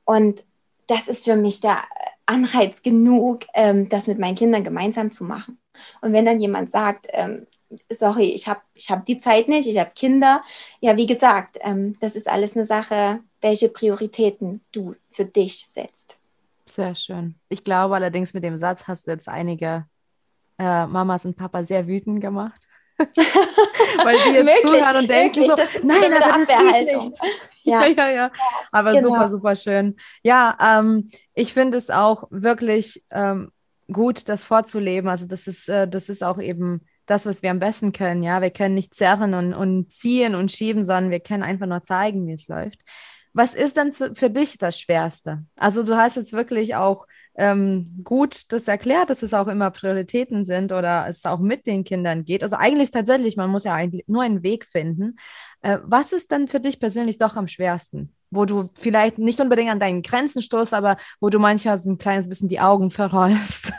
Und 0.05 0.43
das 0.89 1.07
ist 1.07 1.25
für 1.27 1.37
mich 1.37 1.61
der 1.61 1.85
Anreiz 2.27 2.83
genug, 2.83 3.47
ähm, 3.55 3.89
das 3.89 4.09
mit 4.09 4.19
meinen 4.19 4.35
Kindern 4.35 4.65
gemeinsam 4.65 5.13
zu 5.13 5.23
machen. 5.23 5.61
Und 6.01 6.13
wenn 6.13 6.25
dann 6.25 6.41
jemand 6.41 6.73
sagt, 6.73 7.07
ähm, 7.11 7.47
sorry, 7.91 8.31
ich 8.31 8.49
habe 8.49 8.61
ich 8.75 8.91
hab 8.91 9.05
die 9.05 9.19
Zeit 9.19 9.49
nicht, 9.49 9.69
ich 9.69 9.79
habe 9.79 9.91
Kinder. 9.95 10.41
Ja, 10.81 10.97
wie 10.97 11.07
gesagt, 11.07 11.59
ähm, 11.61 11.97
das 12.01 12.17
ist 12.17 12.29
alles 12.29 12.57
eine 12.57 12.65
Sache, 12.65 13.21
welche 13.41 13.69
Prioritäten 13.69 14.61
du 14.73 14.95
für 15.11 15.25
dich 15.25 15.67
setzt. 15.67 16.19
Sehr 16.67 16.95
schön. 16.95 17.35
Ich 17.49 17.65
glaube 17.65 17.95
allerdings, 17.95 18.35
mit 18.35 18.45
dem 18.45 18.57
Satz 18.57 18.85
hast 18.87 19.07
du 19.07 19.11
jetzt 19.11 19.29
einige 19.29 19.87
äh, 20.59 20.87
Mamas 20.87 21.25
und 21.25 21.37
Papas 21.37 21.69
sehr 21.69 21.87
wütend 21.87 22.21
gemacht. 22.21 22.67
Weil 22.99 24.17
die 24.27 24.35
jetzt 24.35 24.45
möglich, 24.45 24.83
zuhören 24.83 24.97
und 24.97 25.11
denken 25.11 25.45
so, 25.47 25.55
nein, 25.85 26.13
aber 26.13 26.39
das 26.39 26.47
geht 26.47 26.97
nicht. 26.97 27.21
Ja, 27.63 27.85
ja, 27.85 27.89
ja. 27.97 28.11
ja. 28.11 28.33
Aber 28.73 28.93
genau. 28.93 29.09
super, 29.09 29.29
super 29.29 29.57
schön. 29.57 29.97
Ja, 30.23 30.57
ähm, 30.61 31.11
ich 31.35 31.53
finde 31.53 31.77
es 31.77 31.91
auch 31.91 32.27
wirklich 32.31 33.05
ähm, 33.11 33.53
gut, 33.93 34.29
das 34.29 34.45
vorzuleben. 34.45 35.11
Also 35.11 35.27
das 35.27 35.47
ist, 35.47 35.69
äh, 35.69 35.87
das 35.87 36.09
ist 36.09 36.23
auch 36.23 36.39
eben 36.39 36.81
das, 37.11 37.27
was 37.27 37.43
wir 37.43 37.51
am 37.51 37.59
besten 37.59 37.93
können. 37.93 38.23
Ja, 38.23 38.41
wir 38.41 38.51
können 38.51 38.75
nicht 38.75 38.95
zerren 38.95 39.35
und, 39.35 39.55
und 39.55 39.91
ziehen 39.93 40.35
und 40.35 40.53
schieben, 40.53 40.83
sondern 40.83 41.11
wir 41.11 41.21
können 41.21 41.43
einfach 41.43 41.67
nur 41.67 41.83
zeigen, 41.83 42.27
wie 42.27 42.33
es 42.33 42.49
läuft. 42.49 42.81
Was 43.33 43.55
ist 43.55 43.77
denn 43.77 43.93
für 43.93 44.31
dich 44.31 44.59
das 44.59 44.79
Schwerste? 44.79 45.45
Also 45.57 45.83
du 45.83 45.97
hast 45.97 46.17
jetzt 46.17 46.33
wirklich 46.33 46.75
auch 46.75 47.07
ähm, 47.37 47.87
gut 48.03 48.53
das 48.53 48.67
erklärt, 48.67 49.09
dass 49.09 49.23
es 49.23 49.35
auch 49.35 49.47
immer 49.47 49.71
Prioritäten 49.71 50.43
sind 50.43 50.73
oder 50.73 51.07
es 51.09 51.25
auch 51.25 51.39
mit 51.39 51.67
den 51.67 51.85
Kindern 51.85 52.25
geht. 52.25 52.43
Also 52.43 52.57
eigentlich 52.57 52.91
tatsächlich, 52.91 53.37
man 53.37 53.51
muss 53.51 53.65
ja 53.65 53.75
eigentlich 53.75 54.05
nur 54.09 54.23
einen 54.23 54.43
Weg 54.43 54.67
finden. 54.67 55.17
Äh, 55.63 55.79
was 55.85 56.13
ist 56.13 56.33
dann 56.33 56.49
für 56.49 56.61
dich 56.61 56.81
persönlich 56.81 57.19
doch 57.19 57.37
am 57.37 57.47
schwersten? 57.47 58.13
Wo 58.31 58.45
du 58.45 58.71
vielleicht 58.75 59.19
nicht 59.19 59.41
unbedingt 59.41 59.71
an 59.71 59.81
deinen 59.81 60.03
Grenzen 60.03 60.43
stoßt, 60.43 60.75
aber 60.75 60.97
wo 61.21 61.31
du 61.31 61.39
manchmal 61.39 61.79
so 61.79 61.91
ein 61.91 61.99
kleines 61.99 62.29
bisschen 62.29 62.49
die 62.49 62.61
Augen 62.61 62.91
verrollst. 62.91 63.73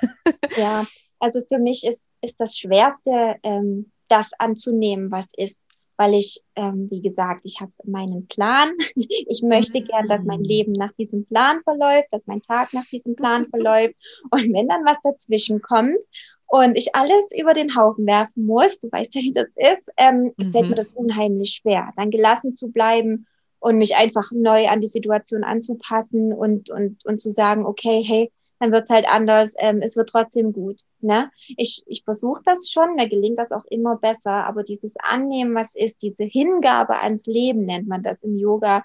Ja, 0.57 0.85
also 1.21 1.41
für 1.47 1.59
mich 1.59 1.85
ist, 1.85 2.07
ist 2.21 2.39
das 2.39 2.57
Schwerste, 2.57 3.35
ähm, 3.43 3.91
das 4.07 4.31
anzunehmen, 4.37 5.11
was 5.11 5.29
ist. 5.37 5.63
Weil 5.97 6.15
ich, 6.15 6.41
ähm, 6.55 6.87
wie 6.89 7.01
gesagt, 7.01 7.41
ich 7.43 7.61
habe 7.61 7.71
meinen 7.83 8.27
Plan. 8.27 8.71
Ich 8.95 9.43
möchte 9.43 9.81
gern, 9.81 10.07
dass 10.07 10.25
mein 10.25 10.43
Leben 10.43 10.73
nach 10.73 10.91
diesem 10.93 11.25
Plan 11.25 11.61
verläuft, 11.63 12.07
dass 12.11 12.27
mein 12.27 12.41
Tag 12.41 12.73
nach 12.73 12.85
diesem 12.91 13.15
Plan 13.15 13.45
verläuft. 13.49 13.95
Und 14.31 14.51
wenn 14.51 14.67
dann 14.67 14.83
was 14.83 14.97
dazwischen 15.03 15.61
kommt 15.61 16.03
und 16.47 16.75
ich 16.75 16.95
alles 16.95 17.29
über 17.39 17.53
den 17.53 17.75
Haufen 17.75 18.07
werfen 18.07 18.45
muss, 18.45 18.79
du 18.79 18.91
weißt 18.91 19.13
ja, 19.15 19.21
wie 19.21 19.31
das 19.31 19.49
ist, 19.55 19.89
ähm, 19.97 20.33
mhm. 20.35 20.51
fällt 20.51 20.69
mir 20.69 20.75
das 20.75 20.93
unheimlich 20.93 21.51
schwer, 21.51 21.93
dann 21.95 22.09
gelassen 22.09 22.55
zu 22.55 22.71
bleiben 22.71 23.27
und 23.59 23.77
mich 23.77 23.95
einfach 23.95 24.31
neu 24.33 24.67
an 24.67 24.81
die 24.81 24.87
Situation 24.87 25.43
anzupassen 25.43 26.33
und, 26.33 26.71
und, 26.71 27.05
und 27.05 27.21
zu 27.21 27.29
sagen, 27.29 27.65
okay, 27.65 28.03
hey, 28.03 28.31
dann 28.61 28.71
wird 28.71 28.83
es 28.83 28.91
halt 28.91 29.07
anders, 29.09 29.55
ähm, 29.57 29.81
es 29.81 29.97
wird 29.97 30.09
trotzdem 30.09 30.53
gut. 30.53 30.81
Ne? 30.99 31.31
Ich, 31.57 31.81
ich 31.87 32.03
versuche 32.03 32.43
das 32.45 32.69
schon, 32.69 32.93
mir 32.93 33.09
gelingt 33.09 33.39
das 33.39 33.51
auch 33.51 33.65
immer 33.65 33.97
besser, 33.97 34.45
aber 34.45 34.61
dieses 34.61 34.93
Annehmen, 35.01 35.55
was 35.55 35.73
ist, 35.73 36.03
diese 36.03 36.23
Hingabe 36.23 36.99
ans 36.99 37.25
Leben 37.25 37.65
nennt 37.65 37.87
man 37.87 38.03
das 38.03 38.21
im 38.21 38.37
Yoga, 38.37 38.83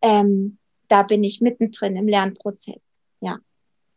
ähm, 0.00 0.58
da 0.86 1.02
bin 1.02 1.24
ich 1.24 1.40
mittendrin 1.40 1.96
im 1.96 2.06
Lernprozess. 2.06 2.80
Ja. 3.20 3.38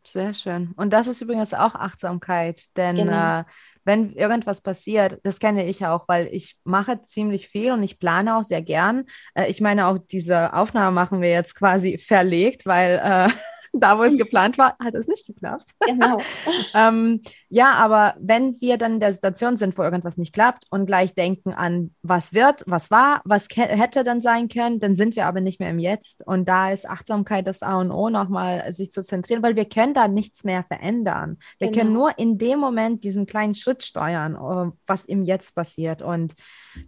Sehr 0.03 0.33
schön. 0.33 0.73
Und 0.77 0.93
das 0.93 1.05
ist 1.05 1.21
übrigens 1.21 1.53
auch 1.53 1.75
Achtsamkeit, 1.75 2.75
denn 2.75 2.95
genau. 2.95 3.41
äh, 3.41 3.43
wenn 3.83 4.13
irgendwas 4.13 4.61
passiert, 4.61 5.19
das 5.23 5.37
kenne 5.37 5.67
ich 5.67 5.85
auch, 5.85 6.07
weil 6.07 6.27
ich 6.31 6.57
mache 6.63 7.03
ziemlich 7.05 7.49
viel 7.49 7.71
und 7.71 7.83
ich 7.83 7.99
plane 7.99 8.35
auch 8.35 8.43
sehr 8.43 8.63
gern. 8.63 9.05
Äh, 9.35 9.51
ich 9.51 9.61
meine, 9.61 9.85
auch 9.85 9.99
diese 9.99 10.53
Aufnahme 10.53 10.91
machen 10.91 11.21
wir 11.21 11.29
jetzt 11.29 11.53
quasi 11.53 11.97
verlegt, 12.07 12.65
weil 12.65 12.99
äh, 13.03 13.29
da, 13.73 13.97
wo 13.97 14.03
es 14.03 14.17
geplant 14.17 14.57
war, 14.57 14.75
hat 14.79 14.95
es 14.95 15.07
nicht 15.07 15.25
geklappt. 15.25 15.71
Genau. 15.85 16.19
ähm, 16.73 17.21
ja, 17.49 17.73
aber 17.73 18.15
wenn 18.19 18.59
wir 18.61 18.77
dann 18.77 18.95
in 18.95 18.99
der 18.99 19.13
Situation 19.13 19.57
sind, 19.57 19.77
wo 19.77 19.83
irgendwas 19.83 20.17
nicht 20.17 20.33
klappt 20.33 20.65
und 20.69 20.85
gleich 20.85 21.15
denken 21.15 21.51
an, 21.53 21.95
was 22.01 22.33
wird, 22.33 22.63
was 22.67 22.91
war, 22.91 23.21
was 23.25 23.47
hätte 23.55 24.03
dann 24.03 24.21
sein 24.21 24.49
können, 24.49 24.79
dann 24.79 24.95
sind 24.95 25.15
wir 25.15 25.25
aber 25.25 25.41
nicht 25.41 25.59
mehr 25.59 25.69
im 25.69 25.79
Jetzt. 25.79 26.25
Und 26.25 26.47
da 26.47 26.71
ist 26.71 26.87
Achtsamkeit 26.87 27.47
das 27.47 27.63
A 27.63 27.79
und 27.79 27.91
O, 27.91 28.09
nochmal 28.09 28.71
sich 28.71 28.91
zu 28.91 29.01
zentrieren, 29.01 29.43
weil 29.43 29.55
wir 29.55 29.65
können 29.65 29.93
da 29.93 30.07
nichts 30.07 30.43
mehr 30.43 30.63
verändern. 30.63 31.37
Wir 31.57 31.69
genau. 31.69 31.79
können 31.79 31.93
nur 31.93 32.19
in 32.19 32.37
dem 32.37 32.59
Moment 32.59 33.03
diesen 33.03 33.25
kleinen 33.25 33.55
Schritt 33.55 33.83
steuern, 33.83 34.35
äh, 34.35 34.71
was 34.85 35.05
im 35.05 35.23
Jetzt 35.23 35.55
passiert. 35.55 36.01
Und 36.01 36.35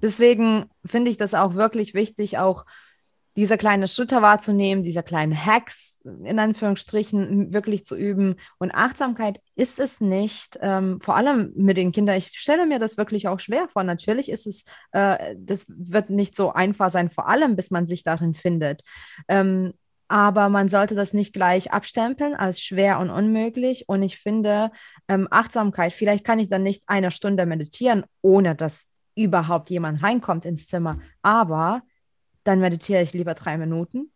deswegen 0.01 0.65
finde 0.85 1.11
ich 1.11 1.17
das 1.17 1.33
auch 1.33 1.55
wirklich 1.55 1.93
wichtig, 1.93 2.37
auch 2.37 2.65
diese 3.35 3.57
kleinen 3.57 3.87
Schritte 3.87 4.21
wahrzunehmen, 4.21 4.83
diese 4.83 5.03
kleinen 5.03 5.33
Hacks 5.33 5.99
in 6.03 6.37
Anführungsstrichen 6.37 7.53
wirklich 7.53 7.85
zu 7.85 7.95
üben. 7.95 8.35
Und 8.57 8.71
Achtsamkeit 8.71 9.39
ist 9.55 9.79
es 9.79 10.01
nicht, 10.01 10.59
ähm, 10.61 10.99
vor 11.01 11.15
allem 11.15 11.53
mit 11.55 11.77
den 11.77 11.91
Kindern. 11.91 12.17
Ich 12.17 12.27
stelle 12.27 12.65
mir 12.65 12.79
das 12.79 12.97
wirklich 12.97 13.27
auch 13.27 13.39
schwer 13.39 13.67
vor. 13.69 13.83
Natürlich 13.83 14.29
ist 14.29 14.47
es, 14.47 14.65
äh, 14.91 15.35
das 15.37 15.65
wird 15.69 16.09
nicht 16.09 16.35
so 16.35 16.51
einfach 16.51 16.89
sein, 16.89 17.09
vor 17.09 17.29
allem 17.29 17.55
bis 17.55 17.71
man 17.71 17.87
sich 17.87 18.03
darin 18.03 18.33
findet. 18.33 18.83
Ähm, 19.27 19.73
aber 20.09 20.49
man 20.49 20.67
sollte 20.67 20.93
das 20.93 21.13
nicht 21.13 21.31
gleich 21.31 21.71
abstempeln 21.71 22.35
als 22.35 22.61
schwer 22.61 22.99
und 22.99 23.09
unmöglich. 23.09 23.87
Und 23.87 24.03
ich 24.03 24.17
finde, 24.17 24.71
ähm, 25.07 25.29
Achtsamkeit, 25.31 25.93
vielleicht 25.93 26.25
kann 26.25 26.37
ich 26.37 26.49
dann 26.49 26.63
nicht 26.63 26.83
eine 26.87 27.11
Stunde 27.11 27.45
meditieren, 27.45 28.03
ohne 28.21 28.53
dass 28.55 28.87
überhaupt 29.15 29.69
jemand 29.69 30.03
reinkommt 30.03 30.45
ins 30.45 30.67
Zimmer. 30.67 30.99
Aber 31.21 31.83
dann 32.43 32.59
meditiere 32.59 33.01
ich 33.01 33.13
lieber 33.13 33.33
drei 33.33 33.57
Minuten 33.57 34.11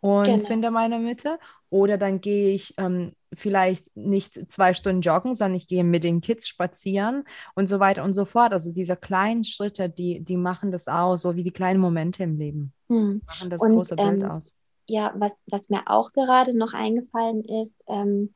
und 0.00 0.24
genau. 0.24 0.46
finde 0.46 0.70
meine 0.70 0.98
Mitte. 0.98 1.38
Oder 1.68 1.98
dann 1.98 2.20
gehe 2.20 2.52
ich 2.54 2.74
ähm, 2.78 3.12
vielleicht 3.32 3.96
nicht 3.96 4.50
zwei 4.50 4.74
Stunden 4.74 5.02
joggen, 5.02 5.34
sondern 5.34 5.56
ich 5.56 5.68
gehe 5.68 5.84
mit 5.84 6.02
den 6.02 6.20
Kids 6.20 6.48
spazieren 6.48 7.24
und 7.54 7.68
so 7.68 7.78
weiter 7.78 8.02
und 8.02 8.12
so 8.12 8.24
fort. 8.24 8.52
Also 8.52 8.72
diese 8.72 8.96
kleinen 8.96 9.44
Schritte, 9.44 9.88
die, 9.88 10.20
die 10.20 10.36
machen 10.36 10.72
das 10.72 10.88
aus, 10.88 11.22
so 11.22 11.36
wie 11.36 11.44
die 11.44 11.52
kleinen 11.52 11.80
Momente 11.80 12.24
im 12.24 12.38
Leben. 12.38 12.72
Hm. 12.88 13.22
Machen 13.24 13.50
das 13.50 13.60
und, 13.60 13.74
große 13.74 13.94
Bild 13.94 14.22
ähm, 14.22 14.30
aus. 14.30 14.52
Ja, 14.88 15.12
was, 15.16 15.42
was 15.46 15.68
mir 15.68 15.82
auch 15.86 16.12
gerade 16.12 16.56
noch 16.56 16.72
eingefallen 16.72 17.44
ist, 17.44 17.76
ähm, 17.86 18.32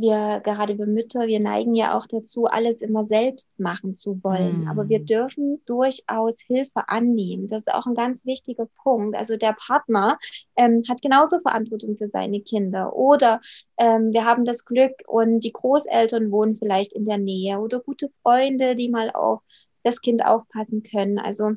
wir 0.00 0.40
gerade 0.44 0.78
wir 0.78 0.86
Mütter, 0.86 1.26
wir 1.26 1.40
neigen 1.40 1.74
ja 1.74 1.96
auch 1.96 2.06
dazu, 2.06 2.46
alles 2.46 2.82
immer 2.82 3.04
selbst 3.04 3.50
machen 3.58 3.96
zu 3.96 4.22
wollen. 4.22 4.64
Mm. 4.64 4.68
Aber 4.68 4.88
wir 4.88 5.00
dürfen 5.00 5.62
durchaus 5.66 6.40
Hilfe 6.40 6.88
annehmen. 6.88 7.48
Das 7.48 7.62
ist 7.62 7.72
auch 7.72 7.86
ein 7.86 7.94
ganz 7.94 8.24
wichtiger 8.24 8.66
Punkt. 8.82 9.16
Also 9.16 9.36
der 9.36 9.54
Partner 9.54 10.18
ähm, 10.56 10.82
hat 10.88 11.02
genauso 11.02 11.40
Verantwortung 11.40 11.96
für 11.96 12.08
seine 12.08 12.40
Kinder. 12.40 12.94
Oder 12.94 13.40
ähm, 13.76 14.12
wir 14.12 14.24
haben 14.24 14.44
das 14.44 14.64
Glück 14.64 14.92
und 15.06 15.40
die 15.40 15.52
Großeltern 15.52 16.30
wohnen 16.30 16.56
vielleicht 16.56 16.92
in 16.92 17.04
der 17.04 17.18
Nähe 17.18 17.58
oder 17.58 17.80
gute 17.80 18.10
Freunde, 18.22 18.74
die 18.74 18.88
mal 18.88 19.10
auf 19.10 19.40
das 19.82 20.00
Kind 20.00 20.24
aufpassen 20.24 20.82
können. 20.82 21.18
Also 21.18 21.52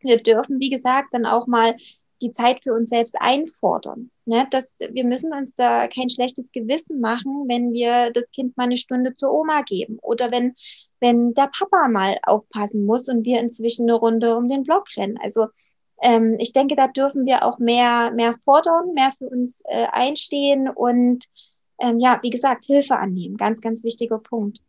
wir 0.00 0.16
dürfen, 0.18 0.60
wie 0.60 0.70
gesagt, 0.70 1.08
dann 1.12 1.26
auch 1.26 1.46
mal 1.46 1.76
die 2.22 2.32
Zeit 2.32 2.62
für 2.62 2.74
uns 2.74 2.90
selbst 2.90 3.16
einfordern. 3.20 4.10
Ne? 4.24 4.46
Das, 4.50 4.74
wir 4.78 5.04
müssen 5.04 5.32
uns 5.32 5.54
da 5.54 5.88
kein 5.88 6.08
schlechtes 6.08 6.52
Gewissen 6.52 7.00
machen, 7.00 7.46
wenn 7.48 7.72
wir 7.72 8.10
das 8.12 8.30
Kind 8.30 8.56
mal 8.56 8.64
eine 8.64 8.76
Stunde 8.76 9.16
zur 9.16 9.32
Oma 9.32 9.62
geben 9.62 9.98
oder 10.02 10.30
wenn, 10.30 10.54
wenn 11.00 11.34
der 11.34 11.50
Papa 11.56 11.88
mal 11.88 12.18
aufpassen 12.22 12.84
muss 12.84 13.08
und 13.08 13.24
wir 13.24 13.40
inzwischen 13.40 13.88
eine 13.88 13.94
Runde 13.94 14.36
um 14.36 14.48
den 14.48 14.64
Block 14.64 14.86
rennen. 14.96 15.18
Also 15.22 15.46
ähm, 16.02 16.36
ich 16.38 16.52
denke, 16.52 16.76
da 16.76 16.88
dürfen 16.88 17.26
wir 17.26 17.44
auch 17.44 17.58
mehr, 17.58 18.10
mehr 18.12 18.34
fordern, 18.44 18.92
mehr 18.94 19.12
für 19.12 19.28
uns 19.28 19.62
äh, 19.66 19.86
einstehen 19.92 20.68
und 20.68 21.24
ähm, 21.80 21.98
ja, 21.98 22.18
wie 22.22 22.30
gesagt, 22.30 22.66
Hilfe 22.66 22.96
annehmen. 22.96 23.36
Ganz, 23.36 23.60
ganz 23.60 23.84
wichtiger 23.84 24.18
Punkt. 24.18 24.60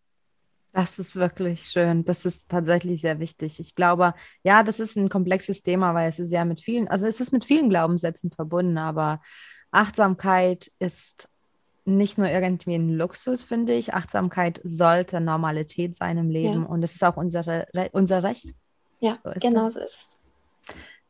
Das 0.74 1.00
ist 1.00 1.16
wirklich 1.16 1.66
schön. 1.66 2.06
Das 2.06 2.26
ist 2.26 2.50
tatsächlich 2.50 3.02
sehr 3.02 3.20
wichtig. 3.20 3.60
Ich 3.60 3.76
glaube, 3.76 4.14
ja, 4.44 4.64
das 4.64 4.80
ist 4.80 4.96
ein 4.96 5.10
komplexes 5.10 5.64
Thema, 5.64 5.94
weil 5.94 6.10
es 6.10 6.20
ist 6.20 6.32
ja 6.32 6.46
mit 6.46 6.62
vielen, 6.62 6.88
also 6.88 7.08
es 7.08 7.20
ist 7.20 7.34
mit 7.34 7.44
vielen 7.44 7.70
Glaubenssätzen 7.70 8.32
verbunden, 8.32 8.78
aber 8.78 9.22
Achtsamkeit 9.72 10.72
ist 10.80 11.28
nicht 11.84 12.18
nur 12.18 12.30
irgendwie 12.30 12.76
ein 12.76 12.90
Luxus, 12.90 13.44
finde 13.44 13.74
ich. 13.74 13.94
Achtsamkeit 13.94 14.62
sollte 14.64 15.20
Normalität 15.20 15.96
sein 15.96 16.18
im 16.18 16.30
Leben 16.30 16.64
ja. 16.64 16.68
und 16.68 16.84
es 16.84 16.94
ist 16.94 17.04
auch 17.04 17.18
unsere, 17.18 17.68
unser 17.92 18.24
Recht. 18.24 18.54
Ja, 19.00 19.18
so 19.24 19.32
genau 19.42 19.66
das. 19.66 19.74
so 19.74 19.80
ist 19.80 20.00
es 20.00 20.18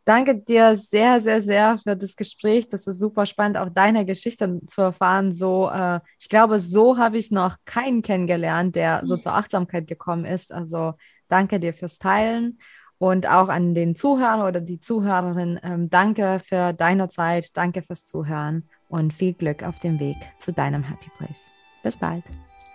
danke 0.06 0.38
dir 0.38 0.76
sehr, 0.76 1.22
sehr, 1.22 1.41
sehr 1.41 1.78
für 1.78 1.95
das 1.95 2.16
Gespräch. 2.16 2.70
Das 2.70 2.88
ist 2.88 2.99
super 2.99 3.26
spannend, 3.26 3.58
auch 3.58 3.70
deine 3.70 4.06
Geschichte 4.06 4.60
zu 4.68 4.82
erfahren. 4.82 5.34
So, 5.34 5.70
äh, 5.70 5.99
ich 6.20 6.30
glaube, 6.30 6.60
so 6.60 6.97
habe 6.97 7.18
ich 7.18 7.32
noch 7.32 7.58
keinen 7.66 8.02
kennengelernt, 8.02 8.76
der 8.76 9.06
so 9.06 9.18
zur 9.18 9.34
Achtsamkeit 9.34 9.88
gekommen 9.88 10.26
ist. 10.26 10.52
Also 10.52 10.93
danke 11.28 11.60
dir 11.60 11.74
fürs 11.74 11.97
Teilen 11.97 12.60
und 12.97 13.28
auch 13.28 13.49
an 13.49 13.74
den 13.74 13.95
Zuhörer 13.95 14.47
oder 14.47 14.62
die 14.62 14.80
Zuhörerin. 14.80 15.60
Ähm, 15.64 15.89
danke 15.89 16.39
für 16.43 16.72
deine 16.74 17.10
Zeit, 17.10 17.58
danke 17.58 17.82
fürs 17.82 18.06
Zuhören 18.06 18.70
und 18.89 19.14
viel 19.14 19.34
Glück 19.34 19.64
auf 19.64 19.80
dem 19.80 19.99
Weg 19.99 20.18
zu 20.38 20.54
deinem 20.54 20.84
Happy 20.84 21.10
Place. 21.18 21.52
Bis 21.82 21.97
bald. 21.97 22.24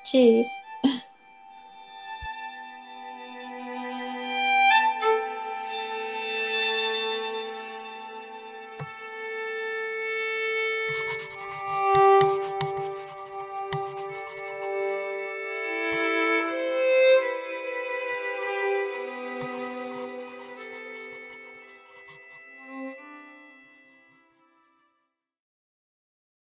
Tschüss. 0.04 0.46